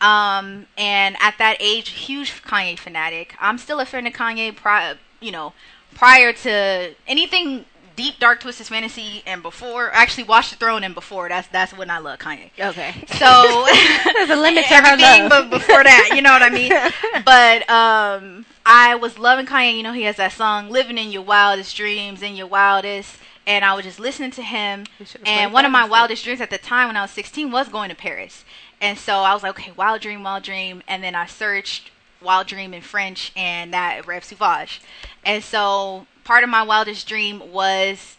Um, 0.00 0.66
and 0.76 1.16
at 1.20 1.38
that 1.38 1.56
age, 1.60 1.90
huge 1.90 2.42
Kanye 2.42 2.78
fanatic. 2.78 3.34
I'm 3.40 3.58
still 3.58 3.80
a 3.80 3.86
fan 3.86 4.06
of 4.06 4.12
Kanye, 4.12 4.54
pri- 4.54 4.96
you 5.20 5.32
know, 5.32 5.52
prior 5.94 6.32
to 6.32 6.94
anything 7.06 7.64
deep, 7.96 8.18
dark, 8.18 8.40
twisted 8.40 8.66
fantasy 8.66 9.22
and 9.26 9.42
before. 9.42 9.90
Actually, 9.92 10.24
Watch 10.24 10.50
the 10.50 10.56
Throne 10.56 10.84
and 10.84 10.94
before. 10.94 11.28
That's 11.28 11.48
that's 11.48 11.76
when 11.76 11.90
I 11.90 11.98
love 11.98 12.18
Kanye. 12.18 12.50
Okay. 12.58 12.94
So 13.14 13.66
There's 14.14 14.30
a 14.30 14.36
limit 14.36 14.64
to 14.66 14.74
her 14.74 14.86
everything, 14.86 15.28
but 15.28 15.50
before 15.50 15.84
that, 15.84 16.10
you 16.14 16.22
know 16.22 16.32
what 16.32 16.42
I 16.42 16.50
mean. 16.50 16.72
but 17.24 17.68
um, 17.70 18.46
I 18.66 18.94
was 18.96 19.18
loving 19.18 19.46
Kanye. 19.46 19.76
You 19.76 19.82
know, 19.82 19.92
he 19.92 20.02
has 20.02 20.16
that 20.16 20.32
song 20.32 20.70
"Living 20.70 20.98
in 20.98 21.10
Your 21.10 21.22
Wildest 21.22 21.76
Dreams" 21.76 22.22
in 22.22 22.36
your 22.36 22.46
wildest, 22.46 23.18
and 23.46 23.64
I 23.64 23.74
was 23.74 23.84
just 23.84 24.00
listening 24.00 24.30
to 24.32 24.42
him. 24.42 24.86
And 25.24 25.52
one 25.52 25.64
of 25.64 25.72
my 25.72 25.86
wildest 25.86 26.24
dreams 26.24 26.40
at 26.40 26.50
the 26.50 26.58
time, 26.58 26.88
when 26.88 26.96
I 26.96 27.02
was 27.02 27.10
16, 27.12 27.50
was 27.50 27.68
going 27.68 27.90
to 27.90 27.96
Paris. 27.96 28.44
And 28.80 28.98
so 28.98 29.18
I 29.18 29.32
was 29.34 29.42
like, 29.42 29.58
okay, 29.58 29.72
wild 29.76 30.00
dream, 30.00 30.22
wild 30.22 30.42
dream, 30.42 30.82
and 30.86 31.02
then 31.02 31.14
I 31.14 31.26
searched 31.26 31.90
wild 32.20 32.46
dream 32.46 32.74
in 32.74 32.80
French, 32.80 33.32
and 33.36 33.72
that 33.72 34.04
Rêve 34.04 34.24
Sauvage. 34.24 34.80
And 35.24 35.42
so 35.44 36.06
part 36.24 36.42
of 36.42 36.50
my 36.50 36.62
wildest 36.62 37.06
dream 37.06 37.52
was 37.52 38.16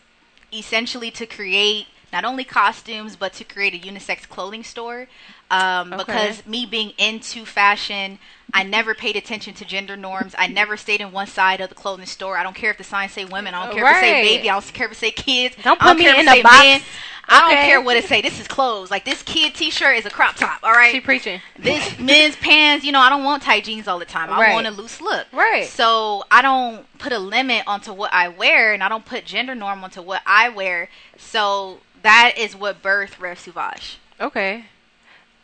essentially 0.54 1.12
to 1.12 1.26
create 1.26 1.88
not 2.14 2.24
only 2.24 2.44
costumes 2.44 3.16
but 3.16 3.34
to 3.34 3.44
create 3.44 3.74
a 3.74 3.88
unisex 3.88 4.30
clothing 4.30 4.64
store 4.64 5.08
um, 5.52 5.94
Okay. 5.94 6.04
because 6.04 6.46
me 6.46 6.66
being 6.66 6.92
into 6.98 7.46
fashion 7.46 8.20
i 8.54 8.64
never 8.64 8.94
paid 8.94 9.16
attention 9.16 9.54
to 9.54 9.66
gender 9.66 9.96
norms 9.98 10.34
i 10.38 10.48
never 10.48 10.76
stayed 10.78 11.02
in 11.02 11.12
one 11.12 11.28
side 11.28 11.62
of 11.62 11.70
the 11.70 11.76
clothing 11.76 12.06
store 12.06 12.38
i 12.38 12.44
don't 12.44 12.56
care 12.56 12.72
if 12.72 12.78
the 12.78 12.84
signs 12.84 13.12
say 13.12 13.26
women 13.26 13.54
i 13.54 13.66
don't 13.66 13.74
care 13.76 13.86
if 13.86 13.98
it 13.98 14.00
say 14.00 14.22
baby 14.22 14.50
i 14.50 14.54
don't 14.54 14.74
care 14.74 14.86
if 14.88 14.92
it 14.94 14.96
say 14.96 15.12
kids 15.12 15.56
Don't 15.64 15.80
put 15.80 15.98
me 15.98 16.04
care 16.06 16.14
if 16.16 16.22
in 16.22 16.28
a 16.30 16.42
box. 16.42 16.64
men. 16.64 16.82
i 17.28 17.40
don't 17.42 17.52
Okay. 17.54 17.66
care 17.68 17.82
what 17.82 17.98
it 17.98 18.06
say 18.06 18.22
this 18.22 18.40
is 18.40 18.48
clothes 18.48 18.90
like 18.92 19.04
this 19.06 19.22
kid 19.24 19.54
t-shirt 19.56 19.98
is 19.98 20.06
a 20.06 20.10
crop 20.10 20.36
top 20.36 20.60
all 20.64 20.72
right 20.72 20.92
She 20.92 21.00
preaching. 21.02 21.42
this 21.58 22.00
men's 22.00 22.36
pants, 22.38 22.86
you 22.86 22.92
know, 22.92 23.00
I 23.00 23.10
don't 23.10 23.24
want 23.24 23.42
tight 23.44 23.64
jeans 23.66 23.88
all 23.88 23.98
the 24.00 24.06
time. 24.06 24.32
I 24.32 24.40
Right. 24.40 24.54
want 24.54 24.68
a 24.68 24.72
loose 24.72 25.02
look. 25.02 25.26
Right. 25.34 25.66
So 25.66 26.24
I 26.30 26.42
don't 26.42 26.86
put 27.00 27.12
a 27.12 27.18
limit 27.20 27.64
onto 27.68 27.92
what 27.94 28.14
I 28.14 28.28
wear 28.30 28.74
and 28.74 28.84
I 28.84 28.90
don't 28.90 29.06
put 29.06 29.26
gender 29.26 29.56
norm 29.56 29.84
onto 29.84 30.02
what 30.02 30.22
I 30.26 30.50
wear. 30.50 30.90
So 31.18 31.80
that 32.04 32.34
is 32.38 32.56
what 32.56 32.82
birthed 32.84 33.16
Rêve 33.18 33.38
Sauvage. 33.40 33.98
Okay. 34.22 34.66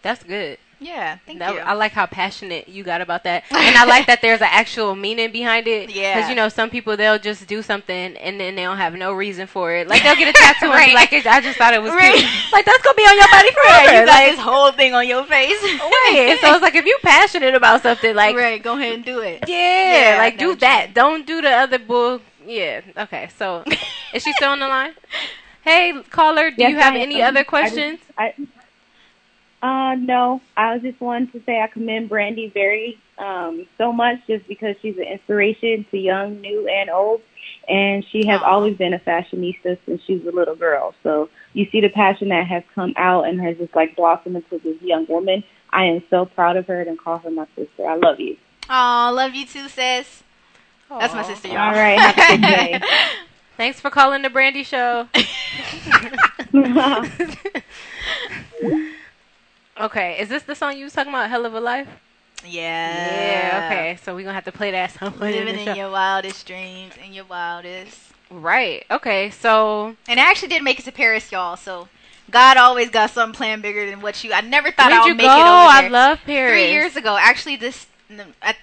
That's 0.01 0.23
good. 0.23 0.57
Yeah, 0.83 1.19
thank 1.27 1.37
That- 1.37 1.53
you. 1.53 1.59
I 1.59 1.73
like 1.73 1.91
how 1.91 2.07
passionate 2.07 2.67
you 2.67 2.83
got 2.83 3.01
about 3.01 3.23
that, 3.25 3.43
and 3.51 3.75
I 3.77 3.85
like 3.85 4.07
that 4.07 4.23
there's 4.23 4.41
an 4.41 4.47
actual 4.49 4.95
meaning 4.95 5.31
behind 5.31 5.67
it. 5.67 5.91
Yeah. 5.91 6.15
because 6.15 6.27
you 6.27 6.35
know 6.35 6.49
some 6.49 6.71
people 6.71 6.97
they'll 6.97 7.19
just 7.19 7.45
do 7.45 7.61
something 7.61 8.17
and 8.17 8.39
then 8.39 8.55
they 8.55 8.63
don't 8.63 8.77
have 8.77 8.95
no 8.95 9.13
reason 9.13 9.45
for 9.45 9.71
it. 9.75 9.87
Like 9.87 10.01
they'll 10.01 10.15
get 10.15 10.29
a 10.29 10.33
tattoo 10.33 10.71
and 10.71 10.83
be 10.89 10.95
like, 10.95 11.13
"I 11.13 11.39
just 11.39 11.59
thought 11.59 11.75
it 11.75 11.83
was 11.83 11.91
Right. 11.93 12.15
cute." 12.15 12.51
Like 12.51 12.65
that's 12.65 12.81
gonna 12.81 12.95
be 12.95 13.03
on 13.03 13.15
your 13.15 13.27
body 13.27 13.51
forever. 13.51 13.77
Right, 13.91 13.99
you 13.99 14.05
got 14.07 14.13
like, 14.23 14.31
this 14.31 14.39
whole 14.39 14.71
thing 14.71 14.95
on 14.95 15.07
your 15.07 15.23
face. 15.25 15.61
right. 15.61 16.37
So 16.41 16.51
it's 16.55 16.63
like 16.63 16.73
if 16.73 16.83
you're 16.85 16.97
passionate 17.03 17.53
about 17.53 17.83
something, 17.83 18.15
like 18.15 18.35
right, 18.35 18.61
go 18.63 18.75
ahead 18.75 18.93
and 18.95 19.05
do 19.05 19.19
it. 19.19 19.43
yeah, 19.47 20.13
Yeah, 20.13 20.17
like 20.17 20.39
do 20.39 20.47
what 20.47 20.53
you 20.53 20.59
that. 20.61 20.95
Don't 20.95 21.27
do 21.27 21.41
the 21.41 21.51
other 21.51 21.77
bull. 21.77 22.21
Yeah. 22.43 22.81
Okay. 22.97 23.29
So 23.37 23.63
is 24.15 24.23
she 24.23 24.33
still 24.33 24.49
on 24.49 24.59
the 24.59 24.67
line? 24.67 24.93
Hey, 25.63 25.93
caller, 26.09 26.49
do 26.49 26.55
Yes, 26.57 26.71
you 26.71 26.77
have 26.79 26.95
I 26.95 26.99
any 27.01 27.21
am. 27.21 27.27
other 27.29 27.41
I 27.41 27.43
questions? 27.43 27.99
just- 27.99 28.11
I, 28.17 28.33
uh, 29.62 29.95
no, 29.95 30.41
I 30.57 30.74
was 30.74 30.82
just 30.82 30.99
wanted 30.99 31.32
to 31.34 31.41
say 31.45 31.62
I 31.62 31.68
commend 31.68 32.09
Brandy 32.09 32.51
very 32.53 32.97
um, 33.20 33.68
so 33.78 33.93
much 33.93 34.18
just 34.28 34.47
because 34.47 34.76
she's 34.82 34.97
an 34.97 35.03
inspiration 35.03 35.86
to 35.91 35.97
young, 35.97 36.41
new, 36.41 36.68
and 36.68 36.89
old. 36.89 37.22
And 37.68 38.03
she 38.12 38.26
has 38.28 38.41
Aw. 38.41 38.45
always 38.45 38.78
been 38.78 38.93
a 38.93 38.99
fashionista 38.99 39.78
since 39.86 40.01
she 40.05 40.18
was 40.18 40.26
a 40.26 40.36
little 40.36 40.55
girl. 40.55 40.95
So 41.03 41.30
you 41.53 41.68
see 41.72 41.80
the 41.80 41.89
passion 41.89 42.30
that 42.30 42.47
has 42.47 42.64
come 42.74 42.93
out 42.97 43.28
and 43.28 43.39
has 43.41 43.57
just 43.57 43.76
like 43.76 43.95
blossomed 43.95 44.38
into 44.38 44.57
this 44.64 44.82
young 44.82 45.05
woman. 45.07 45.43
I 45.70 45.86
am 45.86 46.03
so 46.09 46.26
proud 46.26 46.57
of 46.57 46.66
her 46.68 46.82
and 46.82 46.99
call 46.99 47.20
her 47.20 47.30
my 47.30 47.47
sister. 47.55 47.88
I 47.88 47.97
love 47.97 48.20
you. 48.20 48.38
Aw, 48.70 49.12
love 49.12 49.36
you 49.36 49.45
too, 49.45 49.70
sis. 49.70 50.24
That's 50.89 51.14
my 51.14 51.24
sister, 51.24 51.47
y'all. 51.47 51.59
All 51.59 51.72
right, 51.72 51.99
have 51.99 52.18
a 52.18 52.38
good 52.38 52.41
day. 52.41 52.82
Thanks 53.57 53.80
for 53.80 53.89
calling 53.89 54.24
the 54.24 54.30
Brandy 54.30 54.64
Show. 54.64 55.07
okay, 59.86 60.19
is 60.19 60.29
this 60.29 60.43
the 60.43 60.55
song 60.55 60.77
you 60.77 60.86
was 60.86 60.93
talking 60.93 61.11
about, 61.11 61.29
Hell 61.29 61.45
of 61.45 61.53
a 61.53 61.59
Life? 61.59 61.88
yeah. 62.45 63.61
Yeah, 63.61 63.67
okay. 63.67 63.99
So 64.03 64.13
we're 64.13 64.23
going 64.23 64.27
to 64.32 64.34
have 64.34 64.45
to 64.45 64.51
play 64.51 64.71
that 64.71 64.91
song. 64.99 65.17
later 65.19 65.39
Living 65.45 65.63
the 65.63 65.71
in 65.71 65.77
your 65.77 65.91
wildest 65.91 66.45
dreams 66.47 66.93
and 67.03 67.13
your 67.13 67.25
wildest. 67.25 67.99
Right. 68.32 68.86
Okay, 68.89 69.29
so 69.29 69.95
And 70.07 70.19
I 70.19 70.23
actually 70.29 70.47
did 70.49 70.63
make 70.63 70.79
it 70.79 70.86
to 70.86 70.91
Paris, 70.91 71.32
y'all. 71.32 71.57
So 71.57 71.89
God 72.32 72.57
always 72.57 72.89
got 72.89 73.09
something 73.11 73.36
planned 73.38 73.61
bigger 73.61 73.89
than 73.89 74.01
what 74.01 74.23
you. 74.23 74.32
I 74.34 74.41
never 74.41 74.71
thought 74.71 74.89
where'd 74.91 75.03
I 75.03 75.05
would 75.05 75.17
make 75.17 75.25
go? 75.25 75.36
it 75.36 75.41
over 75.41 75.47
I 75.47 75.88
love 75.89 76.19
Paris. 76.25 76.51
Three 76.53 76.71
years 76.71 76.95
ago, 76.95 77.17
actually, 77.19 77.57
this 77.57 77.88
at 78.41 78.55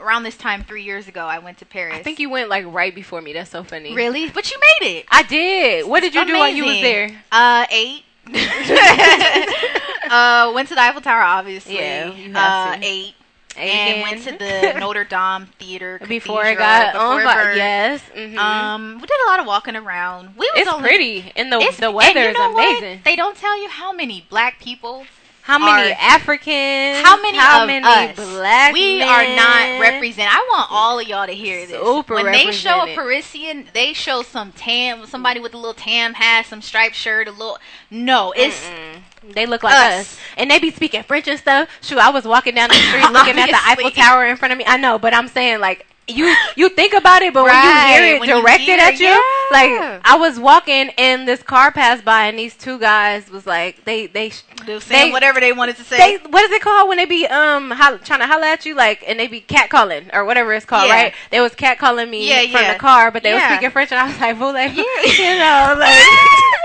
around 0.00 0.22
this 0.22 0.36
time, 0.36 0.62
three 0.64 0.82
years 0.84 1.08
ago, 1.08 1.24
I 1.26 1.38
went 1.40 1.58
to 1.58 1.66
Paris. 1.66 1.96
I 1.96 2.02
think 2.02 2.20
you 2.20 2.30
went 2.30 2.48
like 2.48 2.64
right 2.68 2.94
before 2.94 3.20
me. 3.20 3.32
That's 3.32 3.50
so 3.50 3.64
funny. 3.64 3.94
really, 3.94 4.30
but 4.30 4.50
you 4.50 4.58
made 4.80 4.98
it. 4.98 5.06
I 5.10 5.22
did. 5.24 5.86
What 5.88 6.00
did 6.00 6.14
you 6.14 6.24
do 6.24 6.34
while 6.34 6.48
you 6.48 6.64
was 6.64 6.80
there? 6.80 7.10
Uh, 7.32 7.66
eight. 7.70 8.04
uh, 10.10 10.52
went 10.54 10.68
to 10.68 10.74
the 10.74 10.80
Eiffel 10.80 11.00
Tower, 11.00 11.22
obviously. 11.22 11.76
Yeah, 11.76 12.12
you 12.12 12.32
have 12.32 12.74
uh, 12.74 12.76
to. 12.80 12.84
eight. 12.86 13.14
And 13.58 14.02
went 14.02 14.22
to 14.24 14.32
the 14.36 14.74
Notre 14.80 15.04
Dame 15.04 15.46
Theater 15.58 15.98
before 16.06 16.44
it 16.44 16.58
got 16.58 16.92
before 16.92 17.06
on 17.06 17.20
it 17.20 17.24
fire. 17.24 17.44
burned. 17.44 17.56
Yes. 17.56 18.02
hmm 18.14 18.38
Um, 18.38 18.94
we 19.00 19.06
did 19.06 19.16
a 19.26 19.30
lot 19.30 19.40
of 19.40 19.46
walking 19.46 19.76
around. 19.76 20.36
We 20.36 20.40
was 20.40 20.50
it's 20.56 20.70
only, 20.70 20.86
pretty, 20.86 21.32
and 21.36 21.50
the 21.50 21.74
the 21.80 21.90
weather 21.90 22.20
you 22.22 22.28
is 22.28 22.34
know 22.36 22.52
what? 22.52 22.68
amazing. 22.82 23.00
They 23.06 23.16
don't 23.16 23.34
tell 23.36 23.58
you 23.62 23.70
how 23.70 23.92
many 23.94 24.26
black 24.28 24.60
people, 24.60 25.06
How 25.46 25.58
many 25.58 25.92
Africans? 25.92 27.06
how 27.06 27.20
many 27.22 27.38
How 27.38 27.62
of 27.62 27.66
many 27.68 27.86
us. 27.86 28.16
black? 28.16 28.72
we 28.72 28.98
men? 28.98 29.08
are 29.08 29.36
not 29.36 29.80
represented. 29.80 30.32
I 30.32 30.44
want 30.50 30.66
all 30.72 30.98
of 30.98 31.06
y'all 31.06 31.26
to 31.26 31.32
hear 31.32 31.66
this. 31.66 31.70
Super 31.80 32.14
when 32.14 32.32
they 32.32 32.50
show 32.50 32.82
a. 32.84 32.94
Parisian, 32.96 33.68
they 33.72 33.92
show 33.92 34.22
some 34.22 34.50
tam, 34.52 35.06
somebody 35.06 35.38
with 35.38 35.54
a 35.54 35.56
little 35.56 35.72
tam 35.74 36.14
hat, 36.14 36.46
some 36.46 36.60
striped 36.62 36.96
shirt, 36.96 37.28
a 37.28 37.30
little. 37.30 37.58
No, 37.90 38.32
it's 38.36 38.60
Mm-mm. 38.60 39.34
They 39.34 39.46
look 39.46 39.62
like 39.62 39.74
Us. 39.74 40.00
us. 40.00 40.18
and 40.36 40.50
they 40.50 40.58
be 40.58 40.70
speaking 40.70 41.02
French 41.04 41.26
and 41.28 41.38
stuff. 41.38 41.68
Shoot, 41.80 41.98
I 41.98 42.10
was 42.10 42.24
walking 42.24 42.54
down 42.54 42.68
the 42.68 42.74
street 42.88 43.10
looking 43.12 43.38
at 43.38 43.46
the 43.48 43.58
Eiffel 43.64 43.90
Tower 43.90 44.26
in 44.26 44.36
front 44.36 44.50
of 44.52 44.58
me. 44.58 44.64
I 44.66 44.76
know, 44.76 44.98
but 44.98 45.14
I'm 45.14 45.28
saying 45.28 45.60
like 45.60 45.86
you 46.08 46.32
you 46.54 46.68
think 46.68 46.92
about 46.94 47.22
it, 47.22 47.34
but 47.34 47.44
when 47.44 47.54
you 47.54 47.70
hear 48.04 48.14
it 48.14 48.20
when 48.20 48.28
directed 48.28 48.60
hear 48.62 48.78
at 48.78 49.00
you, 49.00 49.06
yeah. 49.06 49.18
like 49.50 50.00
I 50.04 50.16
was 50.16 50.38
walking 50.38 50.90
and 50.98 51.26
this 51.26 51.42
car 51.42 51.72
passed 51.72 52.04
by 52.04 52.26
and 52.26 52.38
these 52.38 52.56
two 52.56 52.78
guys 52.78 53.28
was 53.30 53.44
like 53.46 53.84
they 53.84 54.06
they 54.06 54.30
they 54.64 54.78
saying 54.78 55.10
whatever 55.12 55.40
they 55.40 55.52
wanted 55.52 55.76
to 55.76 55.84
say. 55.84 55.96
they 56.18 56.28
what 56.30 56.44
is 56.44 56.50
it 56.52 56.62
called 56.62 56.88
when 56.88 56.98
they 56.98 57.06
be 57.06 57.26
um 57.26 57.72
ho- 57.72 57.98
trying 57.98 58.20
to 58.20 58.26
holler 58.26 58.44
at 58.46 58.64
you 58.64 58.74
like 58.76 59.02
and 59.06 59.18
they 59.18 59.26
be 59.26 59.40
catcalling 59.40 60.08
or 60.14 60.24
whatever 60.24 60.52
it's 60.52 60.64
called 60.64 60.86
Yeah. 60.88 60.94
right 60.94 61.14
they 61.30 61.40
was 61.40 61.52
catcalling 61.54 62.08
me 62.08 62.28
Yeah, 62.28 62.42
from 62.56 62.72
the 62.72 62.78
car 62.78 63.10
but 63.10 63.22
they 63.24 63.34
was 63.34 63.42
speaking 63.42 63.70
French 63.70 63.90
and 63.92 64.00
I 64.00 64.06
was 64.06 64.20
like 64.20 64.38
well 64.40 64.52
like 64.52 64.76
you 64.76 64.84
know 64.84 65.74
like 65.78 66.04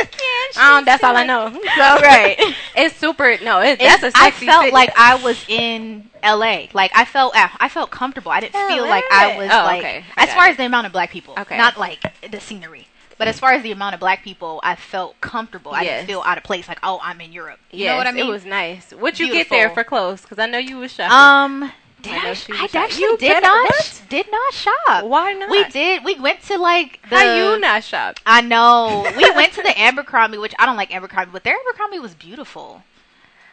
um 0.57 0.85
that's 0.85 1.03
all 1.03 1.15
I 1.15 1.25
know 1.25 1.49
so 1.75 1.97
Right. 2.01 2.37
it's 2.75 2.95
super 2.95 3.37
no 3.43 3.59
it, 3.61 3.79
It's- 3.81 4.01
that's 4.01 4.15
a 4.15 4.19
I 4.19 4.29
sexy 4.31 4.45
felt 4.45 4.63
city. 4.63 4.73
like 4.73 4.91
I 4.97 5.15
was 5.23 5.43
in 5.47 6.09
L.A. 6.23 6.69
Like 6.73 6.91
I 6.93 7.03
felt, 7.05 7.33
I 7.35 7.67
felt 7.67 7.89
comfortable. 7.89 8.31
I 8.31 8.41
didn't 8.41 8.53
feel 8.67 8.83
like 8.87 9.03
I 9.11 9.37
was 9.37 9.49
Oh, 9.51 9.63
like, 9.63 9.79
okay. 9.79 10.05
I 10.15 10.23
as 10.25 10.33
far 10.33 10.45
it. 10.47 10.51
as 10.51 10.57
the 10.57 10.65
amount 10.65 10.85
of 10.85 10.93
black 10.93 11.09
people, 11.09 11.33
Okay. 11.37 11.57
not 11.57 11.79
like 11.79 11.99
the 12.29 12.39
scenery, 12.39 12.87
but 13.17 13.27
as 13.27 13.39
far 13.39 13.53
as 13.53 13.63
the 13.63 13.71
amount 13.71 13.95
of 13.95 13.99
black 13.99 14.23
people, 14.23 14.59
I 14.63 14.75
felt 14.75 15.19
comfortable. 15.19 15.71
I 15.71 15.83
didn't 15.83 16.05
feel 16.05 16.21
out 16.21 16.37
of 16.37 16.43
place. 16.43 16.67
Like, 16.67 16.77
oh, 16.83 16.99
I'm 17.01 17.19
in 17.21 17.33
Europe. 17.33 17.59
You 17.71 17.85
yes, 17.85 17.91
know 17.93 17.97
what 17.97 18.05
I 18.07 18.11
mean? 18.11 18.27
it 18.27 18.29
was 18.29 18.45
nice 18.45 18.91
What'd 18.91 19.19
you 19.19 19.31
get 19.31 19.49
there 19.49 19.71
for 19.71 19.83
clothes 19.83 20.21
because 20.21 20.37
I 20.37 20.45
know 20.45 20.59
you 20.59 20.77
was 20.77 20.91
shopping 20.93 21.63
Um, 21.63 21.71
did 22.01 22.13
I 22.13 22.29
I, 22.29 22.63
I 22.63 22.67
actually 22.73 23.01
You 23.01 23.17
did 23.17 23.41
not 23.43 23.65
what? 23.65 24.01
did 24.09 24.25
not 24.31 24.53
shop. 24.53 25.05
why 25.05 25.33
not 25.33 25.49
We 25.49 25.63
did. 25.65 26.03
We 26.03 26.15
went 26.19 26.41
to 26.43 26.57
like 26.57 26.99
the. 27.09 27.15
how 27.17 27.35
you 27.35 27.59
not 27.59 27.83
shop 27.83 28.19
I 28.25 28.41
know. 28.41 29.11
We 29.17 29.29
went 29.31 29.53
to 29.53 29.61
the 29.61 29.79
Abercrombie, 29.79 30.37
which 30.37 30.53
I 30.59 30.65
don't 30.65 30.77
like 30.77 30.93
Abercrombie, 30.93 31.31
but 31.31 31.43
their 31.43 31.57
Abercrombie 31.67 31.99
was 31.99 32.13
beautiful. 32.13 32.83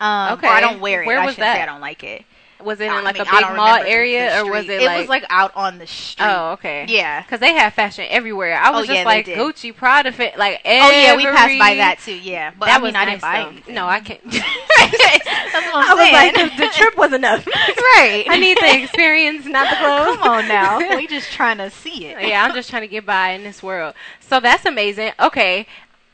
Um, 0.00 0.34
Okay. 0.34 0.46
I 0.48 0.60
don't 0.60 0.80
wear 0.80 1.02
it. 1.02 1.06
Where 1.06 1.18
I 1.18 1.26
was 1.26 1.36
that? 1.36 1.60
I 1.60 1.66
don't 1.66 1.80
like 1.80 2.04
it. 2.04 2.24
Was 2.64 2.80
it 2.80 2.84
in 2.86 3.04
like 3.04 3.14
mean, 3.16 3.26
a 3.26 3.30
I 3.30 3.40
big 3.40 3.56
mall 3.56 3.74
area 3.86 4.40
or 4.42 4.50
was 4.50 4.64
it, 4.68 4.82
It 4.82 4.86
like 4.86 4.98
was 5.00 5.08
like 5.08 5.24
out 5.30 5.54
on 5.56 5.78
the 5.78 5.86
street. 5.86 6.26
oh 6.26 6.52
okay 6.52 6.86
Yeah. 6.88 7.22
Because 7.22 7.40
they 7.40 7.54
have 7.54 7.74
fashion 7.74 8.06
everywhere. 8.08 8.58
I 8.58 8.70
was 8.70 8.84
Oh, 8.84 8.86
just 8.86 8.98
yeah, 8.98 9.04
like. 9.04 9.26
Gucci, 9.26 9.74
Prada, 9.74 10.12
fit 10.12 10.36
like 10.38 10.60
Oh 10.64 10.90
yeah, 10.90 11.16
we 11.16 11.24
passed 11.24 11.58
by 11.58 11.74
that 11.76 11.98
too. 12.00 12.14
Yeah, 12.18 12.52
but 12.58 12.66
that 12.66 12.74
I 12.76 12.78
mean, 12.78 12.82
was 12.84 12.94
I 12.94 13.04
nice, 13.04 13.08
didn't 13.12 13.22
buy 13.22 13.42
though. 13.42 13.48
anything. 13.50 13.74
No, 13.74 13.86
I 13.86 14.00
can't. 14.00 14.20
I 14.30 15.94
was 15.94 16.12
like, 16.12 16.34
the, 16.34 16.62
the 16.66 16.70
trip 16.74 16.96
was 16.96 17.12
enough. 17.12 17.46
right. 17.96 18.26
I 18.28 18.38
need 18.38 18.56
the 18.58 18.82
experience, 18.82 19.46
not 19.46 19.70
the 19.70 19.76
clothes. 19.76 20.16
Come 20.18 20.28
on 20.28 20.48
now, 20.48 20.78
we 20.96 21.06
just 21.06 21.30
trying 21.32 21.58
to 21.58 21.70
see 21.70 22.06
it. 22.06 22.26
yeah, 22.26 22.44
I'm 22.44 22.54
just 22.54 22.70
trying 22.70 22.82
to 22.82 22.88
get 22.88 23.06
by 23.06 23.30
in 23.30 23.44
this 23.44 23.62
world. 23.62 23.94
So 24.20 24.40
that's 24.40 24.64
amazing. 24.64 25.12
Okay. 25.20 25.66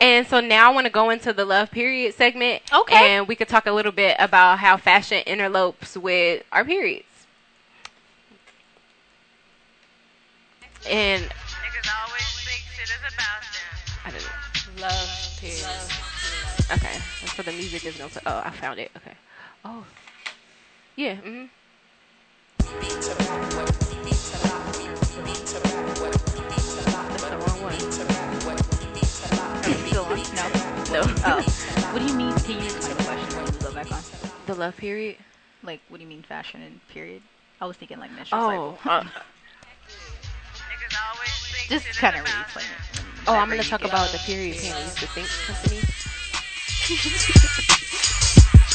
And 0.04 0.26
so 0.26 0.38
now 0.38 0.70
I 0.70 0.74
want 0.74 0.84
to 0.84 0.92
go 0.92 1.08
into 1.08 1.32
the 1.32 1.46
love 1.46 1.70
period 1.70 2.12
segment. 2.12 2.60
Okay. 2.70 3.16
And 3.16 3.26
we 3.26 3.34
could 3.34 3.48
talk 3.48 3.64
a 3.64 3.72
little 3.72 3.90
bit 3.90 4.16
about 4.18 4.58
how 4.58 4.76
fashion 4.76 5.22
interlopes 5.26 5.96
with 5.96 6.42
our 6.52 6.62
periods. 6.62 7.06
And 10.86 11.26
I 14.04 14.10
don't 14.10 14.20
know. 14.20 14.82
Love 14.82 15.38
period. 15.40 15.64
Okay. 16.70 17.00
And 17.22 17.30
so 17.30 17.42
the 17.42 17.52
music 17.52 17.86
is 17.86 17.96
going 17.96 18.10
to. 18.10 18.20
Oh, 18.26 18.42
I 18.44 18.50
found 18.50 18.78
it. 18.78 18.90
Okay. 18.98 19.14
Oh. 19.64 19.86
Yeah. 20.96 21.14
Mm-hmm. 21.14 21.46
That's 27.08 27.24
the 27.24 27.36
wrong 27.38 27.62
one. 27.62 28.13
Still 30.18 30.42
on? 30.42 30.50
No. 30.92 30.92
No. 30.92 31.02
Oh. 31.26 31.42
What 31.94 32.00
do 32.02 32.08
you 32.08 32.14
mean? 32.14 32.32
Can 32.42 32.58
you 32.58 32.66
explain 32.70 32.96
the 32.96 33.02
question 33.04 33.36
when 33.36 33.44
we 33.46 33.52
go 33.60 33.70
back 33.72 33.90
on? 33.92 34.02
The 34.46 34.54
love 34.54 34.76
period. 34.76 35.16
Like, 35.62 35.80
what 35.88 35.98
do 35.98 36.02
you 36.02 36.08
mean 36.08 36.22
fashion 36.22 36.60
and 36.62 36.80
period? 36.88 37.22
I 37.60 37.66
was 37.66 37.76
thinking 37.76 37.98
like 38.00 38.10
menstrual 38.12 38.40
Oh. 38.42 38.78
cycle. 38.82 38.90
uh, 38.90 39.04
Just 41.68 41.86
kind 41.98 42.16
of 42.16 42.24
re-explain 42.26 42.66
it. 42.66 43.02
oh, 43.28 43.34
I'm 43.34 43.48
gonna 43.48 43.62
talk 43.62 43.84
about 43.84 44.10
the 44.12 44.18
period 44.26 44.56
pain 44.58 44.74
used 44.84 44.98
to 45.00 45.06
think 45.14 45.28
company. 45.46 45.80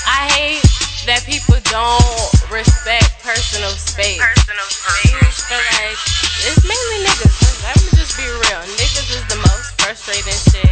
I 0.08 0.26
hate 0.34 0.64
that 1.06 1.22
people 1.28 1.60
don't 1.70 2.26
respect 2.50 3.14
personal 3.22 3.70
space. 3.78 4.18
Personal 4.18 4.66
space. 4.66 5.38
Feel 5.46 5.62
like 5.78 6.00
it's 6.50 6.64
mainly 6.66 7.06
niggas. 7.06 7.36
Let 7.68 7.78
me 7.84 7.90
just 8.00 8.16
be 8.18 8.26
real. 8.26 8.64
Niggas 8.80 9.12
is 9.14 9.22
the 9.30 9.38
most 9.54 9.76
frustrating 9.82 10.34
shit 10.50 10.66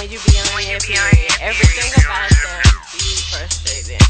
when 0.00 0.10
you 0.10 0.18
be 0.22 0.34
on 0.54 0.62
your 0.62 0.78
period. 0.80 1.30
Everything 1.42 1.90
about 1.98 2.30
them 2.30 2.62
be 2.94 3.18
frustrating. 3.30 4.02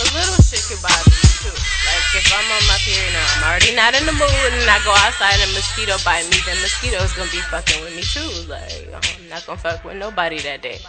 But 0.00 0.08
little 0.16 0.40
shit 0.40 0.64
can 0.64 0.80
bother 0.80 1.12
you 1.12 1.32
too. 1.44 1.52
Like 1.52 2.06
if 2.16 2.24
I'm 2.32 2.48
on 2.48 2.64
my 2.64 2.80
period 2.80 3.12
and 3.12 3.28
I'm 3.36 3.44
already 3.44 3.76
not 3.76 3.92
in 3.92 4.04
the 4.08 4.16
mood 4.16 4.52
and 4.56 4.68
I 4.68 4.80
go 4.84 4.92
outside 5.04 5.36
and 5.40 5.52
mosquito 5.52 5.96
bite 6.04 6.24
me, 6.32 6.40
then 6.48 6.56
mosquitoes 6.64 7.12
gonna 7.12 7.30
be 7.30 7.44
fucking 7.52 7.80
with 7.84 7.92
me 7.92 8.02
too. 8.02 8.28
Like 8.48 8.88
I'm 8.88 9.28
not 9.28 9.44
gonna 9.44 9.60
fuck 9.60 9.84
with 9.84 9.96
nobody 9.96 10.40
that 10.40 10.62
day. 10.62 10.80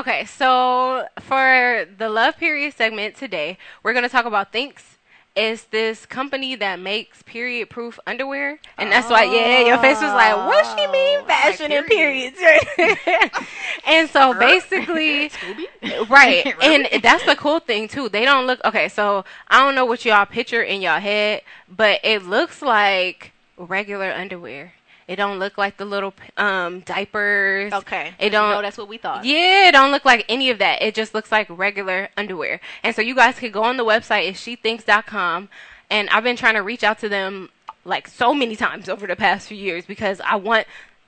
Okay, 0.00 0.24
so 0.24 1.06
for 1.20 1.84
the 1.98 2.08
love 2.08 2.38
period 2.38 2.72
segment 2.74 3.16
today, 3.16 3.58
we're 3.82 3.92
gonna 3.92 4.08
talk 4.08 4.24
about 4.24 4.50
Thinx. 4.50 4.96
It's 5.36 5.64
this 5.64 6.06
company 6.06 6.54
that 6.56 6.80
makes 6.80 7.22
period 7.22 7.68
proof 7.68 8.00
underwear. 8.06 8.58
And 8.78 8.90
that's 8.90 9.10
why, 9.10 9.24
yeah, 9.24 9.60
your 9.60 9.76
face 9.76 10.00
was 10.00 10.14
like, 10.14 10.34
what 10.34 10.64
she 10.64 10.86
mean 10.86 11.18
Oh, 11.20 11.24
fashion 11.26 11.70
like 11.70 11.78
and 11.80 11.86
period. 11.86 12.34
periods? 12.34 13.38
and 13.86 14.08
so 14.08 14.32
basically, 14.32 15.30
right, 16.08 16.46
and 16.62 16.88
that's 17.02 17.24
the 17.24 17.36
cool 17.36 17.60
thing 17.60 17.86
too. 17.86 18.08
They 18.08 18.24
don't 18.24 18.46
look 18.46 18.58
okay. 18.64 18.88
So 18.88 19.26
I 19.48 19.60
don't 19.62 19.74
know 19.74 19.84
what 19.84 20.06
y'all 20.06 20.24
picture 20.24 20.62
in 20.62 20.80
y'all 20.80 20.98
head, 20.98 21.42
but 21.68 22.00
it 22.02 22.24
looks 22.24 22.62
like 22.62 23.32
regular 23.58 24.10
underwear. 24.10 24.72
It 25.10 25.16
don't 25.16 25.40
look 25.40 25.58
like 25.58 25.76
the 25.76 25.84
little 25.84 26.14
um 26.36 26.80
diapers. 26.80 27.72
Okay. 27.72 28.12
It 28.20 28.30
don't. 28.30 28.50
know, 28.50 28.62
that's 28.62 28.78
what 28.78 28.86
we 28.86 28.96
thought. 28.96 29.24
Yeah, 29.24 29.66
it 29.68 29.72
don't 29.72 29.90
look 29.90 30.04
like 30.04 30.24
any 30.28 30.50
of 30.50 30.58
that. 30.60 30.82
It 30.82 30.94
just 30.94 31.14
looks 31.14 31.32
like 31.32 31.48
regular 31.50 32.10
underwear. 32.16 32.60
And 32.84 32.94
so 32.94 33.02
you 33.02 33.16
guys 33.16 33.36
can 33.36 33.50
go 33.50 33.64
on 33.64 33.76
the 33.76 33.84
website, 33.84 34.28
it's 34.28 34.40
shethinx.com. 34.40 35.48
And 35.90 36.08
I've 36.10 36.22
been 36.22 36.36
trying 36.36 36.54
to 36.54 36.62
reach 36.62 36.84
out 36.84 37.00
to 37.00 37.08
them 37.08 37.50
like 37.84 38.06
so 38.06 38.32
many 38.32 38.54
times 38.54 38.88
over 38.88 39.08
the 39.08 39.16
past 39.16 39.48
few 39.48 39.56
years 39.56 39.84
because 39.84 40.20
I 40.20 40.36
want. 40.36 40.66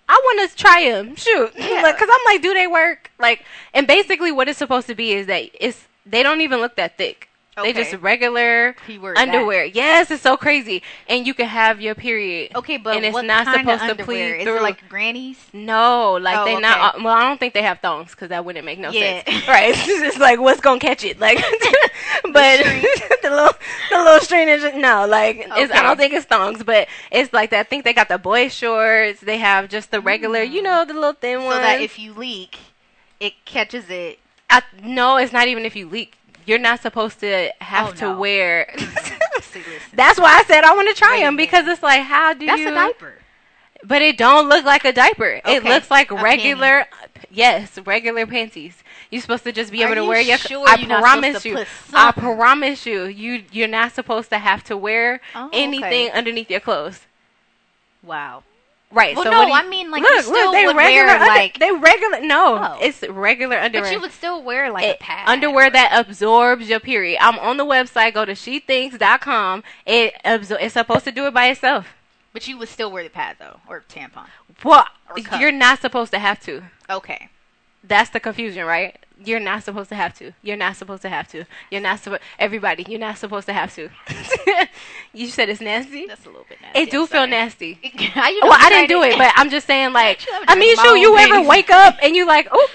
I 0.08 0.20
want 0.24 0.50
to 0.50 0.56
try 0.56 0.90
them. 0.90 1.14
Shoot, 1.14 1.52
Yeah. 1.56 1.90
because 1.92 2.08
I'm 2.12 2.24
like, 2.26 2.42
do 2.42 2.52
they 2.52 2.66
work? 2.66 3.12
Like, 3.20 3.44
and 3.72 3.86
basically, 3.86 4.32
what 4.32 4.48
it's 4.48 4.58
supposed 4.58 4.88
to 4.88 4.96
be 4.96 5.12
is 5.12 5.28
that 5.28 5.44
it's 5.54 5.86
they 6.04 6.24
don't 6.24 6.40
even 6.40 6.58
look 6.58 6.74
that 6.74 6.98
thick. 6.98 7.28
They 7.56 7.70
Okay. 7.70 7.72
just 7.72 7.92
regular 8.02 8.74
Keyword 8.86 9.16
that. 9.16 9.28
underwear. 9.28 9.64
Yes, 9.66 10.10
it's 10.10 10.22
so 10.22 10.36
crazy, 10.38 10.82
and 11.06 11.26
you 11.26 11.34
can 11.34 11.46
have 11.48 11.80
your 11.82 11.94
period. 11.94 12.52
Okay, 12.56 12.78
but 12.78 12.96
and 12.96 13.04
it's 13.04 13.12
what 13.12 13.26
not 13.26 13.44
kind 13.44 13.60
supposed 13.66 13.82
of 13.82 13.86
to 13.88 13.90
underwear? 14.02 14.34
please 14.34 14.40
Is 14.40 14.44
through. 14.46 14.58
it 14.58 14.62
like 14.62 14.88
grannies? 14.88 15.38
No, 15.52 16.14
like 16.14 16.38
Oh, 16.38 16.44
they 16.46 16.52
okay. 16.54 16.60
not. 16.62 17.02
Well, 17.02 17.14
I 17.14 17.24
don't 17.28 17.38
think 17.38 17.52
they 17.52 17.62
have 17.62 17.80
thongs 17.80 18.12
because 18.12 18.30
that 18.30 18.44
wouldn't 18.46 18.64
make 18.64 18.78
no 18.78 18.90
Yeah. 18.90 19.22
sense, 19.22 19.46
right? 19.48 19.74
It's 19.76 19.86
just 20.00 20.18
like 20.18 20.40
what's 20.40 20.60
gonna 20.62 20.80
catch 20.80 21.04
it, 21.04 21.18
like. 21.18 21.38
but 22.32 22.58
the 23.22 23.30
little, 23.30 23.52
the 23.90 23.98
little 23.98 24.20
string 24.20 24.48
is 24.48 24.62
just, 24.62 24.76
no, 24.76 25.06
like 25.06 25.36
it's, 25.54 25.72
I 25.72 25.82
don't 25.82 25.98
think 25.98 26.14
it's 26.14 26.24
thongs, 26.26 26.62
but 26.62 26.88
it's 27.10 27.32
like 27.34 27.50
that. 27.50 27.60
I 27.60 27.62
think 27.64 27.84
they 27.84 27.92
got 27.92 28.08
the 28.08 28.18
boy 28.18 28.48
shorts. 28.48 29.20
They 29.20 29.38
have 29.38 29.68
just 29.68 29.90
the 29.90 30.00
regular, 30.00 30.42
you 30.42 30.62
know, 30.62 30.84
the 30.86 30.94
little 30.94 31.12
thin 31.12 31.40
Mm. 31.40 31.42
So 31.42 31.48
ones. 31.48 31.60
that 31.60 31.80
if 31.80 31.98
you 31.98 32.14
leak, 32.14 32.58
it 33.20 33.44
catches 33.44 33.90
it. 33.90 34.20
I, 34.48 34.62
no, 34.82 35.16
it's 35.16 35.32
not 35.32 35.48
even 35.48 35.64
if 35.64 35.76
you 35.76 35.88
leak. 35.88 36.16
You're 36.46 36.58
not 36.58 36.80
supposed 36.80 37.20
to 37.20 37.52
have 37.60 37.88
Oh, 37.88 37.92
to 37.92 38.04
no. 38.06 38.18
wear. 38.18 38.74
See. 39.40 39.62
That's 39.94 40.18
why 40.18 40.38
I 40.38 40.44
said 40.44 40.64
I 40.64 40.74
want 40.74 40.88
to 40.88 40.94
try 40.94 41.18
Wait 41.18 41.22
them 41.24 41.36
because 41.36 41.66
it's 41.66 41.82
like, 41.82 42.02
how 42.02 42.32
do 42.34 42.46
That's 42.46 42.58
you? 42.60 42.64
That's 42.66 42.76
a 42.76 42.88
diaper. 42.92 43.14
But 43.84 44.00
it 44.02 44.16
don't 44.16 44.48
look 44.48 44.64
like 44.64 44.84
a 44.84 44.92
diaper. 44.92 45.40
It 45.44 45.64
looks 45.64 45.90
like 45.90 46.10
a 46.10 46.14
regular, 46.14 46.86
yes, 47.30 47.78
regular 47.84 48.26
panties. 48.26 48.82
You're 49.10 49.20
supposed 49.20 49.44
to 49.44 49.52
just 49.52 49.72
be 49.72 49.82
Are 49.82 49.86
able 49.86 49.96
to 49.96 50.02
you 50.02 50.08
wear 50.08 50.20
your. 50.20 50.38
sure 50.38 50.66
I 50.68 50.76
promise 50.86 51.44
you. 51.44 51.58
I 51.92 52.12
promise 52.12 52.86
you. 52.86 53.04
You 53.04 53.44
you're 53.50 53.68
not 53.68 53.92
supposed 53.92 54.30
to 54.30 54.38
have 54.38 54.62
to 54.64 54.76
wear 54.76 55.20
Oh, 55.34 55.50
anything 55.52 56.08
okay. 56.08 56.10
underneath 56.10 56.50
your 56.50 56.60
clothes. 56.60 57.06
Wow. 58.02 58.42
Right. 58.92 59.14
Well, 59.16 59.24
so 59.24 59.30
no, 59.30 59.38
what 59.40 59.48
you- 59.48 59.54
I 59.54 59.66
mean, 59.68 59.90
like, 59.90 60.02
look, 60.02 60.26
look, 60.26 60.52
they 60.52 60.66
would 60.66 60.76
regular 60.76 61.06
wear, 61.06 61.14
under- 61.14 61.26
like- 61.26 61.58
they 61.58 61.72
regular. 61.72 62.20
No, 62.20 62.58
Oh. 62.58 62.78
it's 62.80 63.02
regular 63.08 63.56
underwear. 63.58 63.84
But 63.88 63.92
you 63.94 64.00
would 64.00 64.12
still 64.12 64.42
wear 64.42 64.70
like 64.70 64.84
It- 64.84 64.96
a 65.00 65.02
pad. 65.02 65.28
underwear 65.28 65.70
that 65.70 65.92
absorbs 65.98 66.68
your 66.68 66.78
period. 66.80 67.18
I'm 67.20 67.38
on 67.38 67.56
the 67.56 67.64
website. 67.64 68.12
Go 68.14 68.24
to 68.26 68.32
shethinx.com. 68.32 69.64
It 69.86 70.14
absor- 70.24 70.58
It's 70.60 70.74
supposed 70.74 71.04
to 71.04 71.12
do 71.12 71.26
it 71.26 71.34
by 71.34 71.46
itself. 71.48 71.86
But 72.32 72.46
you 72.48 72.56
would 72.58 72.68
still 72.68 72.90
wear 72.90 73.02
the 73.04 73.10
pad 73.10 73.36
though, 73.38 73.60
or 73.68 73.82
tampon. 73.88 74.26
Well, 74.64 74.86
Or 75.10 75.18
you're 75.38 75.52
not 75.52 75.80
supposed 75.80 76.12
to 76.12 76.18
have 76.18 76.40
to. 76.44 76.62
Okay. 76.88 77.28
That's 77.84 78.10
the 78.10 78.20
confusion, 78.20 78.64
right? 78.64 78.96
You're 79.24 79.40
not 79.40 79.62
supposed 79.62 79.88
to 79.90 79.94
have 79.94 80.16
to. 80.18 80.32
You're 80.42 80.56
not 80.56 80.76
supposed 80.76 81.02
to 81.02 81.08
have 81.08 81.28
to. 81.28 81.44
You're 81.70 81.80
not 81.80 82.00
supposed. 82.00 82.22
Everybody, 82.38 82.84
you're 82.88 83.00
not 83.00 83.18
supposed 83.18 83.46
to 83.46 83.52
have 83.52 83.74
to. 83.74 83.88
you 85.12 85.28
said 85.28 85.48
it's 85.48 85.60
nasty. 85.60 86.06
That's 86.06 86.24
a 86.24 86.28
little 86.28 86.46
bit 86.48 86.58
nasty. 86.60 86.80
It 86.80 86.90
do 86.90 87.02
I'm 87.02 87.06
feel 87.06 87.18
sorry. 87.20 87.30
nasty. 87.30 87.78
How 88.14 88.28
you 88.30 88.40
know 88.40 88.48
Well, 88.48 88.58
I 88.60 88.68
didn't 88.70 88.88
do 88.88 89.02
it, 89.02 89.18
but 89.18 89.32
I'm 89.36 89.50
just 89.50 89.66
saying, 89.66 89.92
like, 89.92 90.20
I 90.48 90.54
mean, 90.54 90.76
shoot, 90.76 90.96
you 90.96 91.16
ever 91.18 91.48
wake 91.48 91.70
up 91.70 91.96
and 92.02 92.16
you 92.16 92.26
like, 92.26 92.48
oh, 92.50 92.68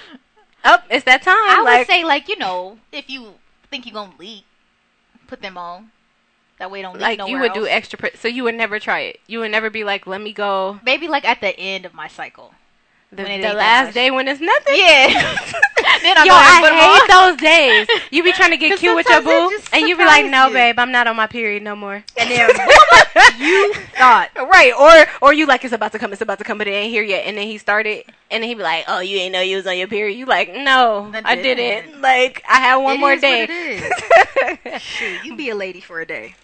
up, 0.63 0.83
it's 0.89 1.05
that 1.05 1.21
time. 1.21 1.35
I 1.35 1.61
like, 1.63 1.79
would 1.79 1.87
say 1.87 2.03
like 2.03 2.27
you 2.27 2.37
know 2.37 2.77
if 2.91 3.09
you 3.09 3.33
think 3.69 3.85
you're 3.85 3.93
gonna 3.93 4.13
leak, 4.17 4.43
put 5.27 5.41
them 5.41 5.57
on. 5.57 5.91
That 6.59 6.71
way 6.71 6.81
don't 6.81 6.93
leak 6.95 7.19
like 7.19 7.27
you 7.27 7.39
would 7.39 7.53
do 7.53 7.67
extra. 7.67 7.99
Pre- 7.99 8.15
so 8.15 8.27
you 8.27 8.43
would 8.43 8.55
never 8.55 8.79
try 8.79 9.01
it. 9.01 9.19
You 9.27 9.39
would 9.39 9.51
never 9.51 9.69
be 9.69 9.83
like, 9.83 10.07
let 10.07 10.21
me 10.21 10.33
go 10.33 10.79
Maybe 10.83 11.07
like 11.07 11.23
at 11.25 11.39
the 11.39 11.57
end 11.57 11.85
of 11.85 11.93
my 11.93 12.07
cycle. 12.07 12.53
The, 13.11 13.23
the 13.23 13.53
last 13.53 13.93
day 13.93 14.11
when 14.11 14.27
it's 14.27 14.41
nothing. 14.41 14.75
Yeah. 14.75 15.07
then 16.01 16.17
I 16.17 16.23
Yo, 16.25 16.29
go 16.29 16.35
ahead 16.35 16.53
and 16.53 16.63
put 16.63 16.71
'em 16.71 16.77
I 16.77 16.99
hate 16.99 17.07
those 17.07 17.37
days. 17.41 17.87
You 18.11 18.23
be 18.23 18.33
trying 18.33 18.51
to 18.51 18.57
get 18.57 18.77
cute 18.79 18.95
with 18.95 19.07
your 19.09 19.21
boo, 19.21 19.57
and 19.71 19.87
you 19.87 19.95
be 19.97 20.03
like, 20.05 20.25
"No, 20.25 20.49
babe, 20.51 20.77
I'm 20.77 20.91
not 20.91 21.07
on 21.07 21.15
my 21.15 21.27
period 21.27 21.63
no 21.63 21.75
more." 21.75 22.03
And 22.17 22.29
then 22.29 22.49
you 23.39 23.73
thought. 23.97 24.29
Right, 24.35 24.73
or 24.77 25.27
or 25.29 25.33
you 25.33 25.45
like 25.45 25.63
it's 25.63 25.73
about 25.73 25.91
to 25.93 25.99
come, 25.99 26.11
it's 26.11 26.21
about 26.21 26.37
to 26.39 26.43
come, 26.43 26.57
but 26.57 26.67
it 26.67 26.71
ain't 26.71 26.91
here 26.91 27.03
yet, 27.03 27.25
and 27.25 27.37
then 27.37 27.47
he 27.47 27.57
started, 27.57 28.03
and 28.29 28.43
then 28.43 28.49
he 28.49 28.55
be 28.55 28.63
like, 28.63 28.85
"Oh, 28.87 28.99
you 28.99 29.17
ain't 29.17 29.31
know 29.33 29.41
you 29.41 29.55
was 29.57 29.67
on 29.67 29.77
your 29.77 29.87
period." 29.87 30.17
You 30.17 30.25
like, 30.25 30.53
"No, 30.53 31.11
I 31.13 31.21
I 31.33 31.35
didn't. 31.35 31.57
didn't." 31.57 32.01
Like, 32.01 32.43
I 32.49 32.57
had 32.59 32.75
one 32.77 32.97
It 32.97 32.99
more 32.99 33.15
day. 33.15 33.43
it 33.43 33.49
is. 34.65 34.81
Shoot, 34.81 35.23
you 35.23 35.35
be 35.35 35.49
a 35.49 35.55
lady 35.55 35.79
for 35.81 36.01
a 36.01 36.05
day. 36.05 36.35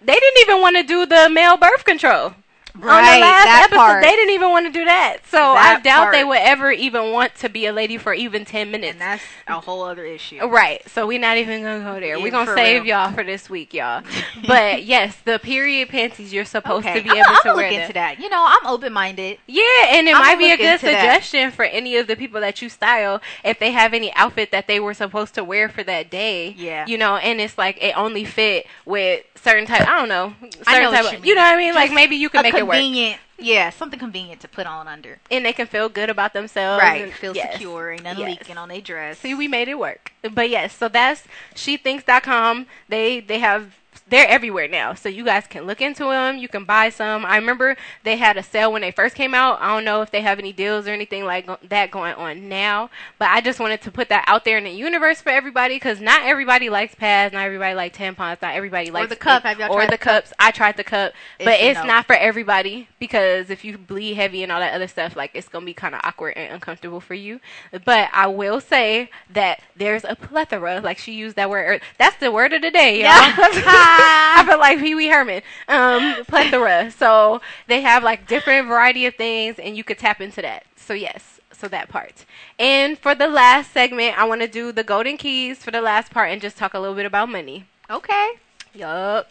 they 0.00 0.14
didn't 0.14 0.40
even 0.42 0.60
want 0.60 0.76
to 0.76 0.82
do 0.82 1.06
the 1.06 1.28
male 1.28 1.56
birth 1.56 1.84
control. 1.84 2.34
On 2.74 2.80
the 2.80 2.86
last 2.88 3.44
that 3.44 3.62
episode, 3.66 3.76
part. 3.78 4.02
they 4.02 4.10
didn't 4.10 4.34
even 4.34 4.50
want 4.50 4.66
to 4.66 4.72
do 4.72 4.84
that. 4.84 5.18
So 5.28 5.38
I 5.38 5.74
That 5.74 5.82
doubt 5.84 6.12
they 6.12 6.24
would 6.24 6.38
ever 6.38 6.72
even 6.72 7.12
want 7.12 7.34
to 7.36 7.48
be 7.48 7.66
a 7.66 7.72
lady 7.72 7.98
for 7.98 8.14
even 8.14 8.44
ten 8.44 8.70
minutes. 8.70 8.92
And 8.92 9.00
that's 9.00 9.22
a 9.46 9.60
whole 9.60 9.82
other 9.82 10.04
issue. 10.04 10.44
Right. 10.46 10.82
So 10.88 11.06
we're 11.06 11.18
not 11.20 11.36
even 11.36 11.62
gonna 11.62 11.84
go 11.84 12.00
there. 12.00 12.16
Yeah, 12.16 12.22
we're 12.22 12.30
gonna 12.30 12.54
save 12.54 12.82
real. 12.84 12.94
y'all 12.96 13.12
for 13.12 13.24
this 13.24 13.48
week, 13.50 13.74
y'all. 13.74 14.02
but 14.46 14.84
yes, 14.84 15.16
the 15.24 15.38
period 15.38 15.88
panties 15.90 16.32
you're 16.32 16.44
supposed 16.44 16.86
Okay, 16.86 16.98
to 16.98 17.04
be 17.04 17.10
I'm, 17.10 17.16
able 17.18 17.26
I'm 17.28 17.36
to 17.36 17.40
gonna 17.44 17.56
wear 17.56 17.70
look 17.70 17.80
into 17.80 17.92
that. 17.94 18.18
You 18.18 18.28
know, 18.28 18.44
I'm 18.46 18.66
open 18.66 18.92
minded. 18.92 19.38
Yeah, 19.46 19.62
and 19.90 20.08
it 20.08 20.14
I'ma 20.14 20.24
might 20.24 20.38
be 20.38 20.50
a 20.52 20.56
good 20.56 20.72
into 20.74 20.86
that. 20.86 21.00
suggestion 21.00 21.50
for 21.50 21.64
any 21.64 21.96
of 21.96 22.06
the 22.06 22.16
people 22.16 22.40
that 22.40 22.62
you 22.62 22.68
style 22.68 23.20
if 23.44 23.58
they 23.58 23.72
have 23.72 23.92
any 23.94 24.12
outfit 24.14 24.50
that 24.52 24.66
they 24.66 24.80
were 24.80 24.94
supposed 24.94 25.34
to 25.34 25.44
wear 25.44 25.68
for 25.68 25.82
that 25.84 26.10
day. 26.10 26.54
Yeah. 26.56 26.86
You 26.86 26.98
know, 26.98 27.16
and 27.16 27.40
it's 27.40 27.58
like 27.58 27.82
it 27.82 27.96
only 27.96 28.24
fit 28.24 28.66
with 28.86 29.24
certain 29.36 29.66
type 29.66 29.82
I 29.88 29.98
don't 29.98 30.08
know. 30.08 30.34
Certain 30.42 30.62
I 30.66 30.80
know 30.82 30.90
type 30.92 31.04
of, 31.18 31.24
you 31.24 31.30
you 31.30 31.34
know 31.34 31.42
what 31.42 31.54
I 31.54 31.56
mean? 31.56 31.74
like 31.74 31.92
maybe 31.92 32.16
you 32.16 32.28
can 32.28 32.42
make 32.42 32.54
it. 32.54 32.61
Convenient, 32.70 33.20
yeah, 33.38 33.70
something 33.70 33.98
convenient 33.98 34.40
to 34.42 34.48
put 34.48 34.66
on 34.66 34.86
under. 34.88 35.18
And 35.30 35.44
they 35.44 35.52
can 35.52 35.66
feel 35.66 35.88
good 35.88 36.08
about 36.10 36.32
themselves. 36.32 36.82
right, 36.82 37.02
and- 37.02 37.12
feel 37.12 37.34
yes. 37.34 37.52
secure, 37.52 37.90
and 37.90 38.02
nothing 38.04 38.26
Yes. 38.28 38.38
leaking 38.40 38.58
on 38.58 38.68
their 38.68 38.80
dress. 38.80 39.18
See, 39.18 39.34
we 39.34 39.48
made 39.48 39.68
it 39.68 39.78
work. 39.78 40.12
But 40.22 40.48
yes, 40.50 40.74
so 40.76 40.88
that's 40.88 41.24
shethinx.com. 41.54 42.66
They 42.88 43.20
they 43.20 43.38
have 43.40 43.74
they're 44.12 44.28
everywhere 44.28 44.68
now. 44.68 44.94
So 44.94 45.08
you 45.08 45.24
guys 45.24 45.46
can 45.48 45.64
look 45.66 45.80
into 45.80 46.04
them. 46.04 46.38
You 46.38 46.48
can 46.48 46.64
buy 46.64 46.90
some. 46.90 47.24
I 47.26 47.36
remember 47.36 47.76
they 48.04 48.16
had 48.18 48.36
a 48.36 48.42
sale 48.42 48.72
when 48.72 48.82
they 48.82 48.92
first 48.92 49.16
came 49.16 49.34
out. 49.34 49.60
I 49.60 49.74
don't 49.74 49.84
know 49.84 50.02
if 50.02 50.10
they 50.10 50.20
have 50.22 50.38
any 50.38 50.52
deals 50.52 50.86
or 50.86 50.90
anything 50.92 51.24
like 51.24 51.48
that 51.68 51.90
going 51.90 52.14
on 52.14 52.48
now, 52.48 52.90
but 53.18 53.28
I 53.30 53.40
just 53.40 53.60
wanted 53.60 53.82
to 53.82 53.90
put 53.90 54.08
that 54.10 54.24
out 54.28 54.44
there 54.44 54.58
in 54.58 54.64
the 54.64 54.70
universe 54.70 55.20
for 55.22 55.30
everybody 55.30 55.78
cuz 55.80 56.00
not 56.00 56.24
everybody 56.24 56.70
likes 56.70 56.94
pads, 56.94 57.32
not 57.34 57.44
everybody 57.46 57.74
likes 57.74 57.98
tampons, 57.98 58.42
not 58.42 58.54
everybody 58.54 58.90
likes 58.90 59.06
or 59.06 59.08
the 59.08 59.16
cup. 59.16 59.42
Have 59.44 59.58
y'all 59.58 59.72
or 59.72 59.76
tried 59.76 59.86
the 59.86 59.92
the 59.92 59.98
cup? 59.98 60.24
cups. 60.24 60.32
I 60.38 60.50
tried 60.52 60.76
the 60.76 60.84
cup, 60.84 61.12
but 61.42 61.54
It's 61.54 61.62
a 61.62 61.70
it's 61.70 61.80
no. 61.80 61.84
not 61.84 62.06
for 62.06 62.14
everybody 62.14 62.88
because 62.98 63.50
if 63.50 63.64
you 63.64 63.78
bleed 63.78 64.14
heavy 64.14 64.42
and 64.42 64.52
all 64.52 64.60
that 64.60 64.74
other 64.74 64.88
stuff, 64.88 65.16
like 65.16 65.30
it's 65.34 65.48
gonna 65.48 65.66
be 65.66 65.74
kind 65.74 65.94
of 65.94 66.00
awkward 66.04 66.34
and 66.36 66.52
uncomfortable 66.52 67.00
for 67.00 67.14
you. 67.14 67.40
But 67.84 68.10
I 68.12 68.26
will 68.28 68.60
say 68.60 69.10
that 69.30 69.60
there's 69.76 70.04
a 70.04 70.14
plethora. 70.16 70.80
Like 70.80 70.98
she 70.98 71.12
used 71.12 71.36
that 71.36 71.50
word. 71.50 71.80
That's 71.98 72.16
the 72.16 72.30
word 72.32 72.52
of 72.52 72.62
the 72.62 72.70
day, 72.70 73.02
y'all. 73.02 73.32
I 74.04 74.44
feel 74.46 74.58
like 74.58 74.78
Pee 74.78 74.94
Wee 74.94 75.08
Herman. 75.08 75.42
Um, 75.68 76.24
plethora. 76.26 76.90
So 76.90 77.40
they 77.66 77.80
have 77.82 78.02
like 78.02 78.26
different 78.26 78.68
variety 78.68 79.06
of 79.06 79.14
things, 79.14 79.58
and 79.58 79.76
you 79.76 79.84
could 79.84 79.98
tap 79.98 80.20
into 80.20 80.42
that. 80.42 80.64
So 80.76 80.94
yes. 80.94 81.40
So 81.52 81.68
that 81.68 81.88
part. 81.88 82.24
And 82.58 82.98
for 82.98 83.14
the 83.14 83.28
last 83.28 83.72
segment, 83.72 84.18
I 84.18 84.24
want 84.24 84.40
to 84.40 84.48
do 84.48 84.72
the 84.72 84.82
golden 84.82 85.16
keys 85.16 85.62
for 85.62 85.70
the 85.70 85.80
last 85.80 86.10
part 86.10 86.30
and 86.30 86.40
just 86.40 86.56
talk 86.56 86.74
a 86.74 86.80
little 86.80 86.96
bit 86.96 87.06
about 87.06 87.28
money. 87.28 87.66
Okay. 87.88 88.32
Yup. 88.74 89.30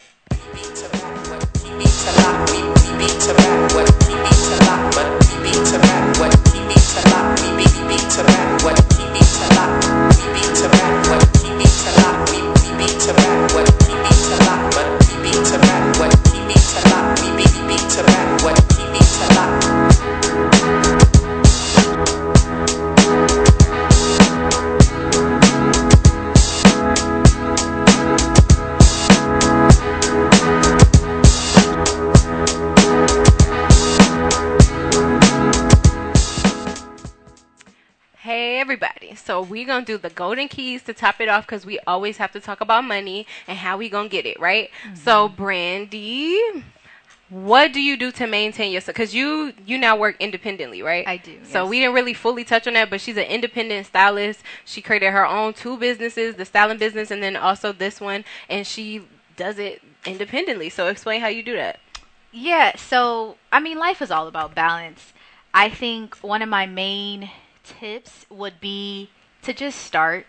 Hey 14.12 14.52
So 39.14 39.42
we're 39.42 39.66
going 39.66 39.84
to 39.84 39.92
do 39.92 39.98
the 39.98 40.10
golden 40.10 40.48
keys 40.48 40.82
to 40.84 40.94
top 40.94 41.20
it 41.20 41.28
off 41.28 41.46
cuz 41.46 41.64
we 41.66 41.78
always 41.86 42.16
have 42.18 42.32
to 42.32 42.40
talk 42.40 42.60
about 42.60 42.84
money 42.84 43.26
and 43.46 43.58
how 43.58 43.76
we 43.76 43.88
going 43.88 44.08
to 44.08 44.12
get 44.12 44.26
it, 44.26 44.38
right? 44.40 44.70
Mm-hmm. 44.84 44.94
So 44.96 45.28
Brandy, 45.28 46.38
what 47.28 47.72
do 47.72 47.80
you 47.80 47.96
do 47.96 48.12
to 48.12 48.26
maintain 48.26 48.72
yourself? 48.72 48.94
Because 48.94 49.14
you 49.14 49.54
you 49.64 49.78
now 49.78 49.96
work 49.96 50.16
independently, 50.20 50.82
right? 50.82 51.06
I 51.08 51.16
do, 51.16 51.38
So 51.44 51.62
yes. 51.62 51.70
we 51.70 51.80
didn't 51.80 51.94
really 51.94 52.14
fully 52.14 52.44
touch 52.44 52.66
on 52.66 52.74
that, 52.74 52.90
but 52.90 53.00
she's 53.00 53.16
an 53.16 53.24
independent 53.24 53.86
stylist. 53.86 54.40
She 54.66 54.82
created 54.82 55.12
her 55.12 55.26
own 55.26 55.54
two 55.54 55.78
businesses, 55.78 56.34
the 56.36 56.44
styling 56.44 56.78
business, 56.78 57.10
and 57.10 57.22
then 57.22 57.36
also 57.36 57.72
this 57.72 58.00
one, 58.00 58.24
and 58.50 58.66
she 58.66 59.02
does 59.36 59.58
it 59.58 59.80
independently. 60.04 60.68
So 60.68 60.88
explain 60.88 61.22
how 61.22 61.28
you 61.28 61.42
do 61.42 61.56
that. 61.56 61.80
Yeah, 62.32 62.76
so 62.76 63.36
I 63.50 63.60
mean, 63.60 63.78
life 63.78 64.02
is 64.02 64.10
all 64.10 64.26
about 64.28 64.54
balance. 64.54 65.12
I 65.54 65.70
think 65.70 66.16
one 66.16 66.42
of 66.42 66.48
my 66.48 66.66
main 66.66 67.30
tips 67.64 68.26
would 68.30 68.60
be 68.60 69.10
to 69.42 69.52
just 69.52 69.80
start. 69.80 70.26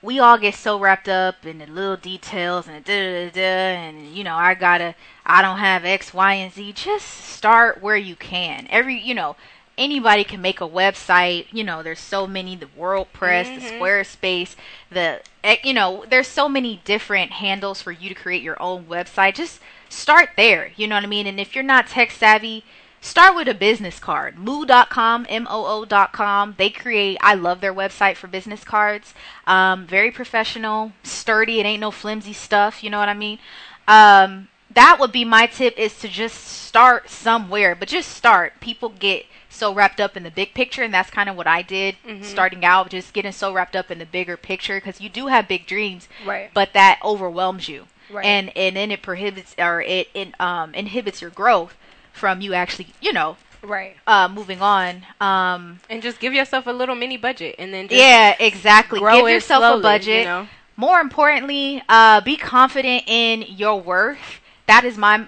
We 0.00 0.18
all 0.20 0.38
get 0.38 0.54
so 0.54 0.78
wrapped 0.78 1.08
up 1.08 1.44
in 1.44 1.58
the 1.58 1.66
little 1.66 1.96
details 1.96 2.68
and 2.68 2.84
da 2.84 3.26
da 3.26 3.30
da, 3.30 3.40
and 3.40 4.14
you 4.14 4.22
know, 4.22 4.36
I 4.36 4.54
gotta, 4.54 4.94
I 5.26 5.42
don't 5.42 5.58
have 5.58 5.84
X, 5.84 6.14
Y, 6.14 6.34
and 6.34 6.52
Z. 6.52 6.72
Just 6.74 7.06
start 7.06 7.82
where 7.82 7.96
you 7.96 8.14
can. 8.14 8.68
Every, 8.70 9.00
you 9.00 9.14
know, 9.14 9.34
anybody 9.76 10.24
can 10.24 10.42
make 10.42 10.60
a 10.60 10.68
website. 10.68 11.46
You 11.52 11.64
know, 11.64 11.82
there's 11.82 12.00
so 12.00 12.26
many, 12.26 12.56
the 12.56 12.66
WordPress, 12.66 13.54
the 13.54 13.60
Squarespace, 13.60 14.56
the, 14.90 15.20
eh, 15.42 15.56
you 15.64 15.72
know, 15.72 16.04
there's 16.08 16.28
so 16.28 16.48
many 16.48 16.80
different 16.84 17.32
handles 17.32 17.80
for 17.80 17.92
you 17.92 18.08
to 18.08 18.14
create 18.14 18.42
your 18.42 18.60
own 18.62 18.84
website. 18.84 19.34
Just 19.34 19.60
start 19.88 20.30
there. 20.36 20.72
You 20.76 20.86
know 20.86 20.96
what 20.96 21.04
I 21.04 21.08
mean? 21.08 21.26
And 21.26 21.40
if 21.40 21.54
you're 21.54 21.64
not 21.64 21.86
tech 21.86 22.10
savvy, 22.10 22.64
start 23.00 23.34
with 23.36 23.48
a 23.48 23.54
business 23.54 23.98
card. 23.98 24.38
Moo.com, 24.38 25.26
M-O-O.com. 25.28 26.54
They 26.58 26.70
create, 26.70 27.18
I 27.20 27.34
love 27.34 27.60
their 27.60 27.74
website 27.74 28.16
for 28.16 28.26
business 28.26 28.64
cards. 28.64 29.14
Um, 29.46 29.86
very 29.86 30.10
professional, 30.10 30.92
sturdy. 31.02 31.60
It 31.60 31.66
ain't 31.66 31.80
no 31.80 31.90
flimsy 31.90 32.32
stuff. 32.32 32.82
You 32.82 32.90
know 32.90 32.98
what 32.98 33.08
I 33.08 33.14
mean? 33.14 33.38
Um, 33.86 34.48
that 34.70 34.98
would 35.00 35.12
be 35.12 35.24
my 35.24 35.46
tip 35.46 35.78
is 35.78 35.98
to 36.00 36.08
just 36.08 36.36
start 36.44 37.08
somewhere, 37.08 37.74
but 37.74 37.88
just 37.88 38.10
start. 38.14 38.60
People 38.60 38.90
get 38.90 39.24
so 39.48 39.72
wrapped 39.72 39.98
up 40.00 40.16
in 40.16 40.22
the 40.24 40.30
big 40.30 40.52
picture, 40.52 40.82
and 40.82 40.92
that's 40.92 41.10
kind 41.10 41.28
of 41.28 41.36
what 41.36 41.46
I 41.46 41.62
did 41.62 41.96
starting 42.22 42.64
out, 42.64 42.90
just 42.90 43.14
getting 43.14 43.32
so 43.32 43.52
wrapped 43.52 43.74
up 43.74 43.90
in 43.90 43.98
the 43.98 44.04
bigger 44.06 44.36
picture 44.36 44.76
because 44.76 45.00
you 45.00 45.08
do 45.08 45.28
have 45.28 45.48
big 45.48 45.66
dreams, 45.66 46.06
Right. 46.24 46.50
but 46.52 46.74
that 46.74 47.00
overwhelms 47.02 47.66
you, 47.68 47.86
Right. 48.10 48.26
and 48.26 48.54
and 48.56 48.76
then 48.76 48.90
it 48.90 49.02
prohibits 49.02 49.54
or 49.58 49.80
it, 49.80 50.10
it 50.14 50.38
um 50.38 50.74
inhibits 50.74 51.22
your 51.22 51.30
growth 51.30 51.74
from 52.18 52.40
you 52.40 52.54
actually, 52.54 52.88
you 53.00 53.12
know, 53.12 53.36
Right. 53.62 53.96
uh, 54.06 54.28
moving 54.28 54.60
on. 54.62 55.06
Um, 55.20 55.80
And 55.88 56.02
just 56.02 56.20
give 56.20 56.32
yourself 56.34 56.66
a 56.66 56.72
little 56.72 56.94
mini 56.94 57.16
budget, 57.16 57.56
and 57.58 57.72
then 57.72 57.88
just 57.88 57.98
yeah, 58.00 58.34
exactly. 58.38 59.00
grow 59.00 59.16
Give 59.22 59.28
yourself 59.30 59.62
slowly, 59.62 59.80
a 59.80 59.82
budget. 59.82 60.18
You 60.20 60.24
know? 60.24 60.48
More 60.76 61.00
importantly, 61.00 61.82
uh, 61.88 62.20
be 62.20 62.36
confident 62.36 63.04
in 63.06 63.42
your 63.42 63.80
worth. 63.80 64.40
That 64.66 64.84
is 64.84 64.96
my 64.96 65.26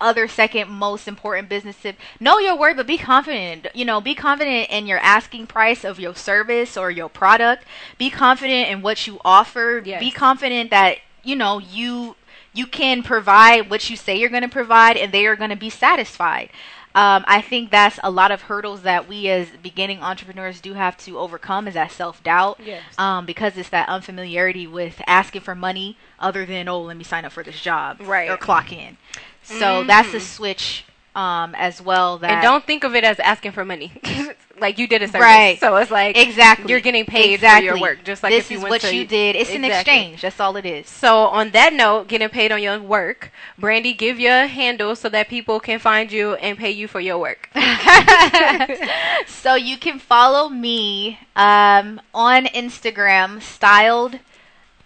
other 0.00 0.28
second 0.28 0.68
most 0.70 1.08
important 1.08 1.48
business 1.48 1.74
tip. 1.80 1.96
Know 2.20 2.38
your 2.38 2.56
worth, 2.56 2.76
but 2.76 2.86
be 2.86 2.98
confident. 2.98 3.66
You 3.74 3.84
know, 3.84 4.00
be 4.00 4.14
confident 4.14 4.68
in 4.70 4.86
your 4.86 4.98
asking 4.98 5.46
price 5.46 5.84
of 5.84 5.98
your 5.98 6.14
service 6.14 6.76
or 6.76 6.90
your 6.90 7.08
product. 7.08 7.64
Be 7.98 8.10
confident 8.10 8.68
in 8.68 8.82
what 8.82 9.06
you 9.06 9.18
offer. 9.24 9.82
Yes. 9.84 9.98
Be 10.00 10.10
confident 10.10 10.70
that 10.70 10.98
you 11.24 11.34
know 11.34 11.58
you 11.58 12.14
you 12.56 12.66
can 12.66 13.02
provide 13.02 13.70
what 13.70 13.88
you 13.90 13.96
say 13.96 14.16
you're 14.16 14.30
going 14.30 14.42
to 14.42 14.48
provide, 14.48 14.96
and 14.96 15.12
they 15.12 15.26
are 15.26 15.36
going 15.36 15.50
to 15.50 15.56
be 15.56 15.70
satisfied. 15.70 16.50
Um, 16.94 17.26
I 17.28 17.42
think 17.42 17.70
that's 17.70 18.00
a 18.02 18.10
lot 18.10 18.30
of 18.30 18.42
hurdles 18.42 18.80
that 18.82 19.06
we 19.06 19.28
as 19.28 19.48
beginning 19.62 20.00
entrepreneurs 20.00 20.62
do 20.62 20.72
have 20.72 20.96
to 20.98 21.18
overcome 21.18 21.68
is 21.68 21.74
that 21.74 21.92
self 21.92 22.22
doubt. 22.22 22.58
Yes. 22.64 22.82
Um, 22.96 23.26
because 23.26 23.58
it's 23.58 23.68
that 23.68 23.86
unfamiliarity 23.90 24.66
with 24.66 25.02
asking 25.06 25.42
for 25.42 25.54
money 25.54 25.98
other 26.18 26.46
than, 26.46 26.68
oh, 26.68 26.80
let 26.80 26.96
me 26.96 27.04
sign 27.04 27.26
up 27.26 27.32
for 27.32 27.42
this 27.42 27.60
job. 27.60 28.00
Right. 28.00 28.30
Or 28.30 28.38
clock 28.38 28.72
in. 28.72 28.96
So 29.42 29.84
that's 29.84 30.14
a 30.14 30.20
switch 30.20 30.86
um, 31.16 31.54
as 31.54 31.80
well 31.80 32.18
that 32.18 32.30
And 32.30 32.42
don't 32.42 32.64
think 32.64 32.84
of 32.84 32.94
it 32.94 33.02
as 33.02 33.18
asking 33.18 33.52
for 33.52 33.64
money. 33.64 33.90
like 34.60 34.78
you 34.78 34.86
did 34.86 35.02
a 35.02 35.06
service. 35.06 35.20
Right. 35.20 35.58
So 35.58 35.76
it's 35.76 35.90
like 35.90 36.16
exactly 36.16 36.70
you're 36.70 36.80
getting 36.80 37.04
paid 37.04 37.34
exactly. 37.34 37.68
for 37.68 37.76
your 37.76 37.82
work. 37.82 38.04
Just 38.04 38.22
like 38.22 38.32
this 38.32 38.46
if 38.46 38.50
you 38.50 38.58
is 38.58 38.62
went 38.62 38.70
what 38.70 38.80
to- 38.82 38.94
you 38.94 39.06
did. 39.06 39.36
It's 39.36 39.50
an 39.50 39.64
exchange. 39.64 40.22
That's 40.22 40.38
all 40.40 40.56
it 40.56 40.66
is. 40.66 40.88
So 40.88 41.18
on 41.24 41.50
that 41.50 41.72
note, 41.72 42.08
getting 42.08 42.28
paid 42.28 42.52
on 42.52 42.62
your 42.62 42.78
work, 42.80 43.32
Brandy, 43.58 43.92
give 43.92 44.20
your 44.20 44.46
handle 44.46 44.94
so 44.94 45.08
that 45.08 45.28
people 45.28 45.60
can 45.60 45.78
find 45.78 46.12
you 46.12 46.34
and 46.34 46.58
pay 46.58 46.70
you 46.70 46.86
for 46.86 47.00
your 47.00 47.18
work. 47.18 47.50
so 49.26 49.54
you 49.54 49.78
can 49.78 49.98
follow 49.98 50.48
me 50.48 51.18
um, 51.34 52.00
on 52.14 52.46
Instagram, 52.46 53.42
styled 53.42 54.18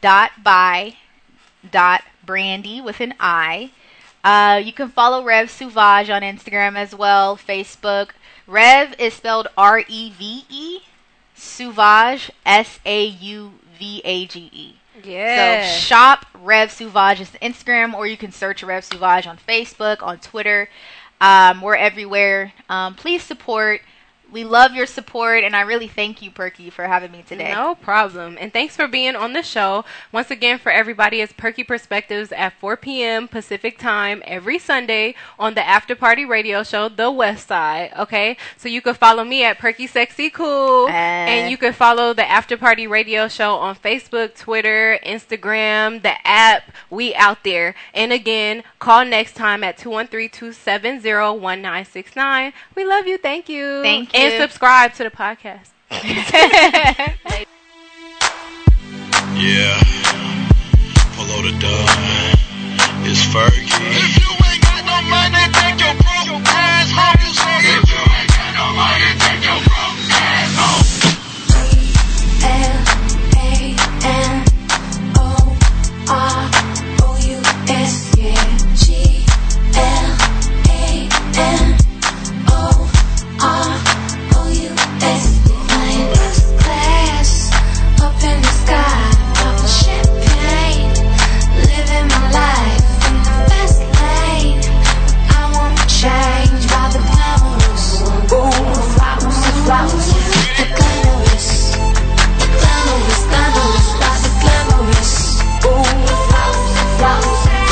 dot 0.00 0.30
by 0.42 0.94
dot 1.68 2.02
brandy 2.24 2.80
with 2.80 3.00
an 3.00 3.14
I. 3.18 3.72
Uh, 4.22 4.60
you 4.62 4.72
can 4.72 4.88
follow 4.88 5.24
Rêve 5.24 5.48
Sauvage 5.48 6.10
on 6.10 6.22
Instagram 6.22 6.76
as 6.76 6.94
well, 6.94 7.36
Facebook. 7.36 8.10
Rev 8.46 8.94
is 8.98 9.14
spelled 9.14 9.48
R 9.56 9.84
E 9.88 10.10
V 10.10 10.44
E, 10.48 10.80
Sauvage 11.34 12.30
S 12.44 12.80
A 12.84 13.04
U 13.04 13.52
V 13.78 14.02
A 14.04 14.26
G 14.26 14.50
E. 14.52 14.74
Yeah. 15.02 15.64
So 15.64 15.78
shop 15.78 16.26
Rêve 16.34 16.70
Sauvage 16.70 17.20
is 17.20 17.30
Instagram, 17.42 17.94
or 17.94 18.06
you 18.06 18.16
can 18.16 18.32
search 18.32 18.62
Rêve 18.62 18.84
Sauvage 18.84 19.26
on 19.26 19.38
Facebook, 19.38 20.02
on 20.02 20.18
Twitter. 20.18 20.68
Um, 21.20 21.60
we're 21.60 21.76
everywhere. 21.76 22.52
Um, 22.68 22.94
please 22.94 23.22
support. 23.22 23.80
We 24.32 24.44
love 24.44 24.74
your 24.74 24.86
support, 24.86 25.42
and 25.42 25.56
I 25.56 25.62
really 25.62 25.88
thank 25.88 26.22
you, 26.22 26.30
Perky, 26.30 26.70
for 26.70 26.86
having 26.86 27.10
me 27.10 27.24
today. 27.26 27.52
No 27.52 27.74
problem. 27.74 28.36
And 28.40 28.52
thanks 28.52 28.76
for 28.76 28.86
being 28.86 29.16
on 29.16 29.32
the 29.32 29.42
show. 29.42 29.84
Once 30.12 30.30
again, 30.30 30.58
for 30.58 30.70
everybody, 30.70 31.20
it's 31.20 31.32
Perky 31.32 31.64
Perspectives 31.64 32.30
at 32.32 32.52
4 32.60 32.76
p.m. 32.76 33.26
Pacific 33.26 33.78
time 33.78 34.22
every 34.24 34.58
Sunday 34.58 35.14
on 35.38 35.54
the 35.54 35.66
After 35.66 35.96
Party 35.96 36.24
Radio 36.24 36.62
Show, 36.62 36.88
The 36.88 37.10
West 37.10 37.48
Side. 37.48 37.92
Okay? 37.98 38.36
So 38.56 38.68
you 38.68 38.80
can 38.80 38.94
follow 38.94 39.24
me 39.24 39.44
at 39.44 39.58
Perky 39.58 39.86
Sexy 39.86 40.30
Cool. 40.30 40.88
Eh. 40.88 40.92
and 40.92 41.50
you 41.50 41.56
can 41.56 41.72
follow 41.72 42.14
the 42.14 42.28
After 42.28 42.56
Party 42.56 42.86
Radio 42.86 43.26
Show 43.26 43.54
on 43.54 43.74
Facebook, 43.74 44.36
Twitter, 44.36 44.98
Instagram, 45.04 46.02
the 46.02 46.14
app. 46.26 46.70
We 46.88 47.14
out 47.14 47.42
there. 47.42 47.74
And 47.94 48.12
again, 48.12 48.62
call 48.78 49.04
next 49.04 49.34
time 49.34 49.64
at 49.64 49.76
213 49.76 50.30
270 50.30 51.00
1969. 51.40 52.52
We 52.74 52.84
love 52.84 53.06
you. 53.06 53.18
Thank 53.18 53.48
you. 53.48 53.82
Thank 53.82 54.14
and 54.20 54.42
subscribe 54.42 54.94
to 54.94 55.04
the 55.04 55.10
podcast. 55.10 55.68
yeah, 55.90 56.04
below 61.16 61.42
the 61.42 61.50
dub 61.58 61.88
It's 63.08 63.24
Fergie. 63.26 63.66
If 63.66 64.16
you 64.20 64.30
ain't 64.46 64.62
got 64.62 64.84
no 64.86 64.96
money, 65.10 65.44
take 65.52 65.80
your 65.80 65.94
broke 65.98 66.46
ass 66.46 66.90
home. 66.94 67.20
If 67.20 67.90
you 67.90 68.02
ain't 68.16 68.30
got 68.30 68.50
no 68.54 68.66
money, 68.76 69.10
take 69.18 69.42
your 69.42 69.60
broke 69.66 70.14
ass 70.14 70.54
home. 70.60 70.86
L 72.42 72.46
A 73.36 73.76
N 74.06 74.44
O 75.16 75.18
R. 76.08 76.39